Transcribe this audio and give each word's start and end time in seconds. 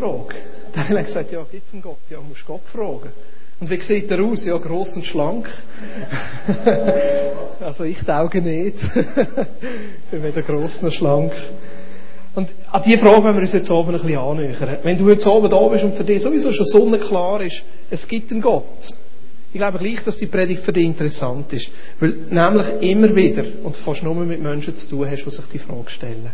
Frage. 0.00 0.34
Dann 0.74 0.88
habe 0.88 1.00
ich 1.00 1.06
gesagt, 1.06 1.32
ja, 1.32 1.44
gibt 1.50 1.66
es 1.66 1.72
einen 1.72 1.82
Gott? 1.82 1.98
Ja, 2.08 2.20
musst 2.20 2.46
Gott 2.46 2.62
fragen. 2.72 3.10
Und 3.60 3.68
wie 3.68 3.80
sieht 3.82 4.10
er 4.10 4.24
aus? 4.24 4.44
Ja, 4.44 4.56
gross 4.56 4.96
und 4.96 5.04
schlank. 5.04 5.46
also 7.60 7.84
ich 7.84 7.98
tauge 7.98 8.40
nicht. 8.40 8.76
ich 8.76 10.10
bin 10.10 10.22
weder 10.22 10.42
gross 10.42 10.80
noch 10.80 10.92
schlank. 10.92 11.32
Und 12.34 12.48
an 12.70 12.82
diese 12.86 12.98
Frage 12.98 13.22
wollen 13.22 13.34
wir 13.34 13.42
uns 13.42 13.52
jetzt 13.52 13.70
oben 13.70 13.94
ein 13.94 14.00
bisschen 14.00 14.18
annähern. 14.18 14.78
Wenn 14.82 14.96
du 14.96 15.10
jetzt 15.10 15.26
oben 15.26 15.50
da 15.50 15.68
bist 15.68 15.84
und 15.84 15.94
für 15.94 16.04
dich 16.04 16.22
sowieso 16.22 16.52
schon 16.52 16.64
sonnenklar 16.66 17.42
ist, 17.42 17.62
es 17.90 18.06
gibt 18.08 18.30
einen 18.30 18.40
Gott. 18.40 18.64
Ich 19.52 19.58
glaube 19.58 19.78
gleich, 19.78 20.02
dass 20.04 20.16
die 20.16 20.26
Predigt 20.26 20.62
für 20.62 20.72
dich 20.72 20.84
interessant 20.84 21.52
ist. 21.52 21.68
Weil 21.98 22.14
nämlich 22.30 22.66
immer 22.80 23.14
wieder 23.14 23.44
und 23.64 23.76
fast 23.76 24.02
nur 24.02 24.14
mit 24.14 24.40
Menschen 24.40 24.76
zu 24.76 24.88
tun 24.88 25.10
hast, 25.10 25.26
die 25.26 25.30
sich 25.30 25.44
die 25.52 25.58
Frage 25.58 25.90
stellen. 25.90 26.30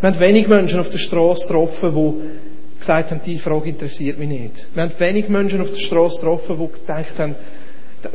Wir 0.00 0.10
haben 0.10 0.18
wenig 0.18 0.48
Menschen 0.48 0.80
auf 0.80 0.90
der 0.90 0.98
Straße 0.98 1.46
getroffen, 1.46 1.94
die 1.94 2.51
gesagt 2.82 3.10
haben, 3.10 3.20
die 3.24 3.38
Frage 3.38 3.70
interessiert 3.70 4.18
mich 4.18 4.28
nicht. 4.28 4.66
Wir 4.74 4.82
haben 4.82 4.92
wenig 4.98 5.28
Menschen 5.28 5.60
auf 5.60 5.70
der 5.70 5.80
Straße 5.80 6.20
getroffen, 6.20 6.58
die 6.58 6.80
gedacht 6.80 7.18
haben, 7.18 7.34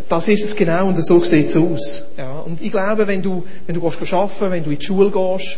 das 0.09 0.27
ist 0.27 0.43
es 0.43 0.55
genau 0.55 0.87
und 0.87 1.01
so 1.05 1.23
sieht 1.23 1.47
es 1.47 1.55
aus. 1.55 2.07
Ja, 2.17 2.39
und 2.39 2.61
ich 2.61 2.71
glaube, 2.71 3.07
wenn 3.07 3.21
du, 3.21 3.45
wenn 3.65 3.75
du 3.75 3.81
gehst 3.81 4.13
arbeiten, 4.13 4.51
wenn 4.51 4.63
du 4.63 4.71
in 4.71 4.79
die 4.79 4.85
Schule 4.85 5.11
gehst, 5.11 5.57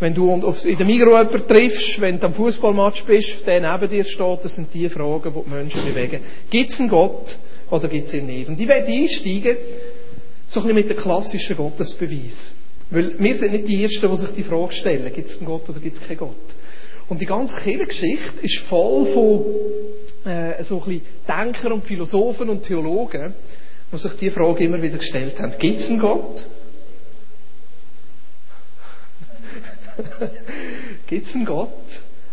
wenn 0.00 0.14
du 0.14 0.34
in 0.64 0.76
der 0.76 0.86
Migros 0.86 1.26
jemanden 1.26 1.46
triffst, 1.46 2.00
wenn 2.00 2.18
du 2.18 2.26
am 2.26 2.34
Fußballmatch 2.34 3.04
bist, 3.04 3.46
der 3.46 3.60
neben 3.60 3.88
dir 3.88 4.04
steht, 4.04 4.44
das 4.44 4.54
sind 4.54 4.74
die 4.74 4.88
Fragen, 4.88 5.32
die 5.32 5.44
die 5.44 5.50
Menschen 5.50 5.84
bewegen. 5.84 6.20
Gibt 6.50 6.70
es 6.70 6.80
einen 6.80 6.88
Gott 6.88 7.38
oder 7.70 7.88
gibt 7.88 8.08
es 8.08 8.14
ihn 8.14 8.26
nicht? 8.26 8.48
Und 8.48 8.60
ich 8.60 8.68
werde 8.68 8.92
einsteigen, 8.92 9.56
so 10.48 10.60
ein 10.60 10.66
bisschen 10.66 10.74
mit 10.74 10.90
dem 10.90 10.96
klassischen 10.96 11.56
Gottesbeweis. 11.56 12.52
Weil 12.90 13.18
wir 13.18 13.34
sind 13.36 13.52
nicht 13.52 13.68
die 13.68 13.82
Ersten, 13.82 14.10
die 14.10 14.16
sich 14.16 14.30
die 14.36 14.42
Frage 14.42 14.72
stellen, 14.72 15.12
gibt 15.14 15.28
es 15.28 15.38
einen 15.38 15.46
Gott 15.46 15.68
oder 15.68 15.80
gibt 15.80 15.96
es 15.96 16.06
keinen 16.06 16.18
Gott? 16.18 16.36
Und 17.08 17.20
die 17.20 17.26
ganze 17.26 17.56
Kirchengeschichte 17.60 18.40
ist 18.42 18.58
voll 18.68 19.06
von 19.12 19.44
äh, 20.30 20.62
so 20.64 20.82
ein 20.86 21.02
Denkern 21.28 21.72
und 21.72 21.84
Philosophen 21.84 22.48
und 22.48 22.62
Theologen, 22.62 23.34
die 23.92 23.96
sich 23.98 24.12
die 24.14 24.30
Frage 24.30 24.64
immer 24.64 24.80
wieder 24.80 24.98
gestellt 24.98 25.38
haben. 25.38 25.54
Gibt 25.58 25.80
es 25.80 25.88
einen 25.88 26.00
Gott? 26.00 26.46
gibt 31.06 31.26
es 31.26 31.34
einen 31.34 31.44
Gott? 31.44 31.68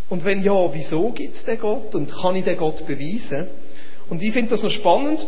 Und 0.09 0.23
wenn 0.23 0.43
ja, 0.43 0.73
wieso 0.73 1.11
gibt 1.11 1.35
es 1.35 1.43
den 1.43 1.59
Gott? 1.59 1.93
Und 1.93 2.11
kann 2.11 2.35
ich 2.35 2.45
den 2.45 2.57
Gott 2.57 2.85
beweisen? 2.87 3.47
Und 4.09 4.21
ich 4.23 4.33
finde 4.33 4.51
das 4.51 4.63
noch 4.63 4.71
spannend, 4.71 5.25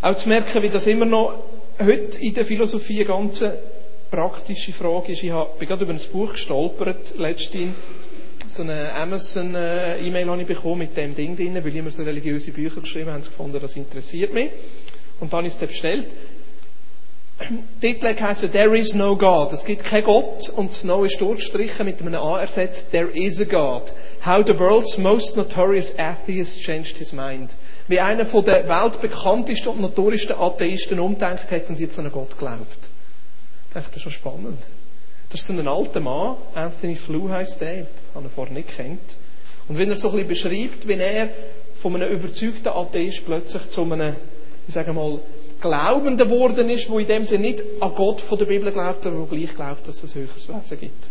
auch 0.00 0.16
zu 0.16 0.28
merken, 0.28 0.62
wie 0.62 0.68
das 0.68 0.86
immer 0.86 1.04
noch 1.04 1.34
heute 1.78 2.18
in 2.20 2.34
der 2.34 2.46
Philosophie 2.46 3.00
eine 3.00 3.06
ganz 3.06 3.44
praktische 4.10 4.72
Frage 4.72 5.12
ist. 5.12 5.22
Ich 5.22 5.30
bin 5.30 5.68
gerade 5.68 5.84
über 5.84 5.92
ein 5.92 6.00
Buch 6.12 6.32
gestolpert, 6.32 7.14
letztens. 7.18 7.74
So 8.48 8.62
eine 8.62 8.92
Amazon-E-Mail 8.94 10.26
habe 10.28 10.42
ich 10.42 10.46
bekommen 10.46 10.78
mit 10.78 10.96
dem 10.96 11.14
Ding 11.14 11.36
drin, 11.36 11.54
weil 11.54 11.74
immer 11.74 11.90
so 11.90 12.02
religiöse 12.02 12.52
Bücher 12.52 12.80
geschrieben 12.80 13.10
habe, 13.10 13.20
gefunden, 13.20 13.58
das 13.60 13.74
interessiert 13.76 14.32
mich. 14.32 14.50
Und 15.20 15.32
dann 15.32 15.44
ist 15.44 15.60
es 15.60 15.68
bestellt. 15.68 16.06
Titel 17.80 18.14
heisst 18.18 18.52
There 18.52 18.76
is 18.76 18.94
no 18.94 19.16
God. 19.16 19.52
Es 19.52 19.64
gibt 19.64 19.84
keinen 19.84 20.04
Gott 20.04 20.48
und 20.50 20.70
das 20.70 20.84
No 20.84 21.04
ist 21.04 21.20
durchgestrichen 21.20 21.84
mit 21.84 22.00
einem 22.00 22.14
A 22.14 22.40
ersetzt. 22.40 22.90
There 22.92 23.10
is 23.12 23.40
a 23.40 23.44
God. 23.44 23.92
How 24.24 24.44
the 24.46 24.58
world's 24.58 24.96
most 24.96 25.36
notorious 25.36 25.92
atheist 25.98 26.60
changed 26.62 26.96
his 26.96 27.12
mind. 27.12 27.50
Wie 27.88 28.00
einer 28.00 28.26
von 28.26 28.44
der 28.44 28.66
weltbekanntesten 28.66 29.72
und 29.72 29.80
notorischsten 29.80 30.36
Atheisten 30.36 30.98
umdenkt 30.98 31.50
hat 31.50 31.68
und 31.68 31.78
jetzt 31.78 31.98
an 31.98 32.06
einen 32.06 32.14
Gott 32.14 32.36
glaubt. 32.38 32.88
Ich 33.68 33.74
dachte, 33.74 33.88
das 33.88 33.96
ist 33.96 34.02
schon 34.02 34.12
spannend. 34.12 34.62
Das 35.30 35.40
ist 35.40 35.46
so 35.46 35.52
ein 35.52 35.68
alter 35.68 36.00
Mann, 36.00 36.36
Anthony 36.54 36.96
Flew 36.96 37.28
heisst 37.28 37.60
der, 37.60 37.86
habe 38.16 38.26
ihn 38.26 38.30
vorher 38.30 38.54
nicht 38.54 38.68
kennt. 38.68 39.00
Und 39.68 39.78
wenn 39.78 39.90
er 39.90 39.96
so 39.96 40.10
ein 40.10 40.26
bisschen 40.26 40.28
beschreibt, 40.28 40.88
wie 40.88 40.94
er 40.94 41.28
von 41.80 41.94
einem 41.94 42.10
überzeugten 42.10 42.68
Atheist 42.68 43.24
plötzlich 43.24 43.68
zu 43.68 43.82
einem, 43.82 44.16
ich 44.66 44.74
sage 44.74 44.92
mal, 44.92 45.20
Glaubender 45.60 46.26
geworden 46.26 46.68
ist, 46.68 46.88
wo 46.90 46.98
in 46.98 47.06
dem 47.06 47.24
Sinne 47.24 47.48
nicht 47.48 47.62
an 47.80 47.94
Gott 47.94 48.20
von 48.20 48.38
der 48.38 48.44
Bibel 48.44 48.70
glaubt, 48.70 49.06
aber 49.06 49.20
wo 49.20 49.24
gleich 49.24 49.54
glaubt, 49.54 49.88
dass 49.88 50.02
es 50.02 50.14
ein 50.14 50.22
höheres 50.22 50.48
Wesen 50.48 50.80
gibt. 50.80 51.08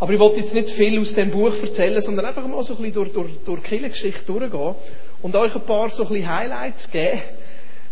Aber 0.00 0.12
ich 0.12 0.18
wollte 0.18 0.40
jetzt 0.40 0.52
nicht 0.52 0.70
viel 0.70 1.00
aus 1.00 1.14
dem 1.14 1.30
Buch 1.30 1.54
erzählen, 1.62 2.02
sondern 2.02 2.26
einfach 2.26 2.46
mal 2.46 2.64
so 2.64 2.74
ein 2.74 2.78
bisschen 2.78 2.94
durch, 2.94 3.12
durch, 3.12 3.30
durch 3.44 3.60
die 3.60 3.68
Kirchengeschichte 3.68 4.24
durchgehen 4.26 4.74
und 5.22 5.36
euch 5.36 5.54
ein 5.54 5.62
paar 5.62 5.88
so 5.90 6.02
ein 6.02 6.08
bisschen 6.08 6.28
Highlights 6.28 6.90
geben. 6.90 7.22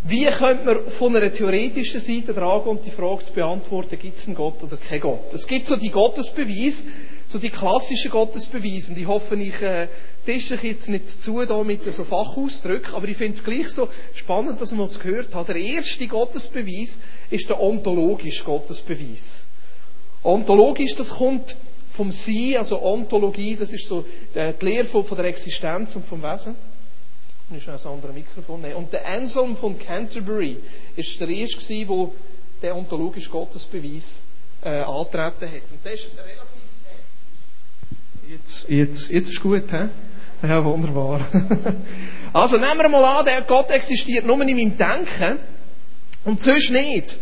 Wie 0.05 0.25
könnte 0.25 0.65
man 0.65 0.79
von 0.99 1.15
einer 1.15 1.31
theoretischen 1.31 2.01
Seite 2.01 2.35
tragen, 2.35 2.69
um 2.69 2.79
die 2.83 2.91
Frage 2.91 3.23
zu 3.23 3.31
beantworten, 3.31 3.97
gibt 3.97 4.17
es 4.17 4.27
einen 4.27 4.35
Gott 4.35 4.61
oder 4.61 4.75
keinen 4.75 4.99
Gott? 4.99 5.33
Es 5.33 5.47
gibt 5.47 5.67
so 5.67 5.77
die 5.77 5.91
Gottesbeweise, 5.91 6.83
so 7.33 7.39
die 7.39 7.49
klassischen 7.49 8.11
Gottesbeweise. 8.11 8.91
Und 8.91 8.97
ich 8.99 9.07
hoffe, 9.07 9.35
ich 9.35 9.59
äh, 9.59 9.87
tische 10.23 10.55
jetzt 10.61 10.87
nicht 10.87 11.09
zu 11.21 11.43
da 11.45 11.63
mit 11.63 11.83
so 11.91 12.03
Fachausdrücken, 12.03 12.93
aber 12.93 13.07
ich 13.07 13.17
finde 13.17 13.37
es 13.37 13.43
gleich 13.43 13.69
so 13.69 13.89
spannend, 14.13 14.61
dass 14.61 14.71
man 14.71 14.87
es 14.87 14.99
gehört 14.99 15.33
hat. 15.33 15.47
Der 15.47 15.55
erste 15.55 16.07
Gottesbeweis 16.07 16.99
ist 17.31 17.49
der 17.49 17.59
ontologische 17.59 18.43
Gottesbeweis. 18.43 19.43
Ontologisch, 20.21 20.95
das 20.95 21.09
kommt 21.09 21.57
vom 21.97 22.11
Sein, 22.11 22.57
also 22.57 22.81
Ontologie, 22.81 23.55
das 23.55 23.73
ist 23.73 23.87
so 23.87 24.05
äh, 24.35 24.53
die 24.61 24.65
Lehre 24.65 24.85
von, 24.85 25.17
der 25.17 25.25
Existenz 25.25 25.95
und 25.95 26.05
vom 26.05 26.21
Wesen. 26.21 26.55
Und 27.49 27.57
ist 27.57 27.67
ein 27.67 27.91
anderes 27.91 28.15
Mikrofon. 28.15 28.61
Nee. 28.61 28.73
Und 28.73 28.93
der 28.93 29.07
Anselm 29.07 29.57
von 29.57 29.77
Canterbury 29.77 30.57
ist 30.95 31.19
der 31.19 31.29
erste 31.29 31.75
der 31.75 32.09
den 32.61 32.71
ontologischen 32.73 33.31
Gottesbeweis 33.31 34.21
äh, 34.63 34.81
antreten 34.81 35.51
hat. 35.51 35.71
Und 35.71 35.83
der 35.83 35.93
ist 35.93 36.07
relativ 36.15 36.42
Jetzt, 38.33 38.67
jetzt, 38.67 39.11
jetzt 39.11 39.29
ist 39.29 39.41
gut, 39.41 39.71
hä? 39.71 39.89
Ja, 40.41 40.65
wunderbar. 40.65 41.21
also 42.33 42.57
nehmen 42.57 42.79
wir 42.79 42.89
mal 42.89 43.19
an, 43.19 43.25
der 43.25 43.41
Gott 43.41 43.69
existiert 43.69 44.25
nur 44.25 44.41
in 44.41 44.55
meinem 44.55 44.75
Denken 44.75 45.37
und 46.25 46.41
sonst 46.41 46.71
nicht. 46.71 47.15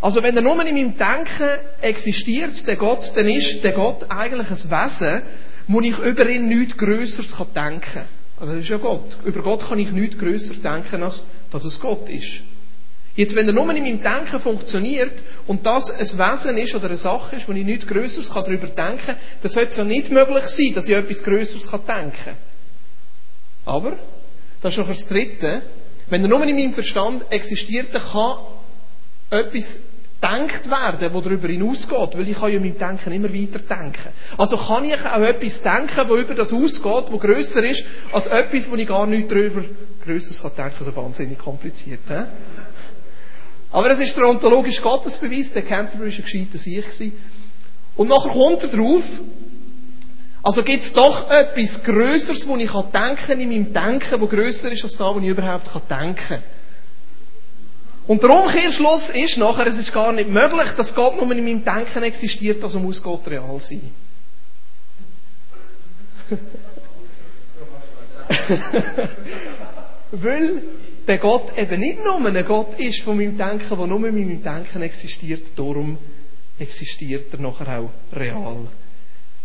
Also 0.00 0.20
wenn 0.20 0.34
er 0.34 0.42
nur 0.42 0.60
in 0.66 0.74
meinem 0.74 0.98
Denken 0.98 1.60
existiert, 1.80 2.66
der 2.66 2.74
Gott, 2.74 3.12
dann 3.14 3.28
ist 3.28 3.62
der 3.62 3.72
Gott 3.72 4.10
eigentlich 4.10 4.50
ein 4.50 4.70
Wesen, 4.70 5.22
wo 5.68 5.80
ich 5.80 5.96
über 5.96 6.28
ihn 6.28 6.48
nichts 6.48 6.76
Größeres 6.76 7.36
denken 7.54 7.80
kann. 7.80 8.08
Also 8.40 8.54
das 8.54 8.62
ist 8.62 8.68
ja 8.68 8.78
Gott. 8.78 9.16
Über 9.24 9.42
Gott 9.42 9.64
kann 9.68 9.78
ich 9.78 9.92
nichts 9.92 10.18
größer 10.18 10.54
denken, 10.54 11.04
als 11.04 11.22
dass 11.52 11.64
es 11.64 11.78
Gott 11.78 12.08
ist. 12.08 12.40
Jetzt, 13.18 13.34
wenn 13.34 13.48
er 13.48 13.52
nur 13.52 13.68
in 13.74 13.82
meinem 13.82 14.00
Denken 14.00 14.38
funktioniert 14.38 15.12
und 15.48 15.66
das 15.66 15.90
ein 15.90 16.06
Wesen 16.06 16.56
ist 16.56 16.72
oder 16.76 16.86
eine 16.86 16.96
Sache 16.96 17.34
ist, 17.34 17.48
wo 17.48 17.52
ich 17.52 17.64
nichts 17.64 17.84
Größeres 17.88 18.30
darüber 18.32 18.68
denken 18.68 19.06
kann, 19.06 19.16
dann 19.42 19.50
sollte 19.50 19.70
es 19.70 19.76
ja 19.76 19.82
nicht 19.82 20.12
möglich 20.12 20.44
sein, 20.44 20.72
dass 20.76 20.86
ich 20.86 20.94
etwas 20.94 21.24
Größeres 21.24 21.68
denken 21.68 22.12
kann. 22.24 22.36
Aber, 23.66 23.96
das 24.62 24.72
ist 24.72 24.78
noch 24.78 24.86
das 24.86 25.04
Dritte, 25.08 25.62
wenn 26.08 26.22
er 26.22 26.28
nur 26.28 26.44
in 26.44 26.54
meinem 26.54 26.74
Verstand 26.74 27.24
existiert, 27.30 27.92
dann 27.92 28.02
kann 28.02 28.36
etwas 29.30 29.78
denkt 30.22 30.70
werden, 30.70 31.12
wo 31.12 31.20
darüber 31.20 31.48
hinausgeht, 31.48 32.16
weil 32.16 32.28
ich 32.28 32.38
kann 32.38 32.52
ja 32.52 32.60
meinem 32.60 32.78
Denken 32.78 33.12
immer 33.12 33.34
weiter 33.34 33.58
denken. 33.58 34.12
Also 34.36 34.56
kann 34.56 34.84
ich 34.84 34.94
auch 34.94 35.22
etwas 35.22 35.60
denken, 35.60 36.08
wo 36.08 36.14
über 36.14 36.34
das 36.36 36.52
ausgeht, 36.52 37.10
wo 37.10 37.18
grösser 37.18 37.64
ist, 37.64 37.84
als 38.12 38.28
etwas, 38.28 38.70
wo 38.70 38.76
ich 38.76 38.86
gar 38.86 39.08
nicht 39.08 39.28
darüber 39.28 39.64
grösseres 40.04 40.40
kann 40.40 40.52
denken, 40.56 40.84
so 40.84 40.94
wahnsinnig 40.94 41.38
kompliziert. 41.38 42.00
He? 42.06 42.24
Aber 43.78 43.88
das 43.90 44.00
ist 44.00 44.16
der 44.16 44.28
ontologische 44.28 44.82
Gottesbeweis, 44.82 45.52
der 45.52 45.62
Canterbury 45.62 46.10
war 46.10 46.18
ein 46.18 46.24
gescheiter 46.24 46.58
Sieg. 46.58 46.84
Und 47.94 48.08
nachher 48.08 48.32
kommt 48.32 48.64
er 48.64 48.70
drauf, 48.70 49.04
also 50.42 50.64
gibt 50.64 50.82
es 50.82 50.92
doch 50.92 51.30
etwas 51.30 51.80
Größeres, 51.84 52.48
wo 52.48 52.56
ich 52.56 52.72
denken 52.72 53.24
kann 53.24 53.40
in 53.40 53.48
meinem 53.48 53.72
Denken, 53.72 54.20
wo 54.20 54.26
grösser 54.26 54.72
ist 54.72 54.82
als 54.82 54.96
das, 54.96 55.14
wo 55.14 55.20
ich 55.20 55.28
überhaupt 55.28 55.70
denken 55.88 56.16
kann. 56.16 56.42
Und 58.08 58.20
der 58.20 58.30
Umkehrschluss 58.30 59.10
ist 59.10 59.38
nachher, 59.38 59.68
es 59.68 59.78
ist 59.78 59.92
gar 59.92 60.10
nicht 60.10 60.28
möglich, 60.28 60.70
dass 60.76 60.92
Gott 60.92 61.14
nur 61.14 61.30
in 61.30 61.44
meinem 61.44 61.64
Denken 61.64 62.02
existiert, 62.02 62.60
also 62.64 62.80
muss 62.80 63.00
Gott 63.00 63.28
real 63.28 63.60
sein. 63.60 63.92
Weil 70.10 70.62
der 71.08 71.18
Gott 71.18 71.56
eben 71.56 71.80
nicht 71.80 72.04
nur 72.04 72.24
ein 72.24 72.44
Gott 72.44 72.78
ist 72.78 73.02
von 73.02 73.16
meinem 73.16 73.36
Denken, 73.36 73.76
der 73.76 73.86
nur 73.86 74.06
in 74.06 74.14
meinem 74.14 74.42
Denken 74.42 74.82
existiert, 74.82 75.42
darum 75.56 75.96
existiert 76.58 77.32
er 77.32 77.40
nachher 77.40 77.80
auch 77.80 77.90
real. 78.14 78.66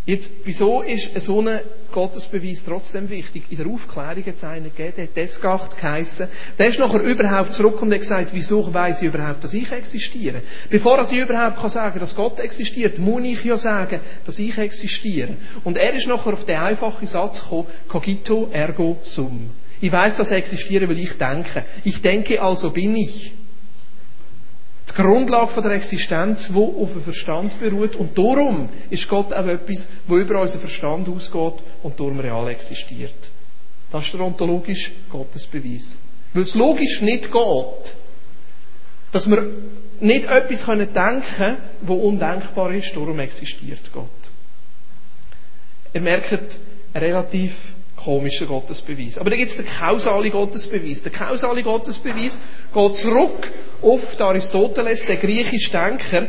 Jetzt, 0.06 0.30
wieso 0.44 0.82
ist 0.82 1.16
so 1.22 1.40
ein 1.40 1.62
Gottesbeweis 1.90 2.62
trotzdem 2.66 3.10
wichtig? 3.10 3.44
In 3.50 3.58
der 3.58 3.68
Aufklärung 3.68 4.26
hat 4.26 4.36
es 4.36 4.44
einen 4.44 4.66
gegeben, 4.66 4.94
der 4.98 5.06
hat 5.06 5.16
Descartes 5.16 5.78
geheissen. 5.78 6.28
Der 6.60 6.68
ist 6.68 6.80
nachher 6.80 7.02
überhaupt 7.02 7.54
zurück 7.54 7.82
und 7.82 7.94
hat 7.94 8.02
gesagt, 8.02 8.32
wieso 8.34 8.74
weiss 8.74 9.02
ich 9.02 9.08
überhaupt, 9.08 9.42
dass 9.46 9.54
ich 9.54 9.72
existiere? 9.72 10.42
Bevor 10.70 11.10
ich 11.10 11.18
überhaupt 11.18 11.58
kann 11.58 11.70
sagen 11.70 12.02
dass 12.02 12.14
Gott 12.14 12.38
existiert, 12.42 13.00
muss 13.00 13.24
ich 13.24 13.46
ja 13.46 13.56
sagen, 13.56 14.02
dass 14.26 14.38
ich 14.40 14.58
existiere. 14.58 15.38
Und 15.64 15.78
er 15.78 15.94
ist 15.94 16.08
nachher 16.08 16.34
auf 16.34 16.44
den 16.44 16.58
einfachen 16.58 17.08
Satz 17.08 17.42
gekommen, 17.42 17.68
cogito 17.88 18.50
ergo 18.52 18.98
sum. 19.04 19.52
Ich 19.84 19.92
weiß, 19.92 20.16
dass 20.16 20.32
er 20.32 20.38
existiere, 20.38 20.88
weil 20.88 20.98
ich 20.98 21.18
denke. 21.18 21.66
Ich 21.84 22.02
denke, 22.02 22.42
also 22.42 22.72
bin 22.72 22.96
ich. 22.96 23.34
Die 24.90 24.94
Grundlage 24.94 25.62
der 25.62 25.72
Existenz, 25.72 26.48
die 26.48 26.56
auf 26.56 26.94
dem 26.94 27.04
Verstand 27.04 27.60
beruht. 27.60 27.98
Und 27.98 28.18
darum 28.18 28.70
ist 28.90 29.10
Gott 29.10 29.34
auch 29.34 29.46
etwas, 29.46 29.86
wo 30.08 30.16
über 30.16 30.40
unseren 30.40 30.62
Verstand 30.62 31.10
ausgeht 31.10 31.56
und 31.84 32.00
darum 32.00 32.18
real 32.18 32.48
existiert. 32.48 33.30
Das 33.92 34.06
ist 34.06 34.14
der 34.14 34.22
ontologische 34.22 34.92
Gottesbeweis. 35.10 35.98
Weil 36.34 36.44
es 36.44 36.56
logisch 36.56 37.02
nicht 37.02 37.30
geht, 37.30 37.96
dass 39.12 39.30
wir 39.30 39.52
nicht 40.00 40.30
etwas 40.30 40.66
denken 40.66 41.24
können, 41.36 41.58
das 41.82 41.90
undenkbar 41.90 42.74
ist, 42.74 42.96
darum 42.96 43.20
existiert 43.20 43.92
Gott. 43.92 44.08
Ihr 45.94 46.00
merkt, 46.00 46.58
relativ 46.96 47.54
komischer 48.04 48.46
Gottesbeweis. 48.46 49.18
Aber 49.18 49.30
da 49.30 49.36
gibt 49.36 49.52
es 49.52 49.58
den 49.58 49.66
kausalen 49.66 50.32
Gottesbeweis. 50.32 51.02
Der 51.04 51.12
kausale 51.12 51.64
Gottesbeweis 51.64 52.40
geht 52.74 52.96
zurück 52.96 53.52
auf 53.82 54.16
den 54.16 54.26
Aristoteles, 54.26 55.06
den 55.06 55.20
griechischen 55.20 55.72
Denker, 55.72 56.28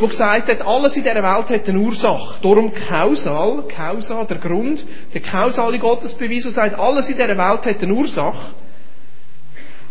der 0.00 0.08
gesagt 0.08 0.48
hat, 0.48 0.66
alles 0.66 0.96
in 0.96 1.04
dieser 1.04 1.22
Welt 1.22 1.48
hat 1.48 1.68
eine 1.68 1.78
Ursache. 1.78 2.40
Darum 2.42 2.72
kausal, 2.74 3.64
kausa, 3.68 4.24
der 4.24 4.38
Grund, 4.38 4.84
der 5.14 5.20
kausale 5.20 5.78
Gottesbeweis, 5.78 6.42
der 6.42 6.52
sagt, 6.52 6.78
alles 6.78 7.08
in 7.08 7.16
dieser 7.16 7.28
Welt 7.28 7.64
hat 7.64 7.82
eine 7.82 7.94
Ursache. 7.94 8.54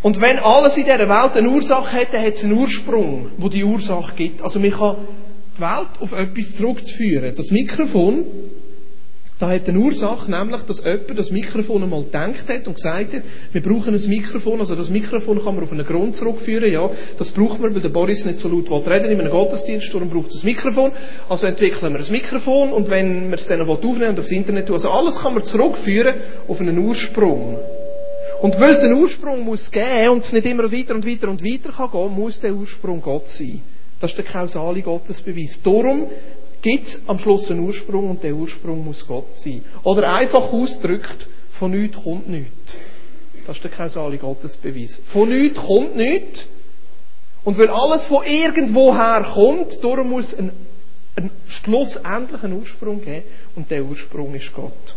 Und 0.01 0.21
wenn 0.21 0.37
alles 0.37 0.77
in 0.77 0.83
dieser 0.83 0.99
Welt 0.99 1.35
eine 1.35 1.49
Ursache 1.49 1.91
hat, 1.93 2.13
dann 2.13 2.23
hat 2.23 2.33
es 2.33 2.43
einen 2.43 2.53
Ursprung, 2.53 3.31
wo 3.37 3.49
die 3.49 3.63
Ursache 3.63 4.15
gibt. 4.15 4.41
Also 4.41 4.59
man 4.59 4.71
kann 4.71 4.97
die 5.57 5.61
Welt 5.61 5.99
auf 5.99 6.11
etwas 6.11 6.55
zurückzuführen. 6.55 7.33
Das 7.35 7.49
Mikrofon, 7.49 8.25
da 9.37 9.49
hat 9.49 9.67
eine 9.67 9.79
Ursache, 9.79 10.31
nämlich, 10.31 10.61
dass 10.61 10.81
jemand 10.81 11.19
das 11.19 11.29
Mikrofon 11.29 11.83
einmal 11.83 12.03
gedacht 12.03 12.47
hat 12.47 12.67
und 12.67 12.75
gesagt 12.75 13.13
hat, 13.13 13.21
wir 13.51 13.61
brauchen 13.61 13.93
ein 13.93 14.09
Mikrofon, 14.09 14.61
also 14.61 14.75
das 14.75 14.89
Mikrofon 14.89 15.43
kann 15.43 15.55
man 15.55 15.65
auf 15.65 15.71
einen 15.73 15.85
Grund 15.85 16.15
zurückführen, 16.15 16.71
ja, 16.71 16.89
das 17.17 17.31
braucht 17.31 17.59
man, 17.59 17.75
weil 17.75 17.81
der 17.81 17.89
Boris 17.89 18.23
nicht 18.23 18.39
so 18.39 18.47
laut 18.47 18.69
will 18.69 18.93
reden 18.93 19.11
in 19.11 19.19
einem 19.19 19.31
Gottesdienst, 19.31 19.93
darum 19.93 20.09
braucht 20.09 20.33
es 20.33 20.41
ein 20.41 20.45
Mikrofon, 20.45 20.91
also 21.27 21.47
entwickeln 21.47 21.93
wir 21.93 21.99
ein 21.99 22.11
Mikrofon 22.11 22.71
und 22.71 22.89
wenn 22.89 23.29
wir 23.29 23.37
es 23.37 23.47
dann 23.47 23.61
aufnehmen 23.61 24.11
und 24.11 24.19
aufs 24.19 24.31
Internet 24.31 24.67
tun, 24.67 24.77
also 24.77 24.89
alles 24.89 25.19
kann 25.19 25.33
man 25.33 25.43
zurückführen 25.43 26.15
auf 26.47 26.59
einen 26.61 26.77
Ursprung. 26.77 27.57
Und 28.41 28.59
weil 28.59 28.75
es 28.75 28.83
einen 28.83 28.93
Ursprung 28.93 29.41
muss 29.41 29.69
geben 29.69 30.09
und 30.09 30.23
es 30.23 30.31
nicht 30.31 30.45
immer 30.45 30.71
weiter 30.71 30.95
und 30.95 31.05
weiter 31.05 31.29
und 31.29 31.43
weiter 31.43 31.71
kann 31.71 31.91
gehen, 31.91 32.11
muss 32.11 32.39
der 32.39 32.53
Ursprung 32.53 33.01
Gott 33.01 33.29
sein. 33.29 33.61
Das 33.99 34.11
ist 34.11 34.17
der 34.17 34.25
kausale 34.25 34.81
Gottesbeweis. 34.81 35.59
Darum 35.63 36.07
gibt 36.65 36.87
es 36.87 36.99
am 37.05 37.19
Schluss 37.19 37.51
einen 37.51 37.59
Ursprung 37.59 38.09
und 38.09 38.23
der 38.23 38.33
Ursprung 38.33 38.83
muss 38.83 39.05
Gott 39.05 39.37
sein. 39.37 39.61
Oder 39.83 40.11
einfach 40.11 40.51
ausgedrückt, 40.51 41.27
von 41.59 41.69
nichts 41.69 41.95
kommt 42.03 42.27
nichts. 42.27 42.73
Das 43.45 43.57
ist 43.57 43.63
der 43.63 43.69
kausale 43.69 44.17
Gottesbeweis. 44.17 44.99
Von 45.13 45.29
nichts 45.29 45.59
kommt 45.59 45.95
nichts. 45.95 46.47
Und 47.43 47.59
weil 47.59 47.69
alles 47.69 48.05
von 48.05 48.25
irgendwoher 48.25 49.31
kommt, 49.35 49.83
darum 49.83 50.09
muss 50.09 50.33
ein, 50.33 50.51
ein 51.15 51.29
schlussendlich 51.47 52.43
einen 52.43 52.59
Ursprung 52.59 52.99
geben 52.99 53.25
und 53.55 53.69
der 53.69 53.85
Ursprung 53.85 54.33
ist 54.33 54.51
Gott. 54.51 54.95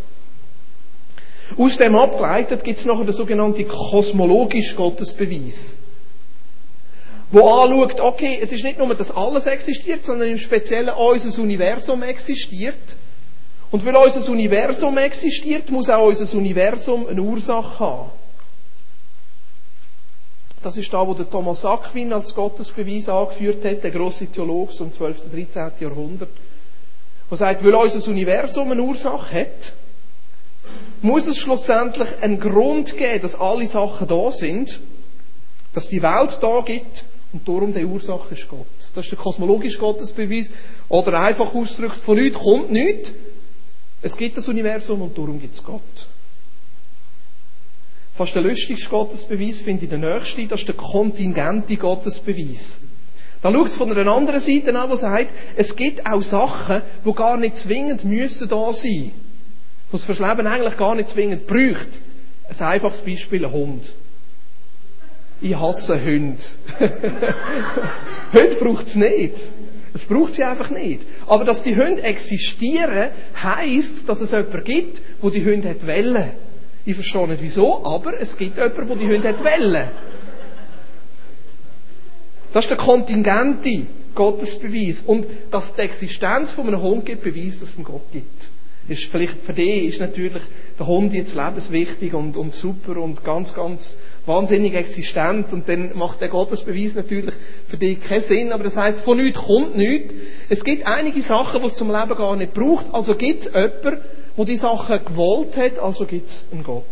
Aus 1.55 1.77
dem 1.77 1.95
abgeleitet 1.95 2.65
gibt 2.65 2.79
es 2.79 2.87
noch 2.87 3.05
den 3.05 3.13
sogenannten 3.13 3.69
kosmologischen 3.69 4.75
Gottesbeweis. 4.75 5.77
Wo 7.31 7.47
anschaut, 7.47 8.01
okay, 8.01 8.39
es 8.41 8.53
ist 8.53 8.65
nicht 8.65 8.79
nur, 8.79 8.95
dass 8.95 9.11
alles 9.11 9.47
existiert, 9.47 10.05
sondern 10.05 10.29
im 10.29 10.39
Speziellen 10.39 10.95
unser 10.95 11.43
Universum 11.43 12.03
existiert. 12.03 12.79
Und 13.71 13.85
weil 13.85 13.97
unser 13.97 14.31
Universum 14.33 14.97
existiert, 14.97 15.71
muss 15.71 15.91
auch 15.91 16.07
unser 16.07 16.37
Universum 16.37 17.07
eine 17.07 17.21
Ursache 17.21 17.79
haben. 17.81 18.11
Das 20.63 20.77
ist 20.77 20.93
da, 20.93 21.07
wo 21.07 21.15
der 21.15 21.29
Thomas 21.29 21.65
Aquin 21.65 22.13
als 22.13 22.35
Gottesbeweis 22.35 23.09
angeführt 23.09 23.65
hat, 23.65 23.85
der 23.85 23.91
grosse 23.91 24.27
Theologe 24.27 24.73
um 24.83 24.93
12. 24.93 25.25
und 25.25 25.33
13. 25.33 25.71
Jahrhundert. 25.81 26.31
Der 27.31 27.37
sagt, 27.37 27.63
weil 27.63 27.75
unser 27.75 28.11
Universum 28.11 28.73
eine 28.73 28.83
Ursache 28.83 29.41
hat, 29.41 29.73
muss 31.03 31.27
es 31.27 31.37
schlussendlich 31.37 32.09
einen 32.23 32.41
Grund 32.41 32.97
geben, 32.97 33.23
dass 33.23 33.35
alle 33.35 33.67
Sachen 33.67 34.09
da 34.09 34.31
sind, 34.31 34.81
dass 35.75 35.89
die 35.89 36.03
Welt 36.03 36.39
da 36.41 36.61
gibt 36.63 37.05
und 37.33 37.47
darum 37.47 37.75
die 37.75 37.85
Ursache 37.85 38.35
ist 38.35 38.49
Gott. 38.49 38.67
Das 38.95 39.05
ist 39.05 39.11
der 39.11 39.19
kosmologische 39.19 39.79
Gottesbeweis. 39.79 40.49
Oder 40.89 41.21
einfach 41.21 41.55
ausgedrückt, 41.55 41.97
von 41.97 42.17
nichts 42.17 42.39
kommt 42.39 42.71
nichts. 42.71 43.13
Es 44.01 44.17
gibt 44.17 44.37
das 44.37 44.49
Universum 44.49 45.03
und 45.03 45.17
darum 45.17 45.41
gibt 45.41 45.55
es 45.55 45.63
Gott. 45.63 45.83
Fast 48.15 48.35
der 48.35 48.43
lustigste 48.43 48.89
Gottesbeweis 48.89 49.61
finde 49.61 49.85
ich 49.85 49.91
der 49.91 49.99
nächste, 49.99 50.47
das 50.47 50.61
ist 50.61 50.69
der 50.69 50.77
kontingente 50.77 51.77
Gottesbeweis. 51.77 52.79
Da 53.43 53.53
schaut 53.53 53.69
es 53.69 53.77
von 53.77 53.93
einer 53.93 54.11
anderen 54.11 54.41
Seite 54.41 54.77
an, 54.77 54.91
wo 54.91 54.97
sagt, 54.97 55.31
es 55.57 55.77
gibt 55.77 56.05
auch 56.05 56.23
Sachen, 56.23 56.83
die 57.05 57.13
gar 57.13 57.37
nicht 57.37 57.57
zwingend 57.57 58.05
müssen 58.05 58.49
da 58.49 58.73
sein 58.73 59.13
was 59.91 60.05
fürs 60.05 60.19
Leben 60.19 60.47
eigentlich 60.47 60.77
gar 60.77 60.95
nicht 60.95 61.09
zwingend 61.09 61.47
braucht. 61.47 61.89
Ein 62.49 62.67
einfaches 62.67 63.03
Beispiel, 63.03 63.45
ein 63.45 63.53
Hund. 63.53 63.93
Ich 65.41 65.55
hasse 65.55 66.01
Hunde. 66.01 66.43
Hunde 68.33 68.57
braucht 68.61 68.87
es 68.87 68.95
nicht. 68.95 69.35
Es 69.95 70.05
braucht 70.07 70.35
sie 70.35 70.45
einfach 70.45 70.71
nicht. 70.71 71.03
Aber 71.27 71.45
dass 71.45 71.63
die 71.63 71.77
Hunde 71.77 72.03
existieren, 72.03 73.11
heisst, 73.41 74.09
dass 74.09 74.21
es 74.21 74.33
jemanden 74.33 74.65
gibt, 74.65 75.01
wo 75.21 75.31
die 75.31 75.45
Hunde 75.45 75.71
hat 75.71 75.87
wollen. 75.87 76.31
Ich 76.85 76.95
verstehe 76.95 77.29
nicht 77.29 77.43
wieso, 77.43 77.85
aber 77.85 78.21
es 78.21 78.37
gibt 78.37 78.57
jemanden, 78.57 78.89
wo 78.89 78.95
die 78.95 79.09
Hunde 79.09 79.29
hat 79.29 79.41
wollen. 79.41 79.91
Das 82.53 82.65
ist 82.65 82.71
der 82.71 82.79
kontingente 82.79 83.87
Gottesbeweis. 84.15 85.03
Und 85.07 85.27
dass 85.51 85.75
die 85.75 85.83
Existenz 85.83 86.51
von 86.51 86.67
einem 86.67 86.83
Hund 86.83 87.07
gibt, 87.07 87.23
beweist, 87.23 87.63
dass 87.63 87.71
es 87.71 87.77
einen 87.77 87.85
Gott 87.85 88.11
gibt 88.13 88.51
ist 88.89 89.05
vielleicht 89.05 89.43
für 89.43 89.53
dich 89.53 89.85
ist 89.85 90.01
natürlich 90.01 90.43
der 90.79 90.87
Hund 90.87 91.13
jetzt 91.13 91.35
lebenswichtig 91.35 92.15
und, 92.15 92.37
und 92.37 92.55
super 92.55 92.97
und 92.97 93.23
ganz, 93.25 93.55
ganz 93.55 93.95
wahnsinnig 94.27 94.75
existent 94.75 95.53
und 95.53 95.69
dann 95.69 95.97
macht 95.97 96.21
der 96.21 96.29
Gottesbeweis 96.29 96.95
natürlich 96.95 97.35
für 97.69 97.77
dich 97.77 98.03
keinen 98.03 98.23
Sinn, 98.23 98.53
aber 98.53 98.65
das 98.65 98.77
heißt, 98.77 99.01
von 99.01 99.19
nichts 99.19 99.39
kommt 99.39 99.77
nichts. 99.77 100.15
Es 100.49 100.65
gibt 100.65 100.87
einige 100.87 101.23
Sachen, 101.23 101.61
die 101.61 101.67
es 101.67 101.75
zum 101.75 101.91
Leben 101.91 102.17
gar 102.17 102.37
nicht 102.37 102.55
braucht, 102.55 102.87
also 102.93 103.15
gibt 103.15 103.41
es 103.41 103.47
jemanden, 103.47 104.03
der 104.37 104.45
die 104.45 104.57
Sachen 104.57 105.05
gewollt 105.05 105.57
hat, 105.57 105.79
also 105.79 106.05
gibt 106.05 106.29
es 106.29 106.47
einen 106.53 106.63
Gott. 106.63 106.85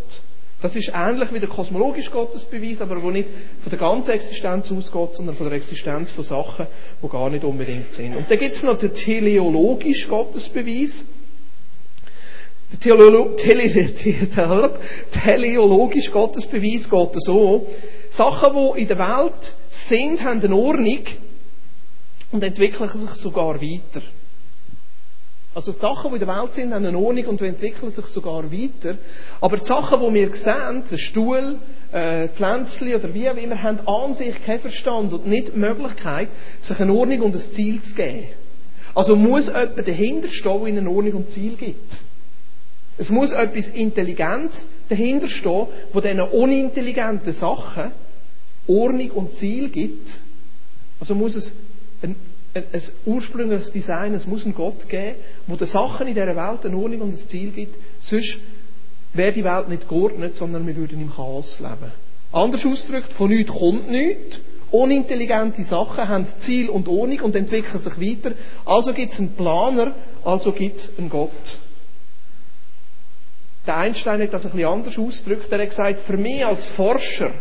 Das 0.63 0.75
ist 0.75 0.91
ähnlich 0.95 1.33
wie 1.35 1.39
der 1.39 1.51
kosmologische 1.51 2.11
Gottesbeweis, 2.11 2.81
aber 2.81 3.03
wo 3.03 3.11
nicht 3.11 3.29
von 3.61 3.71
der 3.71 3.79
ganzen 3.79 4.13
Existenz 4.13 4.73
ausgeht, 4.73 5.13
sondern 5.13 5.37
von 5.37 5.49
der 5.49 5.59
Existenz 5.59 6.13
von 6.13 6.25
Sachen, 6.25 6.67
die 7.03 7.09
gar 7.09 7.29
nicht 7.29 7.45
unbedingt 7.45 7.93
sind. 7.93 8.17
Und 8.17 8.31
dann 8.31 8.39
gibt 8.39 8.55
es 8.55 8.63
noch 8.63 8.79
den 8.79 8.95
teleologischen 8.95 10.09
Gottesbeweis. 10.09 11.05
Theolo 12.81 13.37
Tele 13.37 13.93
teleologische 15.13 16.11
Gottesbeweis 16.11 16.91
geht 16.91 17.23
so. 17.23 17.67
Sachen, 18.11 18.55
die 18.55 18.81
in 18.83 18.89
der 18.89 18.99
Welt 18.99 19.55
sind, 19.89 20.23
haben 20.23 20.43
eine 20.43 20.55
Ordnung 20.57 21.05
und 22.33 22.43
entwickeln 22.43 22.89
sich 22.89 23.11
sogar 23.11 23.61
weiter. 23.61 24.03
Also 25.55 25.73
die 25.73 25.79
Sachen, 25.79 26.11
die 26.11 26.17
in 26.17 26.27
der 26.27 26.37
Welt 26.37 26.55
sind, 26.55 26.75
haben 26.75 26.85
eine 26.85 26.99
Ordnung 26.99 27.27
und 27.27 27.41
entwickeln 27.41 27.93
sich 27.93 28.07
sogar 28.07 28.51
weiter. 28.51 28.99
Aber 29.41 29.57
die 29.59 29.65
Sachen, 29.65 30.01
die 30.01 30.15
wir 30.15 30.35
sehen, 30.35 30.83
der 30.91 30.99
Stuhl, 30.99 31.59
äh, 31.93 32.29
Pflänzchen 32.29 32.95
oder 32.95 33.15
wie 33.15 33.31
auch 33.31 33.37
immer, 33.37 33.63
haben 33.63 33.87
an 33.87 34.15
sich 34.15 34.45
keinen 34.45 34.61
Verstand 34.61 35.13
und 35.13 35.27
nicht 35.27 35.55
die 35.55 35.59
Möglichkeit, 35.59 36.29
sich 36.61 36.81
eine 36.81 36.93
Ordnung 36.93 37.23
und 37.23 37.35
ein 37.37 37.53
Ziel 37.53 37.81
zu 37.81 37.95
geben. 37.95 38.27
Also 38.95 39.15
muss 39.15 39.47
jemand 39.47 39.79
dahinter 39.87 40.29
stehen, 40.29 40.59
der 40.59 40.69
ihnen 40.69 40.79
eine 40.79 40.91
Ordnung 40.91 41.15
und 41.15 41.29
ein 41.29 41.31
Ziel 41.31 41.57
gibt. 41.57 42.01
Es 42.99 43.11
muss 43.11 43.33
etwas 43.33 43.69
Intelligentes 43.69 44.67
dahinter 44.89 45.29
stehen, 45.29 45.67
wo 45.93 46.01
diesen 46.01 46.21
unintelligenten 46.21 47.33
Sachen 47.33 47.93
Ordnung 48.67 49.11
und 49.11 49.33
Ziel 49.35 49.69
gibt. 49.69 50.19
Also 50.99 51.15
muss 51.15 51.37
es 51.37 51.53
ein, 52.03 52.17
ein, 52.55 52.65
ein 52.73 52.83
ursprüngliches 53.05 53.71
Design, 53.71 54.15
es 54.15 54.27
muss 54.27 54.45
einen 54.45 54.55
Gott 54.55 54.89
geben, 54.89 55.17
wo 55.47 55.57
den 55.57 55.69
Sachen 55.69 56.07
in 56.07 56.15
dieser 56.15 56.35
Welt 56.35 56.65
eine 56.65 56.77
Ordnung 56.77 57.03
und 57.03 57.11
ein 57.11 57.29
Ziel 57.29 57.51
gibt. 57.51 57.75
Sonst 58.01 58.39
wäre 59.13 59.33
die 59.33 59.45
Welt 59.45 59.69
nicht 59.69 59.89
geordnet, 59.89 60.37
sondern 60.37 60.67
wir 60.67 60.77
würden 60.77 61.01
im 61.01 61.13
Chaos 61.13 61.61
leben. 61.61 61.93
Anders 62.33 62.65
ausgedrückt, 62.67 63.13
von 63.13 63.31
nichts 63.31 63.53
kommt 63.53 63.91
nichts. 63.91 64.41
Unintelligente 64.71 65.63
Sachen 65.65 66.09
haben 66.09 66.27
Ziel 66.41 66.69
und 66.69 66.89
Ordnung 66.89 67.21
und 67.21 67.37
entwickeln 67.37 67.81
sich 67.81 68.01
weiter. 68.01 68.35
Also 68.65 68.93
gibt 68.93 69.13
es 69.13 69.19
einen 69.19 69.37
Planer, 69.37 69.95
also 70.25 70.51
gibt 70.53 70.79
es 70.79 70.93
einen 70.99 71.09
Gott. 71.09 71.59
Der 73.67 73.77
Einstein 73.77 74.23
hat 74.23 74.33
das 74.33 74.45
ein 74.45 74.53
bisschen 74.53 74.69
anders 74.69 74.99
ausgedrückt. 74.99 75.51
Er 75.51 75.61
hat 75.61 75.69
gesagt, 75.69 76.01
für 76.01 76.17
mich 76.17 76.45
als 76.45 76.67
Forscher 76.71 77.33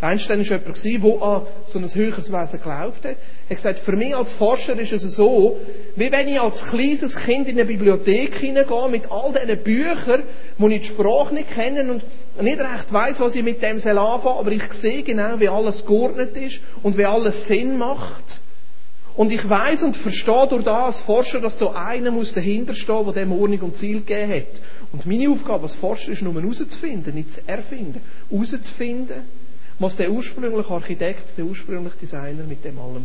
Einstein 0.00 0.38
war 0.38 0.44
jemand, 0.46 0.84
der 0.84 1.22
an 1.22 1.42
so 1.66 1.78
ein 1.78 1.94
höheres 1.94 2.32
Wesen 2.32 2.62
glaubt 2.62 3.04
hat. 3.04 3.04
Er 3.04 3.50
hat 3.50 3.56
gesagt, 3.56 3.80
für 3.80 3.96
mich 3.96 4.14
als 4.14 4.32
Forscher 4.32 4.78
ist 4.78 4.92
es 4.92 5.14
so, 5.14 5.58
wie 5.94 6.10
wenn 6.10 6.26
ich 6.26 6.40
als 6.40 6.64
kleines 6.70 7.14
Kind 7.16 7.48
in 7.48 7.56
eine 7.56 7.66
Bibliothek 7.66 8.34
hineingehe 8.36 8.88
mit 8.90 9.10
all 9.10 9.32
diesen 9.32 9.62
Büchern, 9.62 10.22
wo 10.56 10.68
ich 10.68 10.82
die 10.82 10.88
Sprache 10.88 11.34
nicht 11.34 11.50
kenne 11.50 11.90
und 11.92 12.02
nicht 12.42 12.60
recht 12.60 12.92
weiss, 12.92 13.20
was 13.20 13.34
ich 13.34 13.42
mit 13.42 13.62
dem 13.62 13.78
soll 13.78 13.98
anfangen, 13.98 14.38
aber 14.38 14.52
ich 14.52 14.72
sehe 14.72 15.02
genau, 15.02 15.38
wie 15.38 15.48
alles 15.48 15.84
geordnet 15.84 16.34
ist 16.36 16.60
und 16.82 16.96
wie 16.96 17.04
alles 17.04 17.46
Sinn 17.46 17.76
macht. 17.76 18.40
Und 19.16 19.32
ich 19.32 19.48
weiß 19.48 19.82
und 19.82 19.96
verstehe 19.96 20.46
durch 20.48 20.64
das 20.64 20.84
als 20.84 21.00
Forscher, 21.00 21.40
dass 21.40 21.58
da 21.58 21.72
einer 21.72 22.10
muss 22.10 22.32
dahinter 22.32 22.74
stehen, 22.74 23.04
der 23.06 23.12
dem 23.12 23.32
Ordnung 23.32 23.60
und 23.60 23.78
Ziel 23.78 24.00
gegeben 24.00 24.32
hat. 24.32 24.60
Und 24.92 25.06
meine 25.06 25.30
Aufgabe 25.30 25.64
als 25.64 25.74
Forscher 25.74 26.12
ist 26.12 26.22
nur 26.22 26.34
herauszufinden, 26.34 27.14
nicht 27.14 27.34
zu 27.34 27.40
erfinden, 27.46 28.00
herauszufinden, 28.30 29.22
was 29.78 29.96
der 29.96 30.10
ursprüngliche 30.10 30.70
Architekt, 30.70 31.36
der 31.36 31.44
ursprüngliche 31.44 31.96
Designer 31.96 32.44
mit 32.44 32.64
dem 32.64 32.78
allem 32.78 33.04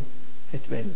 hat 0.52 0.70
wollen. 0.70 0.94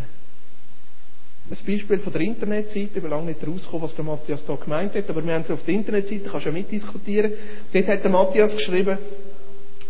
Ein 1.51 1.57
Beispiel 1.67 1.99
von 1.99 2.13
der 2.13 2.23
Internetseite, 2.23 2.91
ich 2.95 3.03
will 3.03 3.11
lange 3.11 3.27
nicht 3.27 3.47
rauskommen, 3.47 3.83
was 3.83 3.97
der 3.97 4.05
Matthias 4.05 4.45
da 4.45 4.55
gemeint 4.55 4.95
hat, 4.95 5.11
aber 5.11 5.25
wir 5.25 5.35
haben 5.35 5.43
es 5.43 5.51
auf 5.51 5.65
der 5.65 5.75
Internetseite, 5.75 6.29
kannst 6.29 6.47
du 6.47 6.51
ja 6.51 6.55
mitdiskutieren. 6.55 7.33
Dort 7.73 7.89
hat 7.89 8.05
der 8.05 8.11
Matthias 8.11 8.55
geschrieben, 8.55 8.99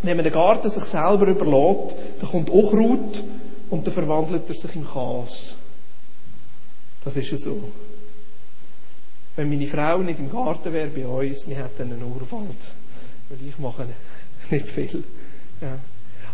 wenn 0.03 0.17
man 0.17 0.25
den 0.25 0.33
Garten 0.33 0.71
sich 0.71 0.85
selber 0.85 1.27
überlässt, 1.27 1.95
dann 2.21 2.31
kommt 2.31 2.49
Unkraut 2.49 3.23
und 3.71 3.87
dann 3.87 3.95
verwandelt 3.95 4.49
er 4.49 4.55
sich 4.55 4.75
in 4.75 4.85
Chaos. 4.85 5.57
Das 7.05 7.17
ist 7.17 7.31
ja 7.31 7.39
so. 7.39 7.71
Wenn 9.37 9.49
meine 9.49 9.69
Frau 9.69 9.99
nicht 9.99 10.19
im 10.19 10.31
Garten 10.31 10.73
wäre 10.73 10.89
bei 10.89 11.07
uns, 11.07 11.47
wir 11.49 11.57
hätten 11.57 11.83
einen 11.83 12.03
Urwald. 12.03 12.59
Weil 13.29 13.49
ich 13.49 13.59
mache 13.59 13.87
nicht 14.50 14.67
viel. 14.69 15.05
Ja. 15.61 15.79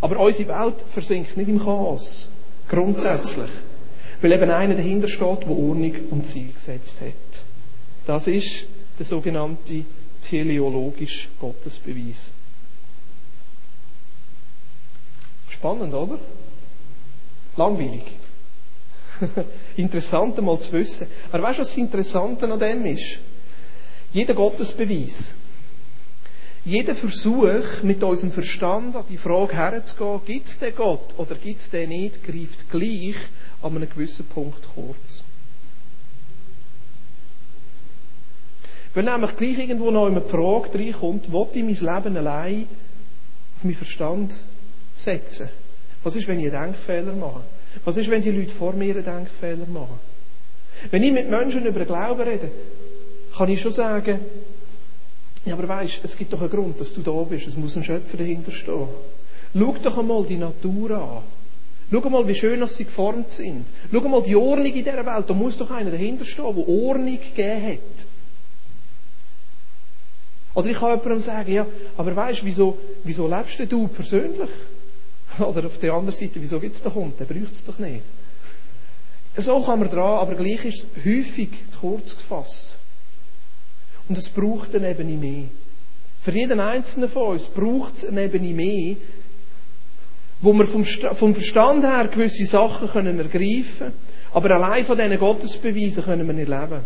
Aber 0.00 0.18
unsere 0.18 0.48
Welt 0.48 0.84
versinkt 0.92 1.36
nicht 1.36 1.48
im 1.48 1.58
Chaos. 1.58 2.28
Grundsätzlich. 2.68 3.50
Weil 4.20 4.32
eben 4.32 4.50
einer 4.50 4.74
dahinter 4.74 5.08
steht, 5.08 5.42
der 5.42 5.50
Ordnung 5.50 5.92
und 6.10 6.26
Ziel 6.26 6.52
gesetzt 6.52 6.96
hat. 7.00 7.44
Das 8.06 8.26
ist 8.26 8.66
der 8.98 9.06
sogenannte 9.06 9.84
teleologische 10.22 11.28
Gottesbeweis. 11.38 12.32
Spannend, 15.50 15.94
oder? 15.94 16.18
Langweilig. 17.56 18.04
Interessant 19.76 20.38
einmal 20.38 20.58
zu 20.60 20.72
wissen. 20.72 21.06
Aber 21.32 21.42
weißt 21.42 21.58
du, 21.58 21.62
was 21.62 21.68
das 21.68 21.78
Interessante 21.78 22.50
an 22.50 22.58
dem 22.58 22.86
ist? 22.86 23.18
Jeder 24.12 24.34
Gottesbeweis, 24.34 25.34
jeder 26.64 26.96
Versuch, 26.96 27.82
mit 27.82 28.02
unserem 28.02 28.32
Verstand 28.32 28.96
an 28.96 29.04
die 29.08 29.16
Frage 29.16 29.54
herzugehen, 29.54 30.20
gibt 30.26 30.48
es 30.48 30.58
den 30.58 30.74
Gott 30.74 31.14
oder 31.16 31.36
gibt 31.36 31.60
es 31.60 31.70
den 31.70 31.90
nicht, 31.90 32.24
greift 32.24 32.68
gleich 32.70 33.16
an 33.62 33.76
einem 33.76 33.88
gewissen 33.88 34.26
Punkt 34.26 34.68
kurz. 34.74 35.22
Wenn 38.94 39.04
nämlich 39.04 39.36
gleich 39.36 39.58
irgendwo 39.58 39.90
noch 39.90 40.06
eine 40.06 40.22
Frage 40.22 40.74
reinkommt, 40.78 41.30
will 41.30 41.46
ich 41.52 41.80
mein 41.82 41.94
Leben 41.94 42.16
allein 42.16 42.66
auf 43.56 43.64
meinen 43.64 43.76
Verstand 43.76 44.34
setzen? 44.94 45.50
Was 46.06 46.14
ist, 46.14 46.28
wenn 46.28 46.38
ich 46.38 46.54
einen 46.54 46.72
Denkfehler 46.72 47.12
mache? 47.14 47.40
Was 47.84 47.96
ist, 47.96 48.08
wenn 48.08 48.22
die 48.22 48.30
Leute 48.30 48.52
vor 48.52 48.72
mir 48.74 48.94
einen 48.94 49.04
Denkfehler 49.04 49.66
machen? 49.66 49.98
Wenn 50.92 51.02
ich 51.02 51.12
mit 51.12 51.28
Menschen 51.28 51.66
über 51.66 51.84
Glauben 51.84 52.20
rede, 52.20 52.48
kann 53.36 53.48
ich 53.48 53.60
schon 53.60 53.72
sagen, 53.72 54.20
ja, 55.44 55.54
aber 55.54 55.66
weisst, 55.66 55.98
es 56.04 56.16
gibt 56.16 56.32
doch 56.32 56.40
einen 56.40 56.50
Grund, 56.50 56.80
dass 56.80 56.94
du 56.94 57.02
da 57.02 57.10
bist. 57.24 57.48
Es 57.48 57.56
muss 57.56 57.76
ein 57.76 57.82
Schöpfer 57.82 58.18
dahinter 58.18 58.52
stehen. 58.52 58.86
Schau 59.52 59.74
doch 59.82 59.98
einmal 59.98 60.24
die 60.24 60.36
Natur 60.36 60.90
an. 60.92 61.22
Schau 61.90 62.08
mal, 62.08 62.28
wie 62.28 62.36
schön 62.36 62.64
sie 62.68 62.84
geformt 62.84 63.30
sind. 63.30 63.64
Schau 63.90 64.00
mal 64.02 64.22
die 64.22 64.36
Ordnung 64.36 64.66
in 64.66 64.84
dieser 64.84 65.04
Welt. 65.04 65.24
Da 65.28 65.34
muss 65.34 65.58
doch 65.58 65.72
einer 65.72 65.90
dahinter 65.90 66.24
stehen, 66.24 66.54
der 66.54 66.68
Ordnung 66.68 67.18
gegeben 67.18 67.66
hat. 67.66 68.06
Oder 70.54 70.68
ich 70.68 70.78
kann 70.78 71.00
jemandem 71.00 71.20
sagen, 71.20 71.52
ja, 71.52 71.66
aber 71.96 72.14
weißt 72.14 72.44
wieso, 72.44 72.78
wieso 73.02 73.26
lebst 73.26 73.60
du 73.68 73.88
persönlich? 73.88 74.50
Oder 75.38 75.66
auf 75.66 75.78
der 75.78 75.92
anderen 75.92 76.14
Seite, 76.14 76.40
wieso 76.40 76.60
gibt 76.60 76.74
es 76.74 76.82
den 76.82 76.94
Hund? 76.94 77.18
Der 77.18 77.24
braucht 77.24 77.52
es 77.52 77.64
doch 77.64 77.78
nicht. 77.78 78.02
So 79.36 79.62
kann 79.62 79.80
man 79.80 79.90
dran, 79.90 80.20
aber 80.20 80.34
gleich 80.34 80.64
ist 80.64 80.86
es 80.96 81.04
häufig 81.04 81.50
zu 81.70 81.78
kurz 81.80 82.16
gefasst. 82.16 82.76
Und 84.08 84.16
es 84.16 84.28
braucht 84.30 84.74
eine 84.74 84.90
Ebene 84.90 85.16
mehr. 85.16 85.44
Für 86.22 86.32
jeden 86.32 86.58
Einzelnen 86.58 87.10
von 87.10 87.32
uns 87.32 87.46
braucht 87.46 87.96
es 87.96 88.06
eine 88.06 88.24
Ebene 88.24 88.54
mehr, 88.54 88.96
wo 90.40 90.52
wir 90.52 90.66
vom, 90.66 90.84
vom 90.84 91.34
Verstand 91.34 91.84
her 91.84 92.08
gewisse 92.08 92.46
Sachen 92.46 92.88
können 92.88 93.18
ergreifen 93.18 93.78
können, 93.78 93.92
aber 94.32 94.50
allein 94.52 94.84
von 94.84 94.96
diesen 94.96 95.18
Gottesbeweisen 95.18 96.04
können 96.04 96.26
wir 96.26 96.34
nicht 96.34 96.48
leben. 96.48 96.84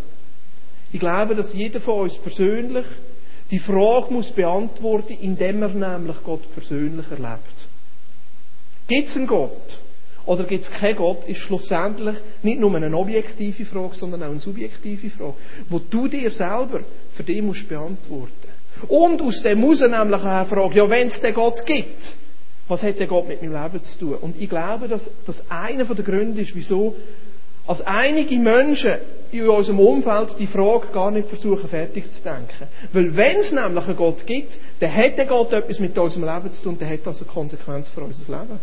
Ich 0.93 1.01
glaube, 1.01 1.35
dass 1.35 1.55
jeder 1.55 1.81
von 1.81 2.01
uns 2.01 2.17
persönlich 2.19 2.87
die 3.51 3.59
Frage 3.59 4.13
muss 4.13 4.31
beantworten, 4.31 5.17
indem 5.21 5.63
er 5.63 5.69
nämlich 5.69 6.17
Gott 6.25 6.43
persönlich 6.55 7.11
erlebt. 7.11 7.70
Gibt 8.91 9.09
es 9.09 9.17
einen 9.17 9.29
Gott? 9.29 9.79
Oder 10.27 10.43
gibt 10.43 10.65
es 10.65 10.71
keinen 10.73 10.97
Gott, 10.97 11.25
ist 11.29 11.39
schlussendlich 11.39 12.17
nicht 12.43 12.59
nur 12.59 12.75
eine 12.75 12.97
objektive 12.97 13.65
Frage, 13.65 13.95
sondern 13.95 14.25
auch 14.25 14.31
eine 14.31 14.41
subjektive 14.41 15.11
Frage, 15.11 15.35
wo 15.69 15.79
du 15.79 16.09
dir 16.09 16.29
selber 16.33 16.81
für 17.15 17.23
dich 17.23 17.41
musst 17.41 17.69
beantworten. 17.69 18.49
Und 18.89 19.23
aus 19.23 19.43
dem 19.43 19.61
muss 19.61 19.81
nämlich 19.81 20.21
auch 20.21 20.49
fragen, 20.49 20.77
ja, 20.77 20.91
wenn 20.91 21.07
es 21.07 21.21
den 21.21 21.35
Gott 21.35 21.65
gibt, 21.65 22.17
was 22.67 22.83
hat 22.83 22.99
der 22.99 23.07
Gott 23.07 23.29
mit 23.29 23.41
meinem 23.41 23.63
Leben 23.63 23.85
zu 23.85 23.99
tun? 23.99 24.15
Und 24.15 24.41
ich 24.41 24.49
glaube, 24.49 24.89
dass 24.89 25.09
das 25.25 25.41
einer 25.49 25.85
der 25.85 26.05
Gründe 26.05 26.41
ist, 26.43 26.57
wieso 26.57 26.97
als 27.69 27.83
einige 27.83 28.37
Menschen 28.41 28.95
in 29.31 29.49
unserem 29.49 29.79
Umfeld 29.79 30.37
die 30.41 30.49
Frage 30.49 30.89
gar 30.93 31.13
nicht 31.13 31.29
versuchen 31.29 31.69
fertig 31.69 32.11
zu 32.11 32.23
denken. 32.25 32.67
Weil 32.93 33.17
wenn 33.17 33.37
es 33.37 33.53
nämlich 33.53 33.85
einen 33.85 33.97
Gott 33.97 34.27
gibt, 34.27 34.59
dann 34.81 34.93
hat 34.93 35.17
der 35.17 35.27
Gott 35.27 35.53
etwas 35.53 35.79
mit 35.79 35.97
unserem 35.97 36.25
Leben 36.25 36.51
zu 36.51 36.65
tun, 36.65 36.77
dann 36.81 36.91
hat 36.91 37.07
das 37.07 37.23
eine 37.23 37.31
Konsequenz 37.31 37.89
für 37.89 38.01
unser 38.01 38.41
Leben. 38.41 38.59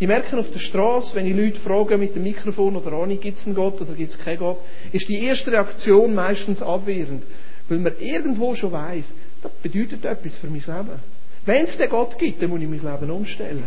Ich 0.00 0.06
merke 0.06 0.38
auf 0.38 0.50
der 0.50 0.58
Straße, 0.58 1.14
wenn 1.14 1.26
ich 1.26 1.36
Leute 1.36 1.60
frage 1.60 1.98
mit 1.98 2.16
dem 2.16 2.22
Mikrofon 2.22 2.74
oder 2.74 3.06
nicht, 3.06 3.20
gibt 3.20 3.36
es 3.36 3.44
einen 3.44 3.54
Gott 3.54 3.78
oder 3.82 3.92
gibt 3.92 4.10
es 4.10 4.18
keinen 4.18 4.38
Gott, 4.38 4.56
ist 4.92 5.06
die 5.06 5.22
erste 5.26 5.52
Reaktion 5.52 6.14
meistens 6.14 6.62
abwehrend. 6.62 7.22
Weil 7.68 7.78
man 7.80 7.92
irgendwo 7.98 8.54
schon 8.54 8.72
weiß, 8.72 9.12
das 9.42 9.52
bedeutet 9.62 10.06
etwas 10.06 10.36
für 10.36 10.46
mein 10.46 10.62
Leben. 10.66 11.00
Wenn 11.44 11.66
es 11.66 11.76
den 11.76 11.90
Gott 11.90 12.18
gibt, 12.18 12.40
dann 12.40 12.48
muss 12.48 12.62
ich 12.62 12.68
mein 12.68 12.80
Leben 12.80 13.10
umstellen. 13.10 13.64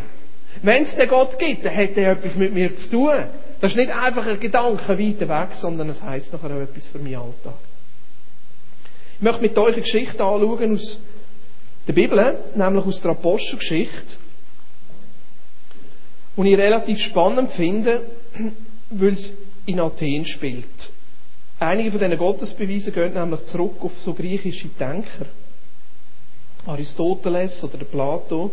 Wenn 0.64 0.84
es 0.84 0.96
den 0.96 1.08
Gott 1.08 1.38
gibt, 1.38 1.66
dann 1.66 1.76
hat 1.76 1.96
er 1.98 2.14
etwas 2.14 2.36
mit 2.36 2.52
mir 2.52 2.76
zu 2.78 2.90
tun. 2.90 3.28
Das 3.62 3.72
ist 3.72 3.78
nicht 3.78 3.92
einfach 3.92 4.26
ein 4.26 4.40
Gedanke 4.40 4.90
weiter 4.90 5.30
weg, 5.30 5.54
sondern 5.54 5.90
es 5.90 6.02
heisst 6.02 6.34
nachher 6.34 6.50
auch 6.56 6.62
etwas 6.62 6.88
für 6.88 6.98
meinen 6.98 7.16
Alltag. 7.16 7.54
Ich 9.18 9.22
möchte 9.22 9.42
mit 9.42 9.56
euch 9.56 9.76
eine 9.76 9.84
Geschichte 9.84 10.24
anschauen 10.24 10.74
aus 10.74 11.00
der 11.88 11.94
Bibel, 11.94 12.40
nämlich 12.56 12.86
aus 12.86 13.02
der 13.04 13.12
Apostelgeschichte 13.12 14.23
und 16.36 16.46
ich 16.46 16.58
relativ 16.58 17.00
spannend 17.00 17.52
finde, 17.52 18.02
weil 18.90 19.14
es 19.14 19.34
in 19.66 19.80
Athen 19.80 20.26
spielt. 20.26 20.66
Einige 21.60 21.92
von 21.92 22.00
diesen 22.00 22.18
Gottesbeweisen 22.18 22.94
gehen 22.94 23.14
nämlich 23.14 23.46
zurück 23.46 23.76
auf 23.82 23.92
so 24.00 24.14
griechische 24.14 24.68
Denker. 24.80 25.28
Aristoteles 26.66 27.64
oder 27.64 27.78
der 27.78 27.86
Plato. 27.86 28.52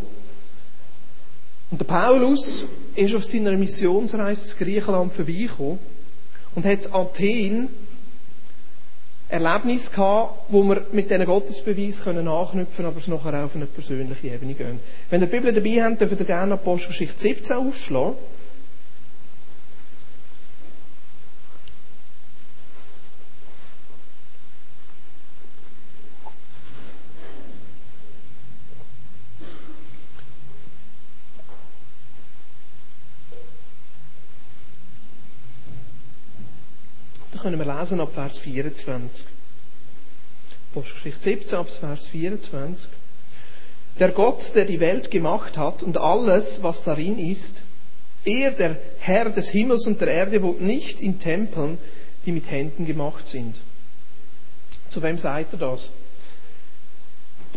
Und 1.71 1.81
der 1.81 1.87
Paulus 1.87 2.65
ist 2.95 3.15
auf 3.15 3.25
seiner 3.25 3.57
Missionsreise 3.57 4.45
zu 4.45 4.57
Griechenland 4.57 5.13
vorbeigekommen 5.13 5.79
und 6.55 6.65
hat 6.65 6.93
Athen 6.93 7.69
Erlebnis 9.31 9.91
gehabt, 9.91 10.35
wo 10.49 10.63
wir 10.65 10.87
mit 10.93 11.11
diesen 11.11 11.25
Gottesbeweis 11.25 12.03
können 12.03 12.27
anknüpfen 12.27 12.85
aber 12.85 12.99
es 12.99 13.07
nachher 13.07 13.35
auch 13.41 13.45
auf 13.45 13.55
eine 13.55 13.67
persönliche 13.67 14.29
Ebene 14.29 14.55
gehen. 14.55 14.81
Wenn 15.09 15.21
ihr 15.23 15.27
die 15.27 15.37
Bibel 15.37 15.53
dabei 15.53 15.83
habt, 15.85 16.01
dürft 16.01 16.19
ihr 16.19 16.27
gerne 16.27 16.55
Apostelgeschichte 16.55 17.21
17 17.21 17.57
aufschlagen. 17.57 18.17
können 37.41 37.59
wir 37.59 37.67
lesen 37.81 38.01
ab 38.01 38.13
Vers 38.13 38.39
24. 38.39 39.25
Apostelgeschichte 40.71 41.23
17 41.23 41.59
ab 41.59 41.69
Vers 41.69 42.07
24. 42.09 42.89
Der 43.99 44.13
Gott, 44.13 44.55
der 44.55 44.67
die 44.67 44.81
Welt 44.81 45.11
gemacht 45.11 45.57
hat 45.57 45.83
und 45.83 45.97
alles, 45.97 46.63
was 46.63 46.83
darin 46.85 47.19
ist, 47.19 47.63
er, 48.25 48.51
der 48.53 48.77
Herr 48.99 49.31
des 49.31 49.49
Himmels 49.49 49.87
und 49.87 50.01
der 50.01 50.09
Erde, 50.09 50.43
wohnt 50.43 50.61
nicht 50.61 51.01
in 51.01 51.19
Tempeln, 51.19 51.79
die 52.27 52.33
mit 52.33 52.51
Händen 52.51 52.85
gemacht 52.85 53.27
sind. 53.27 53.61
Zu 54.91 55.03
wem 55.03 55.17
sagt 55.17 55.55
er 55.55 55.59
das? 55.59 55.91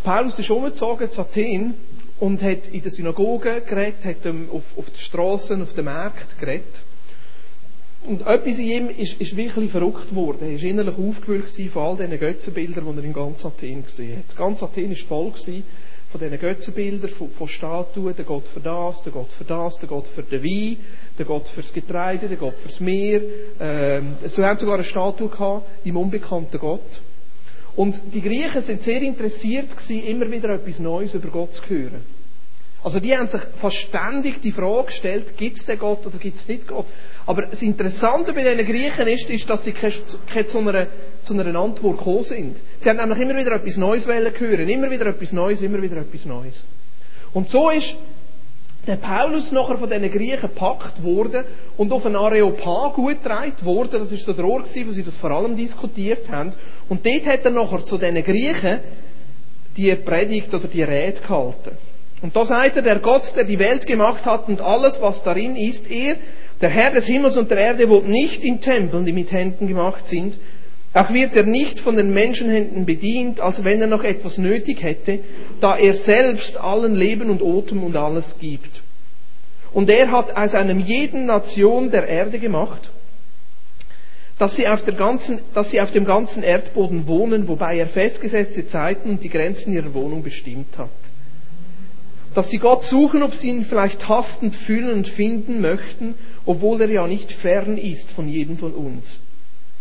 Paulus 0.02 0.38
ist 0.38 0.50
umgezogen 0.50 1.10
zu 1.10 1.20
Athen 1.20 1.74
und 2.18 2.42
hat 2.42 2.66
in 2.68 2.82
der 2.82 2.90
Synagoge 2.90 3.60
geredet, 3.60 4.04
hat 4.04 4.26
auf, 4.26 4.64
auf 4.76 4.86
den 4.86 4.96
Straßen, 4.96 5.62
auf 5.62 5.72
den 5.74 5.84
Märkten 5.84 6.38
geredet. 6.38 6.82
Und 8.06 8.20
etwas 8.20 8.58
in 8.58 8.66
ihm 8.66 8.90
ist, 8.90 9.20
ist 9.20 9.36
wirklich 9.36 9.70
verrückt 9.70 10.10
geworden. 10.10 10.40
Er 10.42 10.56
war 10.56 10.62
innerlich 10.62 10.98
aufgewühlt 10.98 11.46
von 11.72 11.82
all 11.82 11.96
diesen 11.96 12.18
Götzenbildern, 12.18 12.84
die 12.92 12.98
er 12.98 13.04
in 13.04 13.12
ganz 13.12 13.44
Athen 13.44 13.84
gesehen 13.84 14.18
hat. 14.18 14.36
Ganz 14.36 14.62
Athen 14.62 14.90
war 14.90 14.96
voll 15.08 15.32
von 16.10 16.20
diesen 16.20 16.38
Götzenbildern, 16.38 17.10
von, 17.10 17.30
von 17.30 17.48
Statuen, 17.48 18.14
der 18.14 18.24
Gott 18.24 18.44
für 18.52 18.60
das, 18.60 19.02
der 19.02 19.12
Gott 19.12 19.32
für 19.32 19.44
das, 19.44 19.78
der 19.80 19.88
Gott 19.88 20.06
für 20.06 20.22
den 20.22 20.44
Wein, 20.44 20.76
der 21.18 21.26
Gott 21.26 21.48
fürs 21.48 21.72
Getreide, 21.72 22.28
der 22.28 22.36
Gott 22.36 22.54
fürs 22.62 22.78
Meer. 22.78 23.20
Ähm, 23.58 24.14
so 24.26 24.44
haben 24.44 24.58
sogar 24.58 24.76
eine 24.76 24.84
Statue 24.84 25.28
gehabt, 25.28 25.66
im 25.84 25.96
unbekannten 25.96 26.58
Gott. 26.58 27.00
Und 27.74 28.00
die 28.12 28.20
Griechen 28.20 28.62
sind 28.62 28.84
sehr 28.84 29.02
interessiert 29.02 29.76
gewesen, 29.76 30.04
immer 30.04 30.30
wieder 30.30 30.50
etwas 30.50 30.78
Neues 30.78 31.14
über 31.14 31.28
Gott 31.28 31.52
zu 31.54 31.68
hören. 31.68 32.13
Also 32.84 33.00
die 33.00 33.16
haben 33.16 33.28
sich 33.28 33.40
fast 33.56 33.76
ständig 33.76 34.42
die 34.42 34.52
Frage 34.52 34.88
gestellt, 34.88 35.38
gibt 35.38 35.56
es 35.56 35.64
den 35.64 35.78
Gott 35.78 36.06
oder 36.06 36.18
gibt 36.18 36.36
es 36.36 36.46
nicht 36.46 36.68
Gott? 36.68 36.84
Aber 37.24 37.46
das 37.46 37.62
Interessante 37.62 38.34
bei 38.34 38.42
diesen 38.42 38.66
Griechen 38.66 39.08
ist, 39.08 39.30
ist 39.30 39.48
dass 39.48 39.64
sie 39.64 39.72
keine, 39.72 40.46
zu, 40.46 40.58
einer, 40.58 40.86
zu 41.22 41.32
einer 41.32 41.58
Antwort 41.58 41.96
gekommen 41.96 42.24
sind. 42.24 42.58
Sie 42.80 42.90
haben 42.90 42.98
nämlich 42.98 43.18
immer 43.20 43.36
wieder 43.38 43.52
etwas 43.52 43.78
Neues 43.78 44.06
hören, 44.06 44.68
immer 44.68 44.90
wieder 44.90 45.06
etwas 45.06 45.32
Neues, 45.32 45.62
immer 45.62 45.80
wieder 45.80 45.96
etwas 45.96 46.26
Neues. 46.26 46.62
Und 47.32 47.48
so 47.48 47.70
ist 47.70 47.96
der 48.86 48.96
Paulus 48.96 49.50
nachher 49.50 49.78
von 49.78 49.88
diesen 49.88 50.10
Griechen 50.10 50.42
gepackt 50.42 51.02
worden 51.02 51.46
und 51.78 51.90
auf 51.90 52.04
ein 52.04 52.16
Areopag 52.16 52.96
getragen 52.96 53.64
worden. 53.64 54.00
Das 54.00 54.12
ist 54.12 54.26
so 54.26 54.34
der 54.34 54.44
Ort, 54.44 54.66
wo 54.66 54.92
sie 54.92 55.02
das 55.02 55.16
vor 55.16 55.30
allem 55.30 55.56
diskutiert 55.56 56.28
haben. 56.28 56.52
Und 56.90 57.06
dort 57.06 57.24
hat 57.24 57.46
er 57.46 57.50
nachher 57.50 57.82
zu 57.86 57.96
diesen 57.96 58.22
Griechen 58.22 58.80
die 59.74 59.94
Predigt 59.96 60.52
oder 60.52 60.68
die 60.68 60.82
Rede 60.82 61.18
gehalten. 61.22 61.78
Und 62.24 62.34
da 62.34 62.46
sagt 62.46 62.76
er, 62.76 62.80
der 62.80 63.00
Gott, 63.00 63.36
der 63.36 63.44
die 63.44 63.58
Welt 63.58 63.86
gemacht 63.86 64.24
hat 64.24 64.48
und 64.48 64.62
alles, 64.62 64.98
was 64.98 65.22
darin 65.24 65.56
ist, 65.56 65.90
er, 65.90 66.16
der 66.62 66.70
Herr 66.70 66.90
des 66.90 67.04
Himmels 67.06 67.36
und 67.36 67.50
der 67.50 67.58
Erde, 67.58 67.86
wohnt 67.90 68.08
nicht 68.08 68.42
in 68.42 68.62
Tempeln, 68.62 69.04
die 69.04 69.12
mit 69.12 69.30
Händen 69.30 69.66
gemacht 69.66 70.08
sind. 70.08 70.38
Auch 70.94 71.12
wird 71.12 71.36
er 71.36 71.42
nicht 71.42 71.80
von 71.80 71.98
den 71.98 72.14
Menschenhänden 72.14 72.86
bedient, 72.86 73.42
als 73.42 73.62
wenn 73.62 73.82
er 73.82 73.88
noch 73.88 74.02
etwas 74.02 74.38
nötig 74.38 74.82
hätte, 74.82 75.18
da 75.60 75.76
er 75.76 75.96
selbst 75.96 76.56
allen 76.56 76.94
Leben 76.94 77.28
und 77.28 77.42
Atem 77.42 77.84
und 77.84 77.94
alles 77.94 78.38
gibt. 78.38 78.80
Und 79.74 79.90
er 79.90 80.10
hat 80.10 80.34
aus 80.34 80.54
einem 80.54 80.80
jeden 80.80 81.26
Nation 81.26 81.90
der 81.90 82.08
Erde 82.08 82.38
gemacht, 82.38 82.88
dass 84.38 84.56
sie, 84.56 84.66
auf 84.66 84.82
der 84.86 84.94
ganzen, 84.94 85.40
dass 85.52 85.70
sie 85.70 85.80
auf 85.82 85.92
dem 85.92 86.06
ganzen 86.06 86.42
Erdboden 86.42 87.06
wohnen, 87.06 87.48
wobei 87.48 87.76
er 87.76 87.86
festgesetzte 87.86 88.66
Zeiten 88.66 89.10
und 89.10 89.22
die 89.22 89.28
Grenzen 89.28 89.74
ihrer 89.74 89.92
Wohnung 89.92 90.22
bestimmt 90.22 90.78
hat 90.78 90.88
dass 92.34 92.50
sie 92.50 92.58
Gott 92.58 92.82
suchen, 92.82 93.22
ob 93.22 93.34
sie 93.34 93.48
ihn 93.48 93.64
vielleicht 93.64 94.00
tastend 94.00 94.54
fühlen 94.54 94.92
und 94.92 95.08
finden 95.08 95.60
möchten, 95.60 96.14
obwohl 96.44 96.80
er 96.80 96.90
ja 96.90 97.06
nicht 97.06 97.32
fern 97.32 97.78
ist 97.78 98.10
von 98.10 98.28
jedem 98.28 98.58
von 98.58 98.72
uns. 98.72 99.20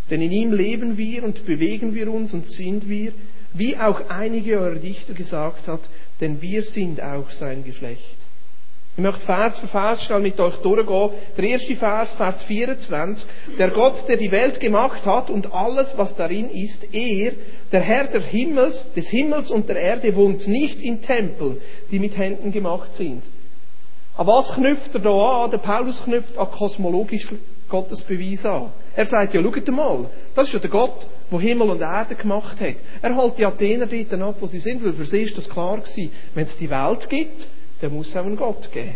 Denn 0.09 0.21
in 0.21 0.31
ihm 0.31 0.53
leben 0.53 0.97
wir 0.97 1.23
und 1.23 1.45
bewegen 1.45 1.93
wir 1.93 2.11
uns 2.11 2.33
und 2.33 2.47
sind 2.47 2.87
wir, 2.87 3.13
wie 3.53 3.77
auch 3.77 4.09
einige 4.09 4.59
eurer 4.59 4.79
Dichter 4.79 5.13
gesagt 5.13 5.67
hat, 5.67 5.81
denn 6.21 6.41
wir 6.41 6.63
sind 6.63 7.01
auch 7.01 7.31
sein 7.31 7.63
Geschlecht. 7.63 8.22
Ich 8.95 9.01
möchte 9.01 9.25
Vers 9.25 9.57
für 9.57 9.67
Vers 9.67 10.03
schnell 10.03 10.19
mit 10.19 10.39
euch 10.39 10.57
durchgehen. 10.57 11.09
Der 11.35 11.43
erste 11.45 11.75
Vers, 11.75 12.13
Vers 12.13 12.43
24. 12.43 13.27
Der 13.57 13.71
Gott, 13.71 14.07
der 14.07 14.17
die 14.17 14.31
Welt 14.31 14.59
gemacht 14.59 15.03
hat 15.07 15.31
und 15.31 15.51
alles, 15.51 15.97
was 15.97 16.15
darin 16.15 16.51
ist, 16.51 16.93
er, 16.93 17.31
der 17.71 17.81
Herr 17.81 18.05
der 18.05 18.21
Himmels, 18.21 18.93
des 18.93 19.09
Himmels 19.09 19.49
und 19.49 19.67
der 19.67 19.77
Erde, 19.77 20.15
wohnt 20.15 20.47
nicht 20.47 20.79
in 20.83 21.01
Tempeln, 21.01 21.57
die 21.89 21.97
mit 21.97 22.15
Händen 22.15 22.51
gemacht 22.51 22.95
sind. 22.95 23.23
An 24.15 24.27
was 24.27 24.53
knüpft 24.53 24.93
er 24.93 25.01
da 25.01 25.43
an? 25.45 25.49
Der 25.49 25.57
Paulus 25.57 26.03
knüpft 26.03 26.37
an 26.37 26.51
kosmologischen 26.51 27.39
Gottesbeweis 27.69 28.45
an. 28.45 28.73
Er 28.95 29.07
sagt, 29.07 29.33
ja, 29.33 29.41
schaut 29.41 29.67
mal, 29.69 30.05
das 30.35 30.49
ist 30.49 30.53
ja 30.53 30.59
der 30.59 30.69
Gott, 30.69 31.07
der 31.31 31.39
Himmel 31.39 31.71
und 31.71 31.81
Erde 31.81 32.13
gemacht 32.13 32.61
hat. 32.61 32.75
Er 33.01 33.15
holt 33.15 33.39
die 33.39 33.45
Athener 33.45 33.87
dort 33.87 34.21
ab, 34.21 34.35
wo 34.39 34.45
sie 34.45 34.59
sind, 34.59 34.85
weil 34.85 34.93
für 34.93 35.05
sie 35.05 35.21
ist 35.21 35.35
das 35.35 35.49
klar 35.49 35.77
gewesen. 35.77 36.11
Wenn 36.35 36.45
es 36.45 36.55
die 36.57 36.69
Welt 36.69 37.09
gibt, 37.09 37.47
dann 37.83 37.93
muss 37.93 38.15
auch 38.15 38.25
einen 38.25 38.37
Gott 38.37 38.71
geben. 38.71 38.95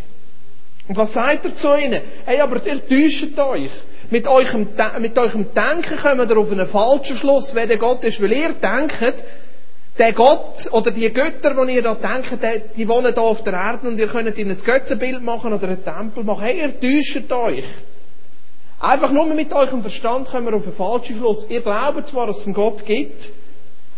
Und 0.87 0.95
was 0.95 1.13
sagt 1.13 1.45
er 1.45 1.53
zu 1.53 1.75
ihnen? 1.75 2.01
Hey, 2.25 2.39
aber 2.39 2.65
ihr 2.65 2.87
täuscht 2.87 3.37
euch. 3.37 3.71
Mit 4.09 4.25
eurem, 4.25 4.67
mit 4.99 5.17
eurem 5.17 5.47
Denken 5.53 5.97
kommt 5.97 6.31
ihr 6.31 6.37
auf 6.37 6.51
einen 6.51 6.67
falschen 6.67 7.17
Schluss, 7.17 7.53
wer 7.53 7.67
der 7.67 7.77
Gott 7.77 8.03
ist, 8.05 8.21
weil 8.21 8.31
ihr 8.31 8.53
denkt, 8.53 9.23
der 9.99 10.13
Gott 10.13 10.71
oder 10.71 10.91
die 10.91 11.11
Götter, 11.11 11.65
die 11.65 11.73
ihr 11.73 11.81
da 11.81 11.95
denkt, 11.95 12.77
die 12.77 12.87
wohnen 12.87 13.13
da 13.13 13.21
auf 13.21 13.43
der 13.43 13.53
Erde 13.53 13.89
und 13.89 13.99
ihr 13.99 14.07
könnt 14.07 14.37
ihnen 14.37 14.51
ein 14.51 14.63
Götzenbild 14.63 15.21
machen 15.21 15.51
oder 15.51 15.67
einen 15.67 15.83
Tempel 15.83 16.23
machen. 16.23 16.43
Hey, 16.43 16.61
ihr 16.61 16.79
täuscht 16.79 17.31
euch. 17.33 17.65
Einfach 18.79 19.11
nur 19.11 19.25
mit 19.33 19.51
eurem 19.51 19.81
Verstand 19.81 20.29
kommen 20.29 20.45
wir 20.45 20.55
auf 20.55 20.63
einen 20.63 20.73
falschen 20.73 21.17
Schluss. 21.17 21.45
Ihr 21.49 21.61
glaubt 21.61 22.07
zwar, 22.07 22.27
dass 22.27 22.37
es 22.37 22.45
einen 22.45 22.53
Gott 22.53 22.85
gibt, 22.85 23.29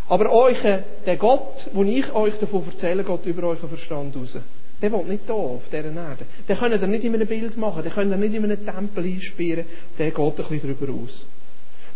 aber 0.08 0.32
euch, 0.32 0.58
der 1.06 1.18
Gott, 1.18 1.68
den 1.72 1.88
ich 1.88 2.12
euch 2.14 2.34
davon 2.40 2.64
erzähle, 2.66 3.04
geht 3.04 3.26
über 3.26 3.50
euren 3.50 3.70
Verstand 3.70 4.16
raus. 4.16 4.38
Der 4.82 4.92
wohnt 4.92 5.10
nicht 5.10 5.28
da 5.28 5.34
auf 5.34 5.64
dieser 5.68 5.86
Erde. 5.86 6.26
Den 6.48 6.58
könnt 6.58 6.82
ihr 6.82 6.88
nicht 6.88 7.04
in 7.04 7.14
einem 7.14 7.28
Bild 7.28 7.58
machen, 7.58 7.84
den 7.84 7.92
könnt 7.92 8.12
ihr 8.12 8.18
nicht 8.18 8.34
in 8.34 8.44
einem 8.44 8.66
Tempel 8.66 9.04
einsperren, 9.04 9.66
der 9.98 10.12
geht 10.12 10.20
ein 10.20 10.36
bisschen 10.36 10.78
darüber 10.80 10.94
aus. 11.04 11.28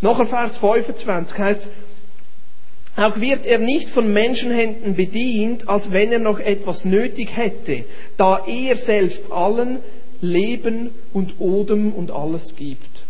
Nachher 0.02 0.26
Vers 0.26 0.58
25 0.58 1.38
heißt, 1.38 1.70
auch 2.96 3.20
wird 3.20 3.46
er 3.46 3.60
nicht 3.60 3.90
von 3.90 4.12
Menschenhänden 4.12 4.96
bedient, 4.96 5.68
als 5.68 5.92
wenn 5.92 6.12
er 6.12 6.20
noch 6.20 6.40
etwas 6.40 6.86
nötig 6.86 7.36
hätte, 7.36 7.86
da 8.18 8.46
er 8.46 8.76
selbst 8.76 9.32
allen 9.32 9.80
Leben 10.22 10.92
und 11.12 11.40
Odem 11.40 11.92
und 11.94 12.12
alles 12.12 12.56
gibt. 12.56 13.04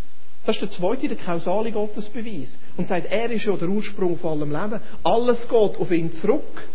Das 0.45 0.55
ist 0.55 0.61
der 0.61 0.69
zweite, 0.69 1.07
der 1.07 1.17
kausale 1.17 1.71
Gottesbeweis. 1.71 2.59
Und 2.75 2.87
sagt, 2.87 3.07
er 3.09 3.31
ist 3.31 3.45
ja 3.45 3.55
der 3.55 3.69
Ursprung 3.69 4.17
von 4.17 4.41
allem 4.41 4.51
Leben. 4.51 4.81
Alles 5.03 5.47
geht 5.47 5.53
auf 5.77 5.91
ihn 5.91 6.11
zurück. 6.11 6.67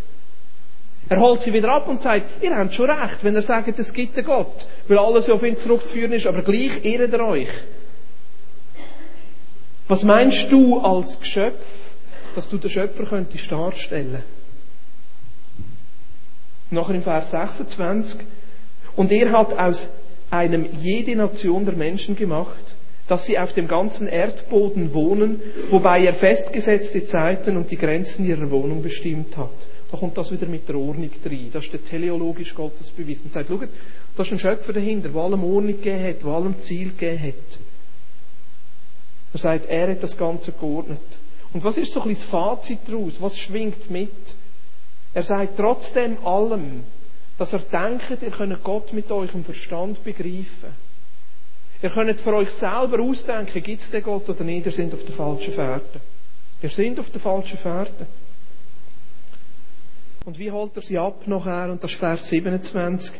Er 1.08 1.20
holt 1.20 1.40
sie 1.40 1.52
wieder 1.52 1.72
ab 1.72 1.88
und 1.88 2.02
sagt, 2.02 2.42
ihr 2.42 2.54
habt 2.54 2.74
schon 2.74 2.90
recht, 2.90 3.24
wenn 3.24 3.34
ihr 3.34 3.42
sagt, 3.42 3.78
es 3.78 3.92
gibt 3.92 4.16
einen 4.18 4.26
Gott, 4.26 4.66
weil 4.88 4.98
alles 4.98 5.30
auf 5.30 5.42
ihn 5.42 5.56
zurückzuführen 5.56 6.12
ist, 6.12 6.26
aber 6.26 6.42
gleich 6.42 6.84
irret 6.84 7.12
ihr 7.12 7.24
euch. 7.24 7.48
Was 9.88 10.02
meinst 10.02 10.52
du 10.52 10.78
als 10.80 11.18
Geschöpf, 11.18 11.64
dass 12.34 12.48
du 12.48 12.58
den 12.58 12.70
Schöpfer 12.70 13.06
könntest 13.06 13.50
darstellen? 13.50 14.22
Nachher 16.70 16.94
im 16.94 17.02
Vers 17.02 17.30
26. 17.30 18.20
Und 18.94 19.10
er 19.10 19.32
hat 19.32 19.54
aus 19.54 19.88
einem 20.30 20.68
jede 20.82 21.16
Nation 21.16 21.64
der 21.64 21.74
Menschen 21.74 22.16
gemacht, 22.16 22.74
dass 23.06 23.24
sie 23.24 23.38
auf 23.38 23.54
dem 23.54 23.66
ganzen 23.66 24.06
Erdboden 24.06 24.92
wohnen, 24.92 25.40
wobei 25.70 26.04
er 26.04 26.12
festgesetzte 26.12 27.06
Zeiten 27.06 27.56
und 27.56 27.70
die 27.70 27.78
Grenzen 27.78 28.26
ihrer 28.26 28.50
Wohnung 28.50 28.82
bestimmt 28.82 29.34
hat 29.38 29.67
da 29.90 29.96
kommt 29.96 30.18
das 30.18 30.30
wieder 30.30 30.46
mit 30.46 30.68
der 30.68 30.76
Ordnung 30.76 31.10
rein. 31.24 31.50
Das 31.52 31.64
ist 31.64 31.72
der 31.72 31.84
teleologische 31.84 32.54
Gottesbeweis. 32.54 33.20
Und 33.20 33.32
sagt, 33.32 33.48
schaut, 33.48 33.68
da 34.16 34.22
ist 34.22 34.32
ein 34.32 34.38
Schöpfer 34.38 34.72
dahinter, 34.72 35.08
der 35.08 35.20
allem 35.20 35.42
Ordnung 35.44 35.76
gegeben 35.76 36.04
hat, 36.04 36.22
der 36.22 36.28
allem 36.28 36.60
Ziel 36.60 36.90
gegeben 36.90 37.22
hat. 37.22 37.58
Er 39.32 39.38
sagt, 39.38 39.66
er 39.66 39.90
hat 39.90 40.02
das 40.02 40.16
Ganze 40.16 40.52
geordnet. 40.52 41.00
Und 41.52 41.64
was 41.64 41.78
ist 41.78 41.92
so 41.92 42.02
ein 42.02 42.08
bisschen 42.08 42.24
das 42.24 42.30
Fazit 42.30 42.80
daraus? 42.86 43.20
Was 43.20 43.36
schwingt 43.36 43.90
mit? 43.90 44.10
Er 45.14 45.22
sagt 45.22 45.56
trotzdem 45.56 46.18
allem, 46.24 46.84
dass 47.38 47.52
er 47.52 47.60
denkt, 47.60 48.22
ihr 48.22 48.30
könnt 48.30 48.62
Gott 48.62 48.92
mit 48.92 49.10
eurem 49.10 49.44
Verstand 49.44 50.04
begreifen. 50.04 50.88
Ihr 51.80 51.90
könnt 51.90 52.20
für 52.20 52.34
euch 52.34 52.50
selber 52.50 53.00
ausdenken, 53.00 53.62
gibt 53.62 53.82
es 53.82 53.90
den 53.90 54.02
Gott 54.02 54.28
oder 54.28 54.44
nicht, 54.44 54.66
ihr 54.66 54.72
seid 54.72 54.92
auf 54.92 55.04
der 55.04 55.14
falschen 55.14 55.54
Fährte. 55.54 56.00
Ihr 56.60 56.70
seid 56.70 56.98
auf 56.98 57.08
der 57.10 57.20
falschen 57.20 57.56
Fährte. 57.56 58.06
Und 60.28 60.38
wie 60.38 60.50
holt 60.50 60.76
er 60.76 60.82
sie 60.82 60.98
ab 60.98 61.26
nachher? 61.26 61.72
Und 61.72 61.82
das 61.82 61.90
ist 61.90 62.00
Vers 62.00 62.28
27. 62.28 63.12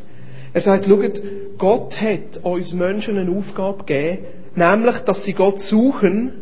Er 0.53 0.61
sagt, 0.61 0.85
schaut, 0.85 1.19
Gott 1.57 1.99
hat 1.99 2.37
uns 2.43 2.71
Menschen 2.71 3.17
eine 3.17 3.35
Aufgabe 3.35 3.83
gegeben, 3.83 4.25
nämlich, 4.53 4.99
dass 4.99 5.25
sie 5.25 5.33
Gott 5.33 5.59
suchen, 5.59 6.33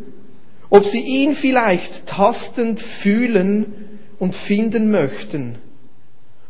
ob 0.70 0.84
sie 0.84 1.00
ihn 1.00 1.36
vielleicht 1.36 2.06
tastend 2.06 2.82
fühlen 3.02 4.02
und 4.20 4.36
finden 4.36 4.92
möchten, 4.92 5.56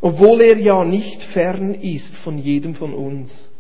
obwohl 0.01 0.41
er 0.41 0.57
ja 0.57 0.83
nicht 0.83 1.21
fern 1.21 1.75
ist 1.75 2.17
von 2.17 2.39
jedem 2.39 2.73
von 2.73 2.95
uns. 2.95 3.51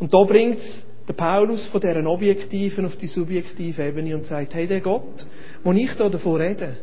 Und 0.00 0.12
da 0.12 0.24
bringt 0.24 0.58
der 1.06 1.12
Paulus 1.12 1.68
von 1.68 1.80
deren 1.80 2.08
objektiven 2.08 2.84
auf 2.84 2.96
die 2.96 3.06
subjektive 3.06 3.80
Ebene 3.80 4.16
und 4.16 4.26
sagt, 4.26 4.54
hey, 4.54 4.66
der 4.66 4.80
Gott, 4.80 5.24
wo 5.62 5.70
ich 5.70 5.94
da 5.94 6.08
davon 6.08 6.40
rede, 6.40 6.78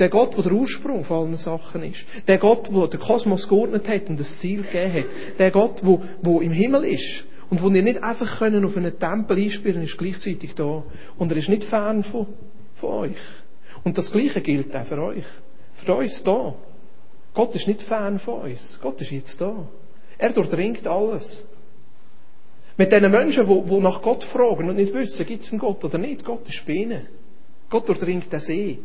der 0.00 0.08
Gott, 0.08 0.34
der 0.36 0.42
der 0.42 0.52
Ursprung 0.52 1.04
von 1.04 1.18
allen 1.18 1.36
Sachen 1.36 1.82
ist. 1.84 2.04
Der 2.26 2.38
Gott, 2.38 2.68
der 2.74 2.88
den 2.88 3.00
Kosmos 3.00 3.46
geordnet 3.46 3.86
hat 3.86 4.08
und 4.08 4.18
das 4.18 4.38
Ziel 4.38 4.62
gegeben 4.62 4.92
hat. 4.94 5.38
Der 5.38 5.50
Gott, 5.50 5.82
der, 5.82 6.00
der 6.22 6.40
im 6.40 6.52
Himmel 6.52 6.84
ist. 6.84 7.24
Und 7.50 7.62
wo 7.62 7.68
ihr 7.68 7.82
nicht 7.82 8.02
einfach 8.02 8.38
können 8.38 8.64
auf 8.64 8.76
einen 8.76 8.98
Tempel 8.98 9.36
einspielen 9.36 9.82
ist 9.82 9.98
gleichzeitig 9.98 10.54
da. 10.54 10.82
Und 11.18 11.30
er 11.30 11.36
ist 11.36 11.48
nicht 11.48 11.64
fern 11.64 12.02
von, 12.04 12.26
von 12.76 12.90
euch. 12.90 13.18
Und 13.84 13.98
das 13.98 14.10
Gleiche 14.10 14.40
gilt 14.40 14.74
auch 14.74 14.86
für 14.86 15.02
euch. 15.02 15.24
Für 15.74 15.94
uns 15.94 16.22
da. 16.22 16.54
Gott 17.34 17.54
ist 17.54 17.66
nicht 17.66 17.82
Fan 17.82 18.18
von 18.18 18.42
uns. 18.42 18.78
Gott 18.82 19.00
ist 19.00 19.10
jetzt 19.10 19.40
da. 19.40 19.68
Er 20.18 20.32
durchdringt 20.32 20.86
alles. 20.86 21.46
Mit 22.76 22.92
den 22.92 23.10
Menschen, 23.10 23.46
die 23.46 23.80
nach 23.80 24.00
Gott 24.00 24.24
fragen 24.24 24.68
und 24.68 24.76
nicht 24.76 24.94
wissen, 24.94 25.26
gibt 25.26 25.42
es 25.42 25.50
einen 25.50 25.60
Gott 25.60 25.84
oder 25.84 25.98
nicht, 25.98 26.24
Gott 26.24 26.48
ist 26.48 26.64
bei 26.66 26.72
ihnen. 26.72 27.08
Gott 27.68 27.88
durchdringt 27.88 28.32
den 28.32 28.40
See. 28.40 28.78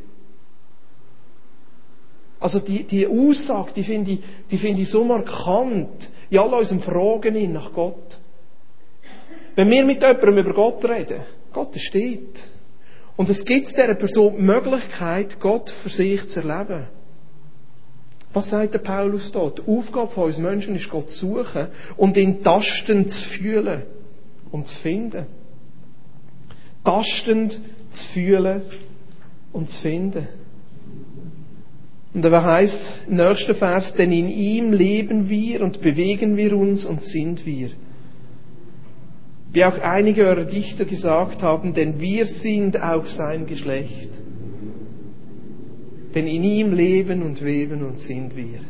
Also 2.46 2.60
die, 2.60 2.84
die 2.84 3.08
Aussage, 3.08 3.72
die 3.76 3.84
finde 3.84 4.12
ich, 4.12 4.20
die 4.52 4.60
finde 4.60 4.84
ich 4.84 4.92
so 4.92 5.04
markant 5.04 6.12
in 6.30 6.38
all 6.38 6.54
unseren 6.54 6.80
Fragen 6.80 7.52
nach 7.52 7.74
Gott. 7.74 8.20
Wenn 9.56 9.68
wir 9.72 9.84
mit 9.84 10.04
jemandem 10.04 10.38
über 10.38 10.54
Gott 10.54 10.86
reden, 10.86 11.22
Gott 11.52 11.76
steht. 11.76 12.38
Und 13.16 13.32
es 13.32 13.44
gibt 13.44 13.72
dieser 13.72 13.96
Person 13.96 14.36
die 14.38 14.44
Möglichkeit, 14.44 15.40
Gott 15.40 15.72
für 15.72 15.90
sich 15.90 16.28
zu 16.28 16.42
erleben. 16.42 16.84
Was 18.32 18.52
sagt 18.52 18.76
der 18.76 18.80
Paulus 18.80 19.32
dort? 19.32 19.58
Die 19.58 19.68
Aufgabe 19.68 20.12
von 20.12 20.26
uns 20.26 20.38
Menschen 20.38 20.76
ist, 20.76 20.88
Gott 20.88 21.10
zu 21.10 21.26
suchen 21.26 21.70
und 21.98 22.16
ihn 22.16 22.44
tastend 22.44 23.12
zu 23.12 23.28
fühlen 23.28 23.82
und 24.52 24.68
zu 24.68 24.80
finden. 24.82 25.26
Tastend 26.84 27.60
zu 27.92 28.08
fühlen 28.14 28.62
und 29.52 29.72
zu 29.72 29.82
finden. 29.82 30.45
Und 32.16 32.24
da 32.24 32.42
heißt 32.42 32.74
es 32.74 33.08
nächsten 33.10 33.56
Vers, 33.56 33.94
denn 33.94 34.14
in 34.14 34.30
ihm 34.30 34.72
leben 34.72 35.30
wir 35.30 35.62
und 35.62 35.82
bewegen 35.82 36.38
wir 36.38 36.56
uns 36.56 36.86
und 36.86 37.04
sind 37.04 37.46
wir. 37.46 37.72
Wie 39.52 39.66
auch 39.66 39.78
einige 39.80 40.26
eurer 40.26 40.46
Dichter 40.46 40.86
gesagt 40.86 41.44
haben, 41.44 41.74
denn 41.74 42.00
wir 42.00 42.26
sind 42.26 42.82
auch 42.82 43.06
sein 43.06 43.46
Geschlecht. 43.46 44.12
Denn 46.16 46.26
in 46.28 46.46
ihm 46.46 46.72
leben 46.72 47.22
und 47.22 47.44
weben 47.44 47.84
und 47.84 48.00
sind 48.00 48.34
wir. 48.34 48.62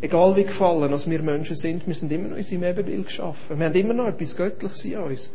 Egal 0.00 0.34
wie 0.34 0.44
gefallen 0.44 0.92
als 0.92 1.08
wir 1.08 1.22
Menschen 1.22 1.54
sind, 1.54 1.86
wir 1.86 1.94
sind 1.94 2.10
immer 2.10 2.30
noch 2.30 2.38
in 2.38 2.42
seinem 2.42 2.64
Ebenbild 2.64 3.06
geschaffen. 3.06 3.56
Wir 3.56 3.66
haben 3.66 3.74
immer 3.76 3.94
noch 3.94 4.08
etwas 4.08 4.36
Göttliches 4.36 4.84
in 4.84 4.98
uns. 4.98 5.32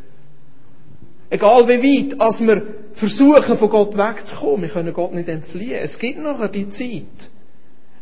Egal 1.31 1.65
wie 1.69 2.11
weit, 2.11 2.19
als 2.19 2.41
wir 2.41 2.61
versuchen, 2.95 3.57
von 3.57 3.69
Gott 3.69 3.97
wegzukommen, 3.97 4.63
wir 4.63 4.69
können 4.69 4.93
Gott 4.93 5.13
nicht 5.13 5.29
entfliehen. 5.29 5.79
Es 5.81 5.97
gibt 5.97 6.19
noch 6.19 6.45
die 6.51 6.67
Zeit, 6.67 7.31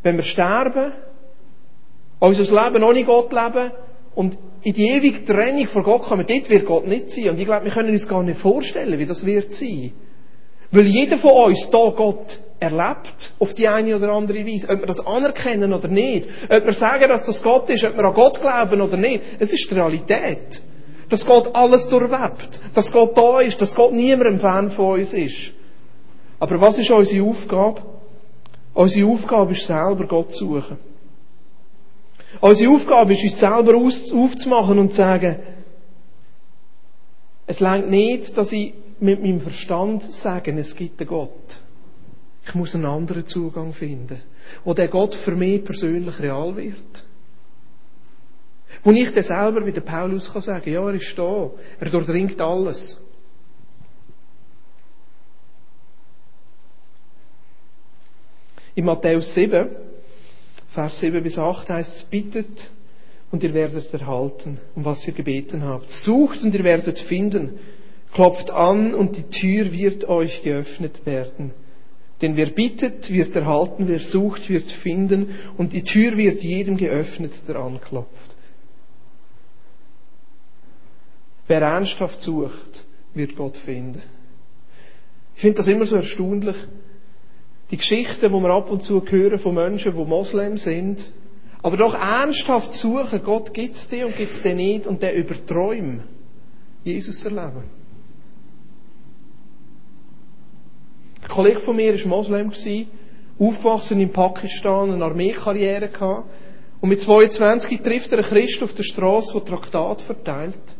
wenn 0.01 0.17
wir 0.17 0.23
sterben, 0.23 0.93
unser 2.17 2.43
Leben 2.43 2.83
ohne 2.83 3.03
Gott 3.03 3.31
leben 3.31 3.71
und 4.15 4.35
in 4.63 4.73
die 4.73 4.89
ewige 4.89 5.23
Trennung 5.25 5.67
von 5.67 5.83
Gott 5.83 6.01
kommen, 6.01 6.25
dort 6.27 6.49
wird 6.49 6.65
Gott 6.65 6.87
nicht 6.87 7.11
sein. 7.11 7.29
Und 7.29 7.39
ich 7.39 7.45
glaube, 7.45 7.65
wir 7.65 7.71
können 7.71 7.91
uns 7.91 8.07
gar 8.07 8.23
nicht 8.23 8.39
vorstellen, 8.39 8.97
wie 8.97 9.05
das 9.05 9.23
wird 9.23 9.53
sein. 9.53 9.93
Weil 10.71 10.87
jeder 10.87 11.17
von 11.17 11.31
uns 11.31 11.69
da 11.69 11.93
Gott 11.95 12.39
erlebt, 12.59 13.33
auf 13.37 13.53
die 13.53 13.67
eine 13.67 13.95
oder 13.95 14.09
andere 14.09 14.43
Weise. 14.43 14.67
Ob 14.69 14.79
wir 14.79 14.87
das 14.87 15.05
anerkennen 15.05 15.71
oder 15.71 15.87
nicht. 15.87 16.27
Ob 16.49 16.65
wir 16.65 16.73
sagen, 16.73 17.07
dass 17.07 17.27
das 17.27 17.43
Gott 17.43 17.69
ist, 17.69 17.83
ob 17.83 17.95
wir 17.95 18.05
an 18.05 18.13
Gott 18.13 18.41
glauben 18.41 18.81
oder 18.81 18.97
nicht. 18.97 19.21
Es 19.37 19.53
ist 19.53 19.69
die 19.69 19.75
Realität. 19.75 20.61
Dass 21.09 21.25
Gott 21.25 21.53
alles 21.55 21.87
durchwebt. 21.89 22.61
Dass 22.73 22.91
Gott 22.91 23.17
da 23.17 23.39
ist. 23.41 23.59
Dass 23.59 23.75
Gott 23.75 23.93
niemandem 23.93 24.39
Fan 24.39 24.71
von 24.71 24.99
uns 24.99 25.13
ist. 25.13 25.51
Aber 26.39 26.61
was 26.61 26.77
ist 26.77 26.89
unsere 26.89 27.25
Aufgabe? 27.25 27.81
Unsere 28.73 29.07
Aufgabe 29.07 29.53
ist 29.53 29.65
selber 29.65 30.07
Gott 30.07 30.31
zu 30.31 30.45
suchen. 30.45 30.77
Unsere 32.41 32.71
Aufgabe 32.71 33.13
ist, 33.13 33.23
uns 33.23 33.39
selber 33.39 33.75
aufzumachen 33.75 34.79
und 34.79 34.91
zu 34.91 34.97
sagen, 34.97 35.37
es 37.47 37.59
längt 37.59 37.89
nicht, 37.89 38.37
dass 38.37 38.51
ich 38.51 38.73
mit 38.99 39.21
meinem 39.21 39.41
Verstand 39.41 40.03
sagen, 40.03 40.57
es 40.57 40.75
gibt 40.75 41.01
einen 41.01 41.09
Gott. 41.09 41.59
Ich 42.45 42.55
muss 42.55 42.75
einen 42.75 42.85
anderen 42.85 43.25
Zugang 43.27 43.73
finden, 43.73 44.21
wo 44.63 44.73
der 44.73 44.87
Gott 44.87 45.15
für 45.15 45.35
mich 45.35 45.63
persönlich 45.63 46.19
real 46.19 46.55
wird. 46.55 47.03
Wo 48.83 48.91
ich 48.91 49.13
dann 49.13 49.23
selber 49.23 49.65
wie 49.65 49.71
der 49.71 49.81
Paulus 49.81 50.31
kann 50.31 50.41
sagen, 50.41 50.71
ja, 50.71 50.81
er 50.81 50.93
ist 50.93 51.17
da, 51.17 51.49
er 51.79 51.89
durchdringt 51.89 52.39
alles. 52.39 52.99
In 58.75 58.85
Matthäus 58.85 59.33
7, 59.33 59.67
Vers 60.71 60.99
7 60.99 61.21
bis 61.21 61.37
8 61.37 61.69
heißt 61.69 61.97
es, 61.97 62.03
bittet 62.05 62.71
und 63.31 63.43
ihr 63.43 63.53
werdet 63.53 63.93
erhalten, 63.93 64.59
um 64.75 64.85
was 64.85 65.05
ihr 65.07 65.13
gebeten 65.13 65.63
habt. 65.63 65.91
Sucht 65.91 66.41
und 66.43 66.53
ihr 66.53 66.63
werdet 66.63 66.97
finden. 66.99 67.59
Klopft 68.13 68.49
an 68.49 68.93
und 68.93 69.17
die 69.17 69.29
Tür 69.29 69.71
wird 69.71 70.05
euch 70.07 70.41
geöffnet 70.43 71.05
werden. 71.05 71.51
Denn 72.21 72.35
wer 72.37 72.47
bittet, 72.47 73.11
wird 73.11 73.35
erhalten, 73.35 73.87
wer 73.87 73.99
sucht, 73.99 74.49
wird 74.49 74.69
finden 74.71 75.35
und 75.57 75.73
die 75.73 75.83
Tür 75.83 76.17
wird 76.17 76.41
jedem 76.41 76.77
geöffnet, 76.77 77.31
der 77.47 77.57
anklopft. 77.57 78.28
Wer 81.49 81.63
ernsthaft 81.63 82.21
sucht, 82.21 82.85
wird 83.15 83.35
Gott 83.35 83.57
finden. 83.57 84.03
Ich 85.35 85.41
finde 85.41 85.57
das 85.57 85.67
immer 85.67 85.87
so 85.87 85.95
erstaunlich. 85.95 86.55
Die 87.71 87.77
Geschichten, 87.77 88.21
die 88.21 88.39
wir 88.39 88.49
ab 88.51 88.69
und 88.69 88.83
zu 88.83 89.03
hören 89.03 89.39
von 89.39 89.55
Menschen, 89.55 89.95
die 89.95 90.05
Moslem 90.05 90.57
sind, 90.57 91.03
aber 91.63 91.75
doch 91.75 91.95
ernsthaft 91.95 92.75
suchen, 92.75 93.23
Gott 93.23 93.51
gibt's 93.51 93.89
dir 93.89 94.05
und 94.05 94.15
gibt's 94.15 94.43
dir 94.43 94.53
nicht 94.53 94.85
und 94.85 95.01
der 95.01 95.15
überträumen, 95.15 96.03
Jesus 96.83 97.25
erleben. 97.25 97.63
Ein 101.23 101.29
Kollege 101.29 101.61
von 101.61 101.75
mir 101.75 101.95
war 101.95 102.07
Moslem, 102.07 102.51
aufgewachsen 103.39 103.99
in 103.99 104.11
Pakistan, 104.11 104.91
eine 104.91 105.03
Armeekarriere 105.03 105.89
gehabt. 105.89 106.29
Und 106.79 106.89
mit 106.89 107.01
22 107.01 107.81
trifft 107.81 108.11
er 108.11 108.19
einen 108.19 108.27
Christ 108.27 108.61
auf 108.61 108.73
der 108.73 108.83
Straße, 108.83 109.33
der 109.33 109.45
Traktat 109.45 110.01
verteilt. 110.03 110.78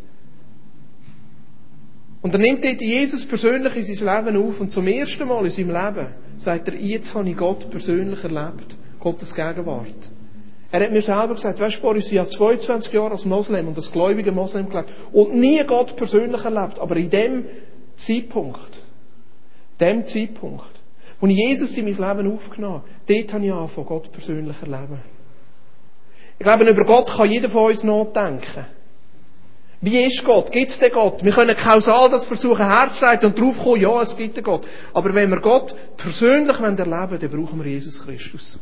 Und 2.21 2.33
er 2.33 2.39
nimmt 2.39 2.63
dort 2.63 2.81
Jesus 2.81 3.25
persönlich 3.25 3.75
in 3.75 3.95
sein 3.95 4.25
Leben 4.25 4.37
auf 4.37 4.59
und 4.59 4.71
zum 4.71 4.87
ersten 4.87 5.27
Mal 5.27 5.45
in 5.45 5.51
seinem 5.51 5.69
Leben 5.69 6.07
sagt 6.37 6.67
er, 6.67 6.75
jetzt 6.75 7.13
habe 7.13 7.29
ich 7.29 7.37
Gott 7.37 7.69
persönlich 7.69 8.23
erlebt. 8.23 8.75
Gottes 8.99 9.33
Gegenwart. 9.33 10.09
Er 10.71 10.83
hat 10.83 10.91
mir 10.91 11.01
selber 11.01 11.33
gesagt, 11.33 11.59
weißt 11.59 11.77
du, 11.77 11.81
Boris, 11.81 12.11
ich 12.11 12.19
habe 12.19 12.29
22 12.29 12.93
Jahre 12.93 13.11
als 13.11 13.25
Moslem 13.25 13.69
und 13.69 13.77
als 13.77 13.91
gläubiger 13.91 14.31
Moslem 14.31 14.69
gelebt 14.69 14.89
und 15.13 15.33
nie 15.35 15.63
Gott 15.65 15.95
persönlich 15.95 16.43
erlebt, 16.43 16.79
aber 16.79 16.97
in 16.97 17.09
dem 17.09 17.45
Zeitpunkt 17.95 18.83
dem 19.79 20.03
Zeitpunkt, 20.05 20.69
wo 21.19 21.27
ich 21.27 21.37
Jesus 21.37 21.75
in 21.77 21.85
mein 21.85 22.17
Leben 22.17 22.33
aufgenommen 22.33 22.81
habe, 22.81 22.89
dort 23.07 23.33
habe 23.33 23.45
ich 23.45 23.51
angefangen, 23.51 23.87
Gott 23.87 24.11
persönlich 24.11 24.55
erleben. 24.61 24.99
Ich 26.37 26.45
glaube, 26.45 26.69
über 26.69 26.85
Gott 26.85 27.07
kann 27.07 27.29
jeder 27.29 27.49
von 27.49 27.65
uns 27.65 27.83
nachdenken. 27.83 28.65
Wie 29.81 30.05
ist 30.05 30.25
Gott? 30.25 30.51
Gibt 30.51 30.71
es 30.71 30.79
den 30.79 30.91
Gott? 30.91 31.23
Wir 31.23 31.31
können 31.31 31.55
kausal 31.55 32.09
das 32.09 32.25
versuchen 32.25 32.65
herzustellen 32.65 33.23
und 33.23 33.39
drauf 33.39 33.57
kommen, 33.63 33.81
ja, 33.81 34.01
es 34.01 34.15
gibt 34.17 34.35
den 34.35 34.43
Gott. 34.43 34.67
Aber 34.93 35.13
wenn 35.13 35.29
wir 35.29 35.39
Gott 35.39 35.73
persönlich 35.95 36.59
erleben 36.59 36.91
wollen, 36.91 37.19
dann 37.19 37.31
brauchen 37.31 37.63
wir 37.63 37.71
Jesus 37.71 38.03
Christus. 38.03 38.59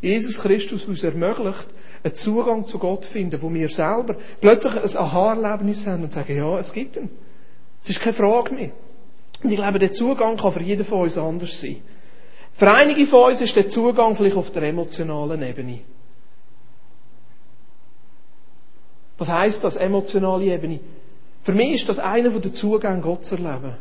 Jesus 0.00 0.38
Christus, 0.38 0.84
uns 0.84 1.02
ermöglicht, 1.02 1.68
einen 2.02 2.14
Zugang 2.14 2.64
zu 2.64 2.78
Gott 2.78 3.04
zu 3.04 3.12
finden, 3.12 3.40
wo 3.40 3.52
wir 3.52 3.68
selber 3.68 4.16
plötzlich 4.40 4.74
ein 4.74 4.96
Aha-Erlebnis 4.96 5.86
haben 5.86 6.04
und 6.04 6.12
sagen, 6.12 6.36
ja, 6.36 6.58
es 6.58 6.72
gibt 6.72 6.96
ihn. 6.96 7.10
Es 7.82 7.90
ist 7.90 8.00
keine 8.00 8.14
Frage 8.14 8.52
mehr. 8.52 8.70
Und 9.42 9.50
ich 9.50 9.56
glaube, 9.56 9.78
der 9.78 9.92
Zugang 9.92 10.36
kann 10.36 10.52
für 10.52 10.62
jeden 10.62 10.84
von 10.84 11.02
uns 11.02 11.16
anders 11.16 11.60
sein. 11.60 11.76
Für 12.56 12.72
einige 12.72 13.06
von 13.06 13.30
uns 13.30 13.40
ist 13.40 13.54
der 13.54 13.68
Zugang 13.68 14.16
vielleicht 14.16 14.36
auf 14.36 14.50
der 14.50 14.64
emotionalen 14.64 15.42
Ebene. 15.42 15.80
Was 19.18 19.28
heißt 19.28 19.64
das, 19.64 19.76
emotionale 19.76 20.44
Ebene? 20.46 20.80
Für 21.44 21.52
mich 21.52 21.80
ist 21.80 21.88
das 21.88 21.98
einer 21.98 22.30
der 22.38 22.52
Zugänge, 22.52 23.00
Gott 23.00 23.24
zu 23.24 23.36
erleben. 23.36 23.74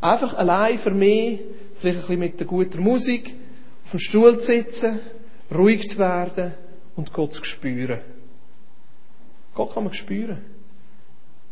Einfach 0.00 0.34
allein 0.34 0.78
für 0.78 0.90
mich, 0.90 1.40
vielleicht 1.80 1.98
ein 1.98 2.02
bisschen 2.02 2.18
mit 2.18 2.40
der 2.40 2.46
guten 2.46 2.82
Musik, 2.82 3.32
auf 3.84 3.90
dem 3.90 4.00
Stuhl 4.00 4.38
zu 4.40 4.46
sitzen, 4.46 5.00
ruhig 5.52 5.88
zu 5.88 5.98
werden 5.98 6.54
und 6.96 7.12
Gott 7.12 7.32
zu 7.32 7.44
spüren. 7.44 8.00
Gott 9.54 9.74
kann 9.74 9.84
man 9.84 9.94
spüren 9.94 10.38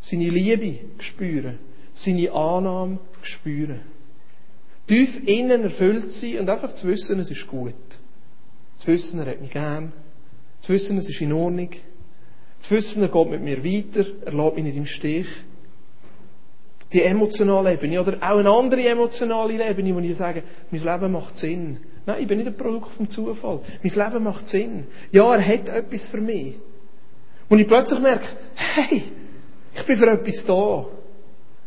seine 0.00 0.28
Liebe 0.28 0.78
spüren, 0.98 1.58
seine 1.94 2.32
Annahme 2.32 2.98
spüren. 3.22 3.80
Tief 4.86 5.22
innen 5.26 5.62
erfüllt 5.62 6.10
sein 6.12 6.40
und 6.40 6.48
einfach 6.48 6.74
zu 6.74 6.88
wissen, 6.88 7.18
es 7.20 7.30
ist 7.30 7.46
gut. 7.46 7.74
Zu 8.78 8.86
wissen, 8.88 9.20
er 9.20 9.32
hat 9.32 9.40
mich 9.40 9.50
gern. 9.50 9.92
Zu 10.60 10.72
wissen, 10.72 10.98
es 10.98 11.08
ist 11.08 11.20
in 11.20 11.32
Ordnung. 11.32 11.70
Zu 12.60 12.74
wissen, 12.74 13.02
er 13.02 13.08
geht 13.08 13.30
mit 13.30 13.42
mir 13.42 13.64
weiter, 13.64 14.06
er 14.24 14.32
lässt 14.32 14.54
mich 14.54 14.64
nicht 14.64 14.76
im 14.76 14.86
Stich. 14.86 15.26
Die 16.92 17.02
emotionale 17.02 17.74
Ebene 17.74 18.00
oder 18.00 18.16
auch 18.20 18.38
eine 18.38 18.50
andere 18.50 18.82
emotionale 18.88 19.68
Ebene, 19.68 19.94
wo 19.94 20.00
ich 20.00 20.16
sage, 20.16 20.42
mein 20.70 20.82
Leben 20.82 21.12
macht 21.12 21.38
Sinn. 21.38 21.78
Nein, 22.04 22.22
ich 22.22 22.28
bin 22.28 22.38
nicht 22.38 22.48
ein 22.48 22.56
Produkt 22.56 22.90
vom 22.90 23.08
Zufall. 23.08 23.60
Mein 23.82 23.94
Leben 23.94 24.24
macht 24.24 24.48
Sinn. 24.48 24.86
Ja, 25.12 25.32
er 25.34 25.46
hat 25.46 25.68
etwas 25.68 26.06
für 26.06 26.20
mich. 26.20 26.56
Und 27.48 27.58
ich 27.58 27.66
plötzlich 27.66 28.00
merke, 28.00 28.26
hey, 28.54 29.04
ich 29.74 29.86
bin 29.86 29.96
für 29.96 30.10
etwas 30.10 30.44
da. 30.44 30.86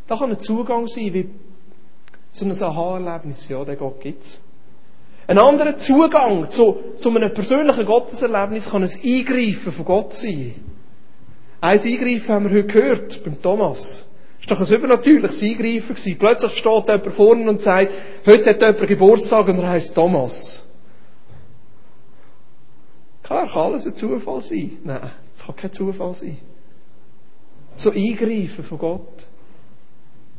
Da 0.08 0.18
kann 0.18 0.30
ein 0.30 0.40
Zugang 0.40 0.88
sein, 0.88 1.14
wie 1.14 1.30
so 2.32 2.46
ein 2.46 2.52
Aha-Erlebnis. 2.52 3.48
Ja, 3.48 3.64
den 3.64 3.78
Gott 3.78 4.02
gibt's. 4.02 4.42
Ein 5.26 5.38
anderer 5.38 5.78
Zugang 5.78 6.50
zu, 6.50 6.96
zu 6.98 7.10
einem 7.10 7.34
persönlichen 7.34 7.86
Gotteserlebnis 7.86 8.70
kann 8.70 8.84
ein 8.84 8.90
Eingreifen 8.90 9.72
von 9.72 9.86
Gott 9.86 10.14
sein. 10.14 10.56
Ein 11.64 11.80
Eingreifen 11.80 12.28
haben 12.28 12.50
wir 12.50 12.58
heute 12.58 12.68
gehört, 12.68 13.24
beim 13.24 13.42
Thomas. 13.42 14.06
Das 14.42 14.60
war 14.60 14.66
doch 14.66 14.70
ein 14.70 14.78
übernatürliches 14.80 15.42
Eingreifen 15.42 15.96
gewesen. 15.96 16.18
Plötzlich 16.20 16.52
steht 16.58 16.88
jemand 16.90 17.14
vorne 17.14 17.50
und 17.50 17.62
sagt, 17.62 17.90
heute 18.28 18.50
hat 18.50 18.62
jemand 18.62 18.86
Geburtstag 18.86 19.48
und 19.48 19.60
er 19.60 19.70
heisst 19.70 19.96
Thomas. 19.96 20.66
Klar, 23.24 23.48
kann 23.48 23.62
alles 23.62 23.86
ein 23.86 23.96
Zufall 23.96 24.42
sein. 24.42 24.72
Nein, 24.84 25.12
es 25.34 25.46
kann 25.46 25.56
kein 25.56 25.72
Zufall 25.72 26.14
sein. 26.16 26.38
So 27.78 27.92
Eingreifen 27.92 28.66
von 28.66 28.78
Gott. 28.78 29.26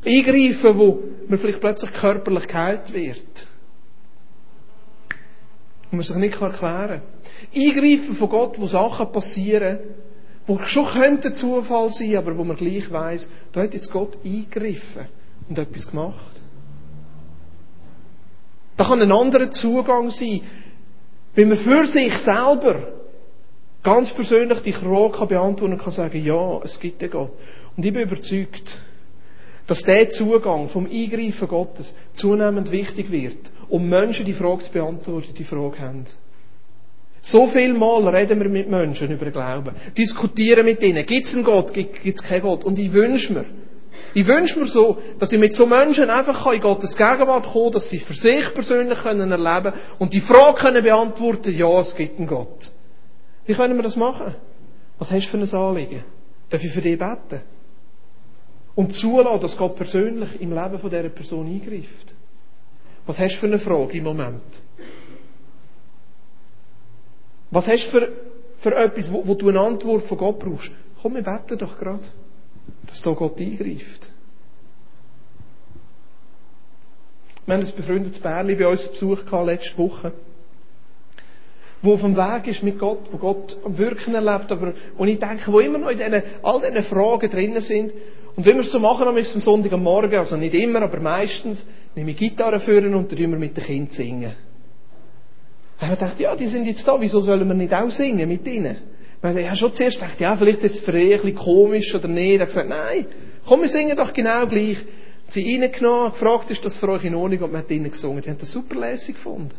Eingreifen, 0.05 0.77
wo 0.77 0.99
man 1.27 1.39
vielleicht 1.39 1.59
plötzlich 1.59 1.91
körperlich 1.91 2.47
geheilt 2.47 2.93
wird. 2.93 3.47
Und 5.89 5.97
man 5.97 6.01
sich 6.03 6.15
nicht 6.17 6.39
erklären 6.39 7.01
kann. 7.01 7.01
Eingreifen 7.55 8.15
von 8.15 8.29
Gott, 8.29 8.59
wo 8.59 8.67
Sachen 8.67 9.11
passieren, 9.11 9.79
wo 10.47 10.59
schon 10.63 10.85
könnte 10.85 11.33
Zufall 11.33 11.89
sein, 11.89 12.17
aber 12.17 12.37
wo 12.37 12.43
man 12.43 12.55
gleich 12.55 12.91
weiß, 12.91 13.29
da 13.51 13.61
hat 13.61 13.73
jetzt 13.73 13.91
Gott 13.91 14.17
eingegriffen 14.23 15.07
und 15.49 15.57
etwas 15.57 15.87
gemacht. 15.87 16.41
Da 18.77 18.83
kann 18.83 19.01
ein 19.01 19.11
anderer 19.11 19.49
Zugang 19.51 20.11
sein, 20.11 20.41
wenn 21.33 21.49
man 21.49 21.57
für 21.57 21.85
sich 21.85 22.13
selber 22.19 22.93
ganz 23.83 24.11
persönlich 24.13 24.59
die 24.61 24.73
Frage 24.73 25.25
beantworten 25.25 25.73
und 25.73 25.81
kann 25.81 25.93
sagen, 25.93 26.23
ja, 26.23 26.59
es 26.63 26.79
gibt 26.79 27.01
einen 27.01 27.11
Gott. 27.11 27.31
Und 27.75 27.85
ich 27.85 27.93
bin 27.93 28.03
überzeugt, 28.03 28.77
dass 29.67 29.81
der 29.81 30.09
Zugang 30.09 30.69
vom 30.69 30.85
Eingreifen 30.85 31.47
Gottes 31.47 31.95
zunehmend 32.13 32.71
wichtig 32.71 33.11
wird, 33.11 33.37
um 33.69 33.87
Menschen 33.87 34.25
die 34.25 34.33
Frage 34.33 34.63
zu 34.63 34.71
beantworten, 34.71 35.27
die 35.29 35.37
die 35.37 35.43
Frage 35.43 35.79
haben. 35.79 36.05
So 37.25 37.47
viel 37.47 37.73
Mal 37.73 38.07
reden 38.07 38.39
wir 38.39 38.49
mit 38.49 38.69
Menschen 38.69 39.09
über 39.09 39.31
Glauben, 39.31 39.75
diskutieren 39.97 40.63
mit 40.63 40.81
ihnen, 40.83 41.03
gibt 41.07 41.25
es 41.25 41.33
einen 41.33 41.43
Gott, 41.43 41.73
gibt 41.73 42.05
es 42.05 42.21
keinen 42.21 42.43
Gott. 42.43 42.63
Und 42.63 42.77
ich 42.77 42.93
wünsche 42.93 43.33
mir, 43.33 43.45
ich 44.13 44.27
wünsche 44.27 44.59
mir 44.59 44.67
so, 44.67 44.99
dass 45.17 45.31
ich 45.31 45.39
mit 45.39 45.55
so 45.55 45.65
Menschen 45.65 46.11
einfach 46.11 46.45
in 46.53 46.61
Gottes 46.61 46.95
Gegenwart 46.95 47.47
kommen 47.47 47.71
dass 47.71 47.89
sie 47.89 47.97
für 47.97 48.13
sich 48.13 48.53
persönlich 48.53 48.99
können 48.99 49.31
erleben 49.31 49.73
und 49.97 50.13
die 50.13 50.21
Frage 50.21 50.59
können 50.59 50.83
beantworten, 50.83 51.55
ja, 51.55 51.79
es 51.79 51.95
gibt 51.95 52.19
einen 52.19 52.27
Gott. 52.27 52.71
Wie 53.47 53.55
können 53.55 53.75
wir 53.75 53.83
das 53.83 53.95
machen? 53.95 54.35
Was 54.99 55.09
hast 55.09 55.25
du 55.25 55.29
für 55.31 55.37
ein 55.37 55.59
Anliegen? 55.59 56.03
Darf 56.51 56.63
ich 56.63 56.71
für 56.71 56.81
dich 56.81 56.99
beten? 56.99 57.41
Und 58.75 58.93
zulassen, 58.93 59.41
dass 59.41 59.57
Gott 59.57 59.75
persönlich 59.75 60.39
im 60.39 60.53
Leben 60.53 60.77
von 60.77 60.89
dieser 60.91 61.09
Person 61.09 61.47
eingreift. 61.47 62.13
Was 63.07 63.17
hast 63.17 63.35
du 63.35 63.39
für 63.39 63.47
eine 63.47 63.59
Frage 63.59 63.97
im 63.97 64.03
Moment? 64.03 64.43
Was 67.55 67.67
hast 67.67 67.85
du 67.85 67.91
für, 67.91 68.11
für 68.57 68.75
etwas, 68.75 69.09
wo, 69.13 69.25
wo 69.25 69.33
du 69.33 69.47
eine 69.47 69.61
Antwort 69.61 70.03
von 70.03 70.17
Gott 70.17 70.39
brauchst? 70.39 70.71
Komm, 71.01 71.15
wir 71.15 71.23
beten 71.23 71.57
doch 71.57 71.79
gerade, 71.79 72.03
dass 72.87 73.01
da 73.01 73.11
Gott 73.11 73.39
eingreift. 73.39 74.09
Wir 77.45 77.53
haben 77.53 77.63
ein 77.63 77.75
befreundetes 77.77 78.19
Bärli 78.19 78.55
bei 78.55 78.67
uns 78.67 78.89
Besuch 78.89 79.23
gehabt 79.23 79.45
letzte 79.45 79.77
Woche 79.77 80.11
wo 81.81 81.93
auf 81.93 82.01
dem 82.01 82.15
Weg 82.17 82.47
ist 82.47 82.63
mit 82.63 82.79
Gott, 82.79 83.01
wo 83.11 83.17
Gott 83.17 83.57
am 83.63 83.77
Wirken 83.77 84.15
erlebt, 84.15 84.51
aber 84.51 84.73
wo 84.97 85.05
ich 85.05 85.19
denke, 85.19 85.51
wo 85.51 85.59
immer 85.59 85.77
noch 85.77 85.89
in 85.89 85.99
diesen, 85.99 86.23
all 86.41 86.59
diesen 86.59 86.83
Fragen 86.83 87.29
drinnen 87.29 87.61
sind. 87.61 87.93
Und 88.35 88.43
wenn 88.43 88.55
wir 88.55 88.61
es 88.61 88.71
so 88.71 88.79
machen, 88.79 89.07
am 89.07 89.23
Sonntag 89.23 89.71
am 89.71 89.83
Morgen, 89.83 90.15
also 90.15 90.35
nicht 90.35 90.55
immer, 90.55 90.81
aber 90.81 90.99
meistens, 90.99 91.63
nehme 91.93 92.09
ich 92.09 92.17
Gitarre 92.17 92.59
führen 92.59 92.95
und 92.95 93.11
dann 93.11 93.19
wir 93.19 93.27
mit 93.27 93.55
den 93.55 93.63
Kindern 93.63 93.93
singen. 93.93 94.33
Und 95.81 95.91
ich 95.91 95.99
dachte, 95.99 96.23
ja, 96.23 96.35
die 96.35 96.47
sind 96.47 96.65
jetzt 96.65 96.87
da, 96.87 96.99
wieso 96.99 97.19
sollen 97.19 97.47
wir 97.47 97.53
nicht 97.53 97.73
auch 97.73 97.89
singen 97.89 98.27
mit 98.29 98.47
ihnen? 98.47 98.77
Weil 99.21 99.39
ich 99.39 99.47
habe 99.47 99.57
schon 99.57 99.73
zuerst 99.73 99.99
gedacht, 99.99 100.19
ja, 100.19 100.35
vielleicht 100.35 100.63
ist 100.63 100.75
es 100.75 100.81
für 100.81 100.93
ein 100.93 101.09
bisschen 101.09 101.35
komisch 101.35 101.93
oder 101.95 102.07
nicht. 102.07 102.35
Ich 102.35 102.39
habe 102.39 102.45
gesagt, 102.47 102.69
nein, 102.69 103.07
komm, 103.45 103.61
wir 103.61 103.69
singen 103.69 103.97
doch 103.97 104.13
genau 104.13 104.45
gleich. 104.45 104.77
Sie 105.29 105.41
reingenommen, 105.41 106.11
gefragt, 106.11 106.51
ist 106.51 106.63
das 106.63 106.77
für 106.77 106.89
euch 106.89 107.03
in 107.03 107.15
Ordnung 107.15 107.41
und 107.41 107.51
wir 107.51 107.59
haben 107.59 107.69
ihnen 107.69 107.89
gesungen. 107.89 108.21
Die 108.21 108.29
haben 108.29 108.37
das 108.37 108.51
super 108.51 108.79
lässig 108.79 109.15
gefunden. 109.15 109.49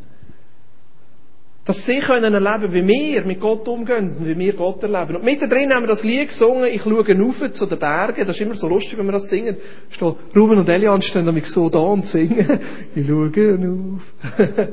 Dass 1.64 1.84
sie 1.84 1.98
können 1.98 2.32
erleben, 2.32 2.72
wie 2.72 2.86
wir 2.86 3.24
mit 3.24 3.40
Gott 3.40 3.66
umgehen 3.66 4.16
und 4.16 4.24
wie 4.24 4.38
wir 4.38 4.52
Gott 4.52 4.80
erleben. 4.84 5.16
Und 5.16 5.24
mittendrin 5.24 5.74
haben 5.74 5.82
wir 5.82 5.88
das 5.88 6.04
Lied 6.04 6.28
gesungen, 6.28 6.66
ich 6.66 6.82
schaue 6.82 7.04
rauf 7.04 7.50
zu 7.50 7.66
den 7.66 7.78
Bergen. 7.80 8.24
Das 8.24 8.36
ist 8.36 8.42
immer 8.42 8.54
so 8.54 8.68
lustig, 8.68 8.96
wenn 8.96 9.06
wir 9.06 9.12
das 9.12 9.26
singen. 9.28 9.56
Ruben 10.00 10.58
und 10.58 10.68
Elian 10.68 11.02
stehen 11.02 11.24
nämlich 11.24 11.46
so 11.46 11.68
da 11.68 11.80
und 11.80 12.06
singen. 12.06 12.60
Ich 12.94 13.04
schaue 13.04 13.98
auf. 13.98 14.38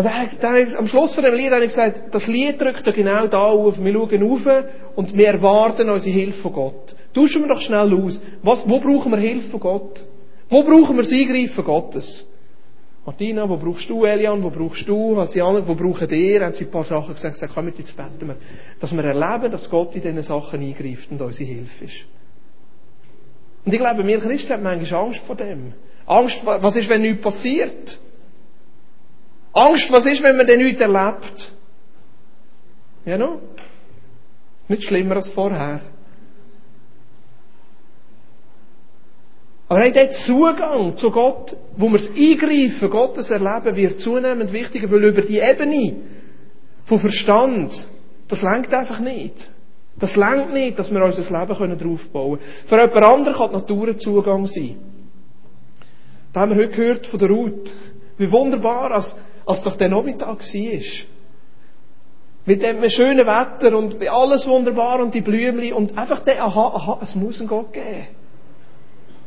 Und 0.00 0.06
dann, 0.06 0.30
dann, 0.40 0.76
am 0.76 0.88
Schluss 0.88 1.14
von 1.14 1.22
dem 1.24 1.34
Lied 1.34 1.50
habe 1.52 1.62
ich 1.62 1.74
gesagt, 1.74 2.04
das 2.10 2.26
Lied 2.26 2.58
drückt 2.58 2.86
ja 2.86 2.92
genau 2.92 3.26
da 3.26 3.42
auf. 3.42 3.78
Wir 3.78 3.92
schauen 3.92 4.22
auf 4.22 4.64
und 4.96 5.14
wir 5.14 5.26
erwarten 5.26 5.90
unsere 5.90 6.14
Hilfe 6.14 6.40
von 6.40 6.54
Gott. 6.54 6.96
Tauschen 7.12 7.42
wir 7.42 7.48
doch 7.48 7.60
schnell 7.60 7.92
aus. 7.92 8.18
Was, 8.42 8.66
wo 8.66 8.80
brauchen 8.80 9.12
wir 9.12 9.18
Hilfe 9.18 9.50
von 9.50 9.60
Gott? 9.60 10.02
Wo 10.48 10.62
brauchen 10.62 10.96
wir 10.96 11.02
das 11.02 11.12
Eingreifen 11.12 11.62
Gottes? 11.62 12.26
Martina, 13.04 13.46
wo 13.46 13.58
brauchst 13.58 13.90
du, 13.90 14.06
Elian, 14.06 14.42
wo 14.42 14.48
brauchst 14.48 14.88
du, 14.88 15.16
was 15.16 15.32
die 15.32 15.42
anderen, 15.42 15.68
wo 15.68 15.74
brauchen 15.74 16.08
ihr? 16.08 16.46
Haben 16.46 16.54
sie 16.54 16.64
ein 16.64 16.70
paar 16.70 16.84
Sachen 16.84 17.12
gesagt, 17.12 17.34
gesagt, 17.34 17.52
komm, 17.54 17.68
jetzt 17.68 17.94
beten 17.94 18.26
wir. 18.26 18.36
Dass 18.80 18.92
wir 18.92 19.04
erleben, 19.04 19.52
dass 19.52 19.68
Gott 19.68 19.94
in 19.96 20.00
diesen 20.00 20.22
Sachen 20.22 20.62
eingreift 20.62 21.10
und 21.10 21.20
unsere 21.20 21.44
Hilfe 21.44 21.84
ist. 21.84 22.06
Und 23.66 23.72
ich 23.74 23.78
glaube, 23.78 24.06
wir 24.06 24.18
Christen 24.18 24.54
haben 24.54 24.62
manchmal 24.62 25.04
Angst 25.04 25.20
vor 25.26 25.36
dem. 25.36 25.74
Angst, 26.06 26.40
was 26.42 26.74
ist, 26.76 26.88
wenn 26.88 27.02
nichts 27.02 27.22
passiert? 27.22 28.00
Angst, 29.52 29.90
was 29.92 30.06
ist, 30.06 30.22
wenn 30.22 30.36
man 30.36 30.46
denn 30.46 30.60
nichts 30.60 30.80
erlebt? 30.80 31.52
Ja, 33.04 33.18
no? 33.18 33.40
Nicht 34.68 34.84
schlimmer 34.84 35.16
als 35.16 35.30
vorher. 35.30 35.80
Aber 39.68 39.80
hey, 39.80 39.92
der 39.92 40.10
Zugang 40.10 40.96
zu 40.96 41.10
Gott, 41.10 41.56
wo 41.76 41.88
wir 41.90 41.98
das 41.98 42.10
Eingreifen 42.10 42.90
Gottes 42.90 43.30
erleben, 43.30 43.76
wird 43.76 44.00
zunehmend 44.00 44.52
wichtiger, 44.52 44.90
weil 44.90 45.04
über 45.04 45.22
die 45.22 45.38
Ebene 45.38 45.96
von 46.86 46.98
Verstand, 46.98 47.86
das 48.26 48.42
lenkt 48.42 48.74
einfach 48.74 48.98
nicht. 48.98 49.52
Das 49.96 50.16
lenkt 50.16 50.52
nicht, 50.52 50.76
dass 50.76 50.90
wir 50.90 51.04
unser 51.04 51.22
Leben 51.22 51.56
können 51.56 51.78
draufbauen 51.78 52.38
können. 52.38 52.66
Für 52.66 52.80
jemand 52.80 52.96
anderen 52.96 53.34
kann 53.36 53.50
die 53.50 53.56
Natur 53.56 53.88
ein 53.88 53.98
Zugang 53.98 54.46
sein. 54.48 54.76
Da 56.32 56.40
haben 56.40 56.50
wir 56.50 56.64
heute 56.64 56.76
gehört 56.76 57.06
von 57.06 57.18
der 57.18 57.28
Ruth. 57.28 57.72
Wie 58.18 58.30
wunderbar, 58.30 58.90
als, 58.90 59.16
als 59.46 59.62
doch 59.62 59.76
der 59.76 59.88
Nachmittag 59.88 60.40
war. 60.40 60.80
Mit 62.46 62.62
dem 62.62 62.88
schönen 62.88 63.26
Wetter 63.26 63.76
und 63.76 64.02
alles 64.08 64.46
wunderbar 64.46 65.00
und 65.00 65.14
die 65.14 65.20
Blümchen 65.20 65.74
und 65.74 65.96
einfach 65.96 66.20
der, 66.20 66.42
aha, 66.44 66.72
aha, 66.74 66.98
es 67.02 67.14
muss 67.14 67.38
einen 67.38 67.48
Gott 67.48 67.72
geben. 67.72 68.08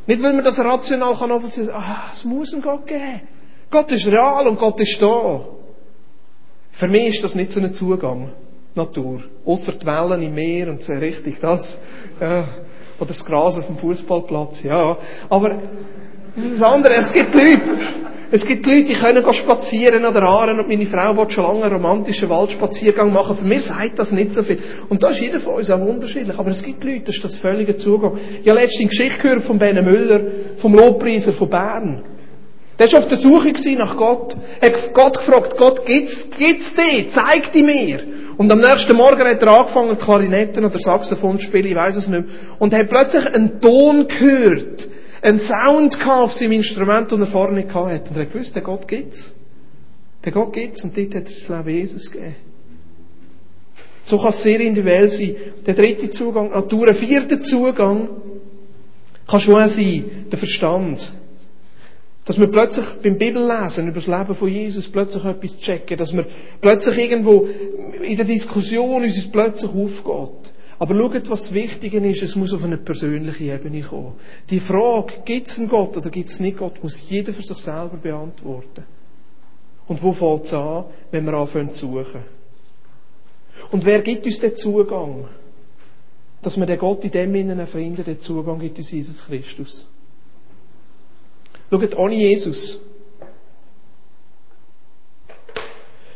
Nicht, 0.05 0.21
weil 0.21 0.33
man 0.33 0.43
das 0.43 0.59
rational 0.59 1.15
kann 1.15 1.29
sagen, 1.39 1.69
ah, 1.73 2.09
es 2.11 2.25
muss 2.25 2.53
einen 2.53 2.61
Gott 2.61 2.85
geben. 2.87 3.21
Gott 3.69 3.91
ist 3.91 4.05
real 4.07 4.47
und 4.47 4.59
Gott 4.59 4.79
ist 4.79 5.01
da. 5.01 5.41
Für 6.73 6.87
mich 6.87 7.15
ist 7.15 7.23
das 7.23 7.35
nicht 7.35 7.51
so 7.51 7.59
ein 7.59 7.73
Zugang, 7.73 8.31
Natur. 8.75 9.23
Außer 9.45 9.73
die 9.73 9.85
Wellen 9.85 10.21
im 10.21 10.33
Meer 10.33 10.69
und 10.69 10.83
so 10.83 10.93
richtig 10.93 11.39
das. 11.39 11.79
Ja. 12.19 12.47
Oder 12.99 13.07
das 13.07 13.23
Gras 13.23 13.57
auf 13.57 13.67
dem 13.67 13.77
Fußballplatz, 13.77 14.63
ja. 14.63 14.97
Aber 15.29 15.61
das 16.35 16.45
ist 16.45 16.61
das 16.61 16.61
andere. 16.61 16.95
Es 16.95 17.13
gibt 17.13 17.33
Leute, 17.33 17.61
es 18.35 18.47
gibt 18.47 18.65
Leute, 18.65 18.85
die 18.85 18.95
können 18.95 19.31
spazieren 19.31 20.03
an 20.05 20.11
der 20.11 20.23
Aare 20.23 20.59
und 20.59 20.67
meine 20.67 20.87
Frau 20.87 21.15
will 21.15 21.29
schon 21.29 21.43
lange 21.43 21.65
einen 21.65 21.73
romantischen 21.73 22.27
Waldspaziergang 22.29 23.13
machen. 23.13 23.37
Für 23.37 23.45
mich 23.45 23.61
sagt 23.61 23.99
das 23.99 24.11
nicht 24.11 24.33
so 24.33 24.41
viel. 24.41 24.57
Und 24.89 25.03
da 25.03 25.09
ist 25.09 25.19
jeder 25.19 25.39
von 25.39 25.53
uns 25.53 25.69
auch 25.69 25.79
unterschiedlich. 25.79 26.35
Aber 26.39 26.49
es 26.49 26.63
gibt 26.63 26.83
Leute, 26.83 27.03
das 27.05 27.15
ist 27.17 27.23
das 27.23 27.37
völlige 27.37 27.75
Zugang. 27.75 28.17
Ich 28.41 28.49
habe 28.49 28.59
letztens 28.59 28.79
eine 28.79 28.89
Geschichte 28.89 29.21
gehört 29.21 29.43
von 29.43 29.59
Bene 29.59 29.83
Müller, 29.83 30.21
vom 30.57 30.73
Lobpreiser 30.73 31.33
von 31.33 31.47
Bern. 31.47 32.01
Der 32.79 32.91
war 32.91 32.99
auf 33.01 33.07
der 33.07 33.17
Suche 33.17 33.53
nach 33.77 33.95
Gott. 33.97 34.35
Er 34.61 34.71
hat 34.71 34.93
Gott 34.95 35.15
gefragt, 35.19 35.55
Gott, 35.55 35.85
gibt's, 35.85 36.27
gibt's 36.35 36.73
dich? 36.73 37.11
Zeig 37.11 37.51
die 37.51 37.61
mir. 37.61 37.99
Und 38.37 38.51
am 38.51 38.57
nächsten 38.57 38.97
Morgen 38.97 39.27
hat 39.27 39.43
er 39.43 39.59
angefangen, 39.59 39.95
Klarinetten 39.99 40.65
oder 40.65 40.79
Saxophon 40.79 41.37
zu 41.37 41.43
spielen, 41.43 41.67
ich 41.67 41.75
weiß 41.75 41.97
es 41.97 42.07
nicht 42.07 42.25
mehr. 42.25 42.35
Und 42.57 42.73
hat 42.73 42.89
plötzlich 42.89 43.27
einen 43.27 43.61
Ton 43.61 44.07
gehört 44.07 44.87
einen 45.23 45.39
Sound 45.39 45.97
auf 46.05 46.33
seinem 46.33 46.51
Instrument, 46.53 47.11
den 47.11 47.21
er 47.21 47.27
vorne 47.27 47.55
nicht 47.55 47.73
hatte. 47.73 48.09
Und 48.09 48.17
er 48.17 48.25
hat 48.25 48.33
gewusst, 48.33 48.55
der 48.55 48.61
Gott 48.61 48.87
gibt's. 48.87 49.33
Der 50.23 50.31
Gott 50.31 50.53
gibt's 50.53 50.83
und 50.83 50.95
dort 50.95 51.15
hat 51.15 51.15
er 51.15 51.21
das 51.21 51.47
Leben 51.47 51.69
Jesus 51.69 52.11
gegeben. 52.11 52.35
So 54.03 54.17
kann 54.17 54.29
es 54.29 54.43
sehr 54.43 54.59
individuell 54.59 55.09
sein. 55.09 55.35
Der 55.65 55.73
dritte 55.73 56.09
Zugang, 56.09 56.51
Natur. 56.51 56.89
Ein 56.89 56.95
vierter 56.95 57.39
Zugang 57.39 58.09
kann 59.25 59.39
schon 59.39 59.67
sein, 59.69 60.25
der 60.29 60.37
Verstand. 60.37 61.13
Dass 62.25 62.37
wir 62.37 62.47
plötzlich 62.47 62.85
beim 63.01 63.17
Bibellesen 63.17 63.87
über 63.87 64.01
das 64.01 64.07
Leben 64.07 64.35
von 64.35 64.49
Jesus 64.49 64.89
plötzlich 64.89 65.23
etwas 65.23 65.57
checken. 65.59 65.97
Dass 65.97 66.13
wir 66.13 66.25
plötzlich 66.59 66.97
irgendwo 66.97 67.47
in 68.01 68.17
der 68.17 68.25
Diskussion 68.25 69.03
uns 69.03 69.31
plötzlich 69.31 69.71
aufgeht. 69.71 70.42
Aber 70.83 70.95
schaut, 70.95 71.29
was 71.29 71.53
wichtig 71.53 71.93
ist, 71.93 72.23
es 72.23 72.35
muss 72.35 72.51
auf 72.51 72.61
eine 72.61 72.77
persönliche 72.77 73.45
Ebene 73.45 73.83
kommen. 73.83 74.15
Die 74.49 74.59
Frage, 74.59 75.13
gibt 75.23 75.47
es 75.47 75.57
einen 75.57 75.69
Gott 75.69 75.95
oder 75.95 76.09
gibt 76.09 76.27
es 76.27 76.41
nicht 76.41 76.57
Gott, 76.57 76.83
muss 76.83 77.01
jeder 77.07 77.31
für 77.31 77.41
sich 77.41 77.57
selber 77.59 77.95
beantworten. 77.95 78.83
Und 79.87 80.03
wo 80.03 80.11
fängt 80.11 80.47
es 80.47 80.53
an, 80.53 80.83
wenn 81.09 81.23
wir 81.25 81.35
anfangen 81.35 81.71
zu 81.71 81.87
suchen? 81.87 82.25
Und 83.71 83.85
wer 83.85 84.01
gibt 84.01 84.25
uns 84.25 84.41
den 84.41 84.57
Zugang? 84.57 85.29
Dass 86.41 86.57
wir 86.57 86.65
den 86.65 86.79
Gott 86.79 87.01
in 87.05 87.11
dem 87.11 87.33
Innen 87.33 87.65
finden, 87.65 88.03
den 88.03 88.19
Zugang 88.19 88.59
gibt 88.59 88.77
uns 88.77 88.91
Jesus 88.91 89.23
Christus. 89.25 89.87
Schaut, 91.71 91.95
ohne 91.95 92.15
Jesus 92.15 92.77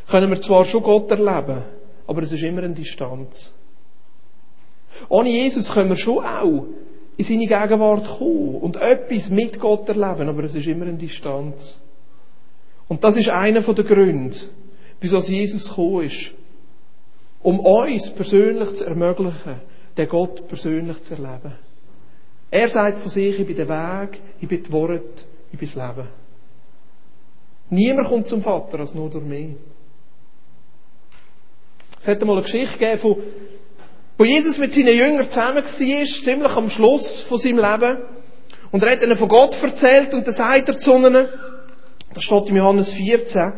können 0.09 0.29
wir 0.29 0.41
zwar 0.41 0.65
schon 0.65 0.83
Gott 0.83 1.09
erleben, 1.09 1.63
aber 2.05 2.21
es 2.23 2.33
ist 2.33 2.43
immer 2.43 2.63
eine 2.63 2.73
Distanz. 2.73 3.53
Ohne 5.09 5.29
Jesus 5.29 5.71
können 5.71 5.89
wir 5.89 5.97
schon 5.97 6.23
auch 6.23 6.65
in 7.17 7.25
seine 7.25 7.47
Gegenwart 7.47 8.07
kommen 8.19 8.55
und 8.55 8.75
etwas 8.77 9.29
mit 9.29 9.59
Gott 9.59 9.87
erleben, 9.89 10.29
aber 10.29 10.43
es 10.43 10.55
ist 10.55 10.67
immer 10.67 10.85
eine 10.85 10.97
Distanz. 10.97 11.79
Und 12.87 13.03
das 13.03 13.17
ist 13.17 13.29
einer 13.29 13.61
der 13.61 13.83
Gründe, 13.83 14.37
wieso 15.01 15.19
Jesus 15.19 15.67
gekommen 15.67 16.05
ist. 16.05 16.33
Um 17.41 17.59
uns 17.59 18.09
persönlich 18.11 18.75
zu 18.75 18.85
ermöglichen, 18.85 19.61
den 19.97 20.09
Gott 20.09 20.47
persönlich 20.47 21.01
zu 21.03 21.15
erleben. 21.15 21.53
Er 22.49 22.69
sagt 22.69 22.99
von 22.99 23.09
sich, 23.09 23.39
ich 23.39 23.47
bin 23.47 23.55
der 23.55 23.67
Weg, 23.67 24.19
ich 24.39 24.47
bin 24.47 24.63
das 24.63 24.71
Wort, 24.71 25.25
ich 25.51 25.59
bin 25.59 25.69
das 25.73 25.75
Leben. 25.75 26.07
Niemand 27.69 28.07
kommt 28.07 28.27
zum 28.27 28.41
Vater 28.41 28.79
als 28.79 28.93
nur 28.93 29.09
durch 29.09 29.25
mich. 29.25 29.55
Es 31.99 32.07
hat 32.07 32.21
einmal 32.21 32.37
eine 32.37 32.45
Geschichte 32.45 32.77
gegeben, 32.77 32.99
von, 32.99 33.17
wo 34.17 34.25
Jesus 34.25 34.57
mit 34.57 34.73
seinen 34.73 34.95
Jüngern 34.95 35.29
zusammen 35.29 35.63
war, 35.63 35.65
ziemlich 35.65 36.51
am 36.51 36.69
Schluss 36.69 37.21
von 37.29 37.37
seinem 37.37 37.57
Leben. 37.57 37.97
Und 38.71 38.83
er 38.83 38.91
hat 38.91 39.03
ihnen 39.03 39.17
von 39.17 39.29
Gott 39.29 39.55
erzählt 39.61 40.13
und 40.13 40.25
dann 40.25 40.33
sagt 40.33 40.67
er 40.67 40.77
zu 40.77 40.95
ihnen, 40.95 41.27
das 42.13 42.23
steht 42.23 42.49
im 42.49 42.57
Johannes 42.57 42.91
14, 42.91 43.53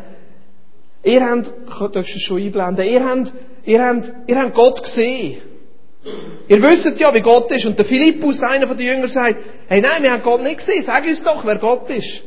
ihr 1.03 1.25
habt, 1.25 1.95
darfst 1.95 2.15
es 2.15 2.21
schon 2.21 2.41
einblenden, 2.41 2.85
ihr 2.85 3.05
habt, 3.05 3.33
ihr 3.65 3.85
habt, 3.85 4.11
ihr 4.27 4.35
habt 4.37 4.53
Gott 4.53 4.83
gesehen. 4.83 5.41
Ihr 6.47 6.61
wisst 6.61 6.99
ja, 6.99 7.13
wie 7.13 7.21
Gott 7.21 7.51
ist. 7.51 7.65
Und 7.65 7.77
der 7.77 7.85
Philippus, 7.85 8.41
einer 8.41 8.67
von 8.67 8.77
den 8.77 8.87
Jüngern, 8.87 9.07
sagt, 9.07 9.37
hey 9.67 9.81
nein, 9.81 10.01
wir 10.01 10.11
haben 10.11 10.23
Gott 10.23 10.41
nicht 10.41 10.57
gesehen, 10.57 10.83
sag 10.83 11.05
uns 11.05 11.23
doch, 11.23 11.45
wer 11.45 11.57
Gott 11.57 11.89
ist. 11.89 12.23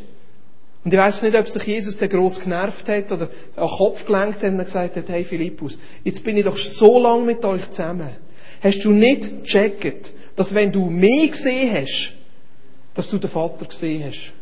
Und 0.85 0.92
ich 0.92 0.99
weiß 0.99 1.23
nicht, 1.23 1.37
ob 1.37 1.47
sich 1.47 1.62
Jesus 1.62 1.97
der 1.97 2.09
groß 2.09 2.40
genervt 2.40 2.88
hat 2.88 3.12
oder 3.12 3.29
an 3.57 3.68
den 3.68 3.77
Kopf 3.77 4.05
gelenkt 4.05 4.42
hat 4.42 4.51
und 4.51 4.59
gesagt 4.59 4.97
hat, 4.97 5.09
hey 5.09 5.25
Philippus, 5.25 5.79
jetzt 6.03 6.25
bin 6.25 6.37
ich 6.37 6.45
doch 6.45 6.57
so 6.57 7.01
lange 7.01 7.25
mit 7.25 7.45
euch 7.45 7.68
zusammen. 7.71 8.16
Hast 8.61 8.85
du 8.85 8.90
nicht 8.90 9.45
gecheckt, 9.45 10.12
dass 10.35 10.53
wenn 10.55 10.73
du 10.73 10.90
mich 10.90 11.33
gesehen 11.33 11.75
hast, 11.75 12.12
dass 12.95 13.09
du 13.11 13.18
den 13.18 13.31
Vater 13.31 13.64
gesehen 13.64 14.05
hast? 14.07 14.33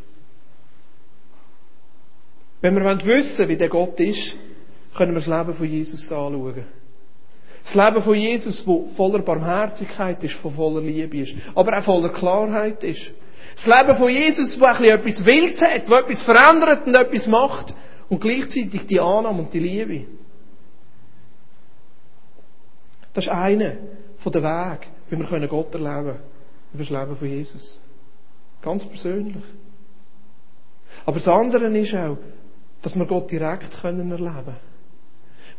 Wenn 2.63 2.75
wir 2.75 3.07
wissen 3.07 3.49
wie 3.49 3.57
der 3.57 3.69
Gott 3.69 3.99
ist, 4.01 4.37
können 4.95 5.13
wir 5.13 5.21
das 5.21 5.27
Leben 5.27 5.55
von 5.55 5.67
Jesus 5.67 6.11
anschauen. 6.11 6.65
Das 7.65 7.75
Leben 7.75 8.03
von 8.03 8.15
Jesus, 8.15 8.65
das 8.65 8.97
voller 8.97 9.21
Barmherzigkeit 9.21 10.23
ist, 10.25 10.35
voller 10.35 10.81
Liebe 10.81 11.19
ist, 11.19 11.35
aber 11.55 11.79
auch 11.79 11.85
voller 11.85 12.09
Klarheit 12.11 12.83
ist. 12.83 13.13
Das 13.57 13.67
Leben 13.67 13.99
von 13.99 14.09
Jesus, 14.11 14.59
das 14.59 14.81
etwas 14.81 15.25
Wildes 15.25 15.61
hat, 15.61 15.89
das 15.89 16.05
etwas 16.05 16.23
verändert 16.23 16.87
und 16.87 16.95
etwas 16.95 17.27
macht 17.27 17.75
und 18.09 18.21
gleichzeitig 18.21 18.87
die 18.87 19.01
Annahme 19.01 19.43
und 19.43 19.53
die 19.53 19.59
Liebe. 19.59 20.07
Das 23.13 23.25
ist 23.25 23.31
einer 23.31 23.77
von 24.19 24.33
den 24.33 24.43
Wegen, 24.43 24.87
wie 25.11 25.19
wir 25.19 25.49
Gott 25.49 25.75
erleben 25.75 26.05
können. 26.05 26.21
Über 26.73 26.85
das 26.85 26.91
Leben 26.91 27.17
von 27.17 27.29
Jesus. 27.29 27.81
Ganz 28.63 28.85
persönlich. 28.85 29.43
Aber 31.05 31.19
das 31.19 31.29
andere 31.29 31.77
ist 31.79 31.95
auch, 31.95 32.19
dass 32.83 32.97
wir 32.97 33.07
Gott 33.07 33.31
direkt 33.31 33.83
erleben 33.83 34.11
können. 34.11 34.57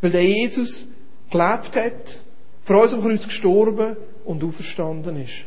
Weil 0.01 0.11
der 0.11 0.23
Jesus 0.23 0.87
gelebt 1.29 1.75
hat, 1.75 2.19
für 2.63 2.77
uns 2.77 2.93
am 2.93 3.01
Kreuz 3.01 3.23
gestorben 3.23 3.97
und 4.25 4.43
auferstanden 4.43 5.21
ist. 5.21 5.45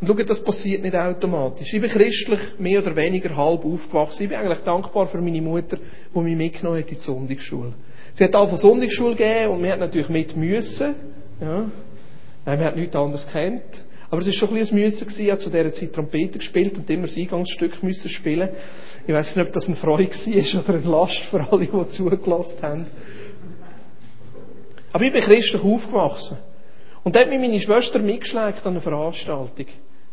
Und 0.00 0.06
schaut, 0.06 0.30
das 0.30 0.42
passiert 0.42 0.82
nicht 0.82 0.94
automatisch. 0.94 1.74
Ich 1.74 1.80
bin 1.80 1.90
christlich 1.90 2.40
mehr 2.58 2.80
oder 2.80 2.96
weniger 2.96 3.36
halb 3.36 3.64
aufgewachsen. 3.64 4.22
Ich 4.22 4.28
bin 4.30 4.38
eigentlich 4.38 4.60
dankbar 4.60 5.06
für 5.08 5.20
meine 5.20 5.42
Mutter, 5.42 5.76
die 6.14 6.18
mich 6.18 6.36
mitgenommen 6.36 6.78
hat 6.78 6.90
in 6.90 6.96
die 6.96 7.02
Sonntagsschule. 7.02 7.74
Sie 8.14 8.24
hat 8.24 8.32
von 8.32 8.56
Sonntagsschule 8.56 9.14
gegeben 9.14 9.52
und 9.52 9.62
wir 9.62 9.72
hat 9.72 9.80
natürlich 9.80 10.08
mit 10.08 10.36
müssen. 10.36 10.94
Ja. 11.40 11.70
Nein, 12.46 12.58
wir 12.58 12.66
hat 12.66 12.76
nichts 12.76 12.96
anderes 12.96 13.26
kennt. 13.30 13.84
Aber 14.10 14.22
es 14.22 14.26
war 14.26 14.32
schon 14.32 14.48
ein 14.48 14.54
bisschen 14.54 14.78
ein 14.78 14.84
Müssen 14.84 15.06
gewesen. 15.06 15.22
Ich 15.22 15.30
habe 15.30 15.40
zu 15.40 15.50
dieser 15.50 15.72
Zeit 15.72 15.92
Trompete 15.92 16.38
gespielt 16.38 16.76
und 16.76 16.90
immer 16.90 17.06
das 17.06 17.16
Eingangsstück 17.16 17.82
müssen 17.82 18.08
spielen. 18.08 18.48
Ich 19.06 19.14
weiß 19.14 19.36
nicht, 19.36 19.46
ob 19.46 19.52
das 19.52 19.66
eine 19.66 19.76
Freude 19.76 20.10
war 20.10 20.62
oder 20.62 20.74
eine 20.74 20.90
Last 20.90 21.18
für 21.30 21.52
alle, 21.52 21.66
die 21.66 21.88
zugelassen 21.90 22.62
haben. 22.62 22.86
Aber 24.92 25.04
ich 25.04 25.12
bin 25.12 25.22
christlich 25.22 25.62
aufgewachsen. 25.62 26.38
Und 27.04 27.14
da 27.14 27.20
hat 27.20 27.28
mich 27.28 27.38
meine 27.38 27.60
Schwester 27.60 27.98
mitgeschlägt 28.00 28.66
an 28.66 28.72
einer 28.72 28.80
Veranstaltung. 28.80 29.66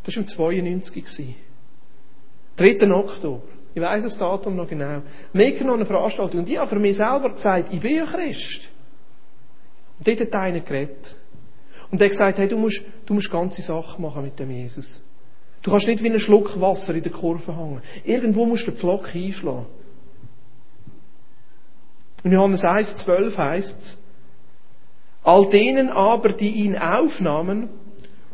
Das 0.08 0.16
war 0.16 0.54
im 0.54 0.64
92. 0.64 1.36
3. 2.56 2.92
Oktober. 2.94 3.44
Ich 3.76 3.82
weiss 3.82 4.04
das 4.04 4.18
Datum 4.18 4.56
noch 4.56 4.70
genau. 4.70 5.02
Mitgenommen 5.34 5.82
an 5.82 5.86
einer 5.86 5.86
Veranstaltung. 5.86 6.40
Und 6.40 6.50
ich 6.50 6.58
habe 6.58 6.70
für 6.70 6.80
mich 6.80 6.96
selber 6.96 7.30
gesagt, 7.34 7.74
ich 7.74 7.82
bin 7.82 7.98
ja 7.98 8.06
Christ. 8.06 8.70
Und 9.98 10.08
dort 10.08 10.22
hat 10.22 10.34
einer 10.34 10.62
geredet. 10.62 11.14
Und 11.92 12.02
er 12.02 12.06
hat 12.06 12.12
gesagt, 12.12 12.38
hey, 12.38 12.48
du 12.48 12.58
musst, 12.58 12.82
du 13.06 13.14
musst 13.14 13.30
ganze 13.30 13.62
Sachen 13.62 14.02
machen 14.02 14.24
mit 14.24 14.40
dem 14.40 14.50
Jesus. 14.50 15.04
Du 15.62 15.72
kannst 15.72 15.88
nicht 15.88 16.02
wie 16.02 16.10
ein 16.10 16.20
Schluck 16.20 16.60
Wasser 16.60 16.96
in 16.96 17.04
der 17.04 17.12
Kurve 17.12 17.54
hängen. 17.54 17.82
Irgendwo 18.06 18.46
musst 18.46 18.66
du 18.66 18.72
den 18.72 18.78
Pflock 18.78 19.14
einschlagen. 19.14 19.66
In 22.24 22.32
Johannes 22.32 22.64
1,12 22.64 23.38
heißt 23.38 23.82
es, 23.82 24.00
All 25.24 25.50
denen 25.50 25.90
aber, 25.90 26.30
die 26.30 26.52
ihn 26.52 26.78
aufnahmen 26.78 27.68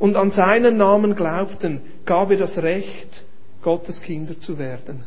und 0.04 0.18
an 0.18 0.32
seinen 0.32 0.76
Namen 0.76 1.16
glaubten, 1.16 1.80
gab 2.06 2.30
er 2.30 2.36
das 2.36 2.58
Recht, 2.58 3.24
Gottes 3.62 4.02
Kinder 4.02 4.38
zu 4.38 4.60
werden. 4.60 5.06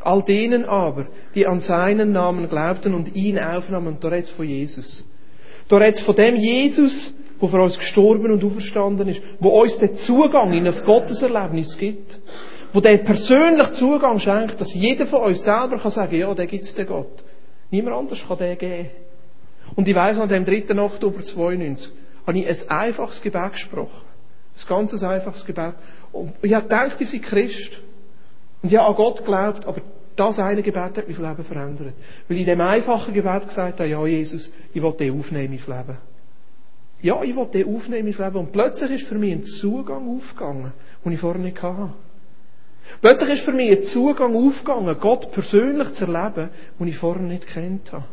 All 0.00 0.22
denen 0.22 0.64
aber, 0.64 1.08
die 1.34 1.46
an 1.46 1.60
seinen 1.60 2.12
Namen 2.12 2.48
glaubten 2.48 2.94
und 2.94 3.14
ihn 3.14 3.38
aufnahmen, 3.38 3.98
da 4.00 4.08
redet 4.08 4.30
von 4.30 4.46
Jesus. 4.46 5.04
Da 5.68 5.76
redet 5.76 6.00
von 6.00 6.16
dem 6.16 6.36
Jesus, 6.36 7.14
der 7.38 7.50
für 7.50 7.60
uns 7.60 7.76
gestorben 7.76 8.32
und 8.32 8.42
auferstanden 8.42 9.08
ist, 9.08 9.22
wo 9.40 9.50
uns 9.60 9.76
den 9.76 9.96
Zugang 9.96 10.54
in 10.54 10.64
das 10.64 10.82
Gotteserlebnis 10.86 11.76
gibt, 11.76 12.18
wo 12.72 12.80
der 12.80 12.96
persönlich 12.96 13.72
Zugang 13.72 14.18
schenkt, 14.20 14.58
dass 14.58 14.72
jeder 14.72 15.04
von 15.04 15.20
uns 15.20 15.44
selber 15.44 15.76
kann 15.76 15.90
sagen, 15.90 16.16
ja, 16.16 16.32
der 16.32 16.46
gibt's 16.46 16.74
den 16.74 16.86
Gott. 16.86 17.22
Niemand 17.70 17.94
anders 17.94 18.24
kann 18.26 18.38
den 18.38 18.56
geben. 18.56 18.88
Und 19.76 19.86
ich 19.86 19.94
weiss, 19.94 20.18
an 20.18 20.30
dem 20.30 20.46
3. 20.46 20.80
Oktober 20.80 21.20
92 21.20 21.92
habe 22.28 22.38
ich 22.38 22.46
ein 22.46 22.68
einfaches 22.68 23.22
Gebet 23.22 23.52
gesprochen. 23.52 24.02
Ein 24.54 24.68
ganz 24.68 25.02
einfaches 25.02 25.46
Gebet. 25.46 25.74
Und 26.12 26.34
ich 26.42 26.52
habe 26.52 26.64
gedacht, 26.64 27.00
ich 27.00 27.10
sei 27.10 27.18
Christ. 27.20 27.80
Und 28.62 28.70
ich 28.70 28.78
habe 28.78 28.88
an 28.88 28.96
Gott 28.96 29.18
geglaubt, 29.18 29.66
aber 29.66 29.80
das 30.14 30.38
eine 30.38 30.62
Gebet 30.62 30.98
hat 30.98 31.08
mein 31.08 31.30
Leben 31.30 31.44
verändert. 31.44 31.94
Weil 32.28 32.36
ich 32.36 32.42
in 32.42 32.46
dem 32.46 32.60
einfachen 32.60 33.14
Gebet 33.14 33.46
gesagt 33.46 33.80
habe, 33.80 33.88
ja, 33.88 34.04
Jesus, 34.04 34.52
ich 34.74 34.82
will 34.82 34.92
den 34.92 35.18
aufnehmen 35.18 35.54
in 35.54 35.60
mein 35.66 35.78
Leben. 35.78 35.98
Ja, 37.00 37.22
ich 37.22 37.34
will 37.34 37.46
den 37.46 37.74
aufnehmen 37.74 38.06
in 38.06 38.14
mein 38.14 38.26
Leben. 38.26 38.36
Und 38.44 38.52
plötzlich 38.52 38.90
ist 38.90 39.08
für 39.08 39.16
mich 39.16 39.32
ein 39.32 39.44
Zugang 39.44 40.06
aufgegangen, 40.14 40.72
den 41.02 41.12
ich 41.12 41.20
vorher 41.20 41.40
nicht 41.40 41.62
hatte. 41.62 41.94
Plötzlich 43.00 43.30
ist 43.38 43.44
für 43.46 43.52
mich 43.52 43.70
ein 43.70 43.84
Zugang 43.84 44.36
aufgegangen, 44.36 44.94
Gott 45.00 45.32
persönlich 45.32 45.92
zu 45.92 46.04
erleben, 46.04 46.50
den 46.78 46.88
ich 46.88 46.98
vorher 46.98 47.22
nicht 47.22 47.46
kennt 47.46 47.90
habe. 47.90 48.04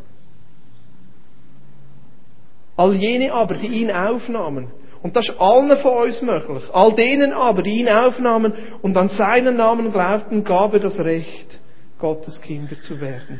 All 2.77 2.93
jene 2.93 3.33
aber, 3.33 3.55
die 3.55 3.67
ihn 3.67 3.91
aufnahmen, 3.91 4.71
und 5.05 5.15
das 5.15 5.29
ist 5.29 5.39
allen 5.39 5.77
von 5.77 6.03
uns 6.03 6.23
möglich. 6.23 6.63
All 6.73 6.95
denen 6.95 7.31
aber, 7.31 7.61
die 7.61 7.81
ihn 7.81 7.89
aufnahmen 7.89 8.53
und 8.81 8.97
an 8.97 9.07
seinen 9.09 9.55
Namen 9.55 9.91
glaubten, 9.91 10.43
gab 10.43 10.73
er 10.73 10.79
das 10.79 10.97
Recht, 10.97 11.61
Gottes 11.99 12.41
Kinder 12.41 12.79
zu 12.81 12.99
werden. 12.99 13.39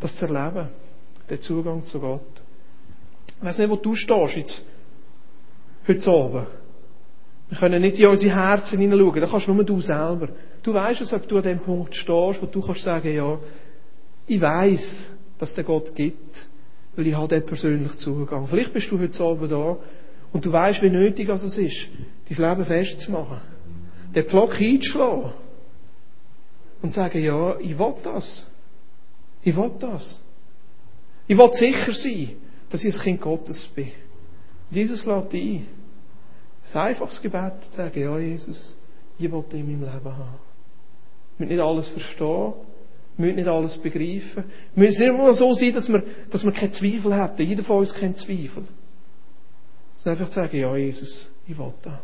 Das 0.00 0.16
zu 0.16 0.24
erleben. 0.24 0.68
Der 1.28 1.42
Zugang 1.42 1.84
zu 1.84 2.00
Gott. 2.00 2.22
Ich 3.38 3.44
weiß 3.44 3.58
nicht, 3.58 3.68
wo 3.68 3.76
du 3.76 3.94
stehst 3.94 4.36
jetzt. 4.36 4.64
Heute 5.86 6.10
Abend. 6.10 6.46
Wir 7.50 7.58
können 7.58 7.82
nicht 7.82 7.98
in 7.98 8.08
unsere 8.08 8.34
Herzen 8.34 8.78
hineinschauen. 8.78 9.20
Da 9.20 9.26
kannst 9.26 9.46
nur 9.46 9.62
du 9.62 9.78
selber. 9.82 10.28
Du 10.62 10.72
weißt 10.72 11.02
es, 11.02 11.12
ob 11.12 11.28
du 11.28 11.36
an 11.36 11.42
dem 11.42 11.58
Punkt 11.58 11.94
stehst, 11.94 12.40
wo 12.40 12.46
du 12.46 12.62
kannst 12.62 12.80
sagen, 12.80 13.14
ja, 13.14 13.38
ich 14.26 14.40
weiß, 14.40 15.04
dass 15.38 15.54
der 15.54 15.64
Gott 15.64 15.94
gibt 15.94 16.48
weil 16.96 17.06
ich 17.06 17.14
habe 17.14 17.28
dort 17.28 17.46
persönlich 17.46 17.96
Zugang. 17.96 18.46
Vielleicht 18.46 18.72
bist 18.72 18.90
du 18.90 18.98
heute 18.98 19.22
Abend 19.22 19.50
da 19.50 19.76
und 20.32 20.44
du 20.44 20.52
weißt, 20.52 20.82
wie 20.82 20.90
nötig 20.90 21.28
es 21.28 21.42
ist, 21.42 21.88
dein 22.28 22.50
Leben 22.50 22.64
festzumachen. 22.64 23.40
Den 24.14 24.26
Pflock 24.26 24.60
einzuschlagen. 24.60 25.32
Und 26.82 26.92
sagen, 26.92 27.22
ja, 27.22 27.58
ich 27.60 27.78
will 27.78 27.94
das. 28.02 28.46
Ich 29.42 29.56
will 29.56 29.72
das. 29.78 30.20
Ich 31.26 31.38
will 31.38 31.52
sicher 31.52 31.92
sein, 31.92 32.30
dass 32.70 32.84
ich 32.84 32.94
ein 32.94 33.00
Kind 33.00 33.20
Gottes 33.20 33.66
bin. 33.74 33.92
Jesus 34.70 35.04
lädt 35.06 35.32
ein. 35.32 35.66
Ein 36.74 36.80
einfaches 36.80 37.20
Gebet, 37.20 37.52
sagen, 37.70 38.00
ja, 38.00 38.18
Jesus, 38.18 38.74
ich 39.18 39.30
will 39.30 39.44
in 39.52 39.66
meinem 39.66 39.80
Leben 39.80 40.04
haben. 40.04 40.38
Wir 41.38 41.46
müssen 41.46 41.56
nicht 41.56 41.60
alles 41.60 41.88
verstehen. 41.88 42.52
Wir 43.16 43.26
müssen 43.26 43.36
nicht 43.36 43.48
alles 43.48 43.76
begreifen. 43.76 44.44
Wir 44.74 44.88
müssen 44.88 45.02
immer 45.02 45.34
so 45.34 45.54
sein, 45.54 45.74
dass 45.74 45.88
wir, 45.88 46.02
dass 46.30 46.44
wir 46.44 46.52
keinen 46.52 46.72
Zweifel 46.72 47.14
hätten. 47.14 47.46
Jeder 47.46 47.62
von 47.62 47.78
uns 47.78 47.94
kennt 47.94 48.18
Zweifel. 48.18 48.64
Sondern 49.96 50.20
einfach 50.20 50.32
sagen, 50.32 50.56
ja, 50.56 50.74
Jesus, 50.76 51.28
ich 51.46 51.58
will 51.58 51.74
da. 51.82 52.00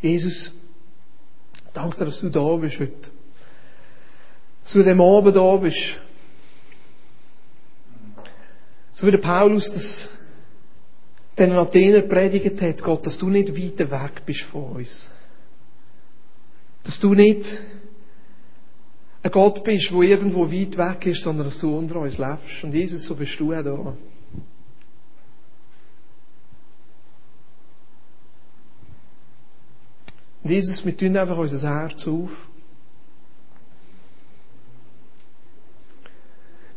Jesus, 0.00 0.52
danke 1.72 1.98
dir, 1.98 2.04
dass 2.06 2.20
du 2.20 2.28
da 2.28 2.56
bist 2.56 2.78
heute. 2.78 3.10
Dass 4.64 4.72
du 4.72 4.82
dem 4.82 5.00
Abend 5.00 5.36
da 5.36 5.56
bist. 5.56 5.98
So 8.92 9.06
wie 9.06 9.10
der 9.10 9.18
Paulus 9.18 9.70
das 9.72 10.08
den 11.38 11.52
Athener 11.52 12.02
predigt 12.02 12.60
hat, 12.60 12.82
Gott, 12.82 13.06
dass 13.06 13.18
du 13.18 13.28
nicht 13.28 13.56
weiter 13.56 13.90
weg 13.90 14.22
bist 14.26 14.42
von 14.42 14.76
uns. 14.76 15.10
Dass 16.84 16.98
du 17.00 17.14
nicht 17.14 17.58
ein 19.22 19.30
Gott 19.30 19.62
bist, 19.62 19.90
der 19.90 20.00
irgendwo 20.00 20.50
weit 20.50 20.76
weg 20.76 21.06
ist, 21.06 21.22
sondern 21.22 21.46
dass 21.46 21.58
du 21.58 21.76
unter 21.76 22.00
uns 22.00 22.18
lebst. 22.18 22.64
Und 22.64 22.74
Jesus, 22.74 23.04
so 23.04 23.14
bist 23.14 23.38
du 23.38 23.52
auch 23.52 23.62
da. 23.62 23.96
Jesus, 30.44 30.84
wir 30.84 30.96
tun 30.96 31.16
einfach 31.16 31.38
unser 31.38 31.68
Herz 31.68 32.06
auf. 32.08 32.30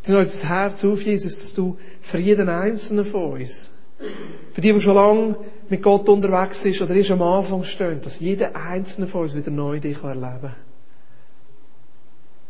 Wir 0.04 0.14
tun 0.14 0.16
unser 0.18 0.48
Herz 0.48 0.86
auf, 0.86 1.02
Jesus, 1.02 1.34
dass 1.42 1.54
du 1.56 1.78
für 2.02 2.20
jeden 2.20 2.48
Einzelnen 2.48 3.06
von 3.06 3.42
uns 3.42 3.72
für 4.54 4.62
die, 4.62 4.74
die 4.74 4.82
schon 4.82 4.96
lange 4.96 5.36
mit 5.70 5.82
Gott 5.82 6.08
unterwegs 6.10 6.64
ist 6.66 6.82
oder 6.82 6.96
erst 6.96 7.12
am 7.12 7.22
Anfang 7.22 7.64
stehen, 7.64 8.02
dass 8.02 8.20
jeder 8.20 8.56
einzelne 8.56 9.08
von 9.08 9.22
uns 9.22 9.36
wieder 9.36 9.52
neu 9.52 9.80
dich 9.80 10.02
erleben 10.04 10.42
kann. 10.42 10.56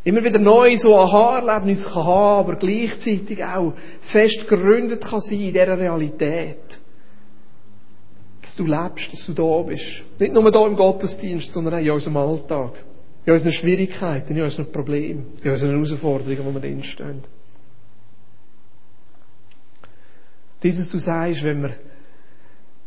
Immer 0.04 0.24
wieder 0.24 0.38
neu 0.38 0.78
so 0.78 0.94
ein 0.94 1.08
Aha-Erlebnis 1.08 1.84
kann 1.84 2.06
haben, 2.06 2.40
aber 2.48 2.56
gleichzeitig 2.58 3.44
auch 3.44 3.74
fest 4.02 4.48
gegründet 4.48 5.04
kann 5.04 5.20
sein 5.20 5.40
in 5.40 5.54
dieser 5.54 5.80
Realität. 5.80 6.80
Dass 8.42 8.56
du 8.56 8.66
lebst, 8.66 9.12
dass 9.12 9.26
du 9.26 9.34
da 9.34 9.64
bist. 9.64 10.04
Nicht 10.20 10.32
nur 10.32 10.52
da 10.52 10.68
im 10.68 10.76
Gottesdienst, 10.76 11.52
sondern 11.52 11.74
auch 11.74 11.80
in 11.80 11.90
unserem 11.90 12.18
Alltag. 12.18 12.74
In 13.26 13.34
unseren 13.34 13.52
Schwierigkeiten, 13.52 14.36
in 14.36 14.44
unseren 14.44 14.72
Problemen, 14.72 15.34
in 15.42 15.50
unseren 15.50 15.72
Herausforderungen, 15.72 16.46
wo 16.46 16.54
wir 16.54 16.62
drinstehen. 16.62 17.22
Dieses 20.62 20.88
du 20.92 21.00
sagst, 21.00 21.44
wenn 21.44 21.64
wir 21.64 21.74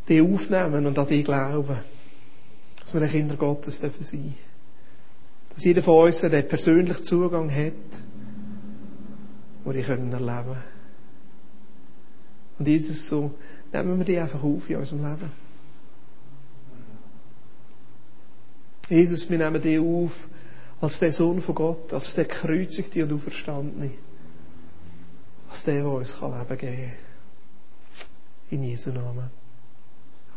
die 0.09 0.23
aufnehmen 0.23 0.87
und 0.87 0.99
an 0.99 1.07
die 1.07 1.23
glauben, 1.23 1.79
dass 2.81 2.95
wir 2.95 3.03
ein 3.03 3.11
Kinder 3.11 3.37
Gottes 3.37 3.79
dürfen 3.81 4.05
sein. 4.05 4.35
Dass 5.55 5.65
jeder 5.65 5.83
von 5.83 6.07
uns 6.07 6.21
den 6.21 6.49
persönlichen 6.49 7.05
Zugang 7.05 7.51
hat, 7.51 7.73
die 9.75 9.83
können 9.83 10.13
erleben. 10.13 10.57
Und 12.59 12.67
Jesus 12.67 13.09
so, 13.09 13.35
nehmen 13.73 13.99
wir 13.99 14.05
die 14.05 14.19
einfach 14.19 14.43
auf 14.43 14.69
in 14.69 14.77
unserem 14.77 15.05
Leben. 15.05 15.31
Jesus, 18.89 19.29
wir 19.29 19.39
nehmen 19.39 19.61
die 19.61 19.79
auf 19.79 20.13
als 20.81 20.99
der 20.99 21.13
Sohn 21.13 21.43
von 21.43 21.55
Gott, 21.55 21.93
als 21.93 22.15
der 22.15 22.25
Kreuzigte 22.25 23.05
und 23.05 23.13
Auferstandene. 23.13 23.91
Als 25.51 25.65
der, 25.65 25.83
der 25.83 25.91
uns 25.91 26.15
Leben 26.21 26.59
geben 26.59 26.77
kann. 26.77 26.93
In 28.51 28.63
Jesu 28.65 28.91
Namen. 28.91 29.38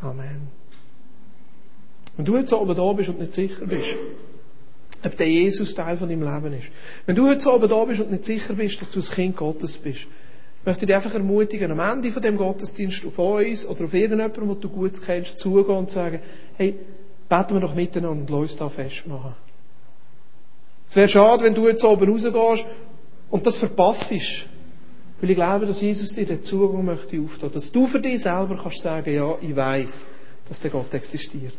Amen. 0.01 0.47
Wenn 2.17 2.25
du 2.25 2.37
jetzt 2.37 2.51
oben 2.51 2.75
da 2.75 2.93
bist 2.93 3.09
und 3.09 3.19
nicht 3.19 3.33
sicher 3.33 3.65
bist, 3.65 3.95
ob 5.03 5.17
der 5.17 5.27
Jesus 5.27 5.73
Teil 5.73 5.97
von 5.97 6.09
deinem 6.09 6.21
Leben 6.21 6.53
ist. 6.53 6.67
Wenn 7.05 7.15
du 7.15 7.29
jetzt 7.29 7.47
oben 7.47 7.69
da 7.69 7.83
bist 7.85 8.01
und 8.01 8.11
nicht 8.11 8.25
sicher 8.25 8.53
bist, 8.53 8.81
dass 8.81 8.91
du 8.91 8.99
das 8.99 9.09
Kind 9.11 9.35
Gottes 9.35 9.77
bist, 9.77 10.05
möchte 10.63 10.83
ich 10.83 10.87
dich 10.87 10.95
einfach 10.95 11.13
ermutigen, 11.13 11.71
am 11.71 11.79
Ende 11.79 12.11
von 12.11 12.21
dem 12.21 12.37
Gottesdienst 12.37 13.03
auf 13.05 13.17
uns 13.17 13.65
oder 13.65 13.85
auf 13.85 13.93
irgendjemanden, 13.93 14.47
den 14.47 14.61
du 14.61 14.69
gut 14.69 15.01
kennst, 15.03 15.37
zugehen 15.39 15.77
und 15.77 15.89
sagen, 15.89 16.19
hey, 16.55 16.75
beten 17.27 17.53
wir 17.53 17.61
doch 17.61 17.73
miteinander 17.73 18.21
und 18.21 18.29
lass 18.29 18.51
uns 18.51 18.57
da 18.57 18.69
festmachen. 18.69 19.33
Es 20.87 20.95
wäre 20.95 21.09
schade, 21.09 21.45
wenn 21.45 21.55
du 21.55 21.67
jetzt 21.67 21.83
oben 21.83 22.09
rausgehst 22.11 22.67
und 23.29 23.45
das 23.45 23.57
verpasst. 23.57 24.13
Weil 25.21 25.29
ich 25.29 25.35
glaube, 25.35 25.67
dass 25.67 25.79
Jesus 25.79 26.13
dir 26.15 26.25
den 26.25 26.41
Zugang 26.41 26.83
möchte 26.83 27.21
auftun. 27.21 27.51
Dass 27.51 27.71
du 27.71 27.85
für 27.85 27.99
dich 27.99 28.23
selber 28.23 28.59
kannst 28.61 28.79
sagen, 28.79 29.13
ja, 29.13 29.37
ich 29.39 29.55
weiß, 29.55 30.07
dass 30.49 30.59
der 30.59 30.71
Gott 30.71 30.91
existiert. 30.93 31.53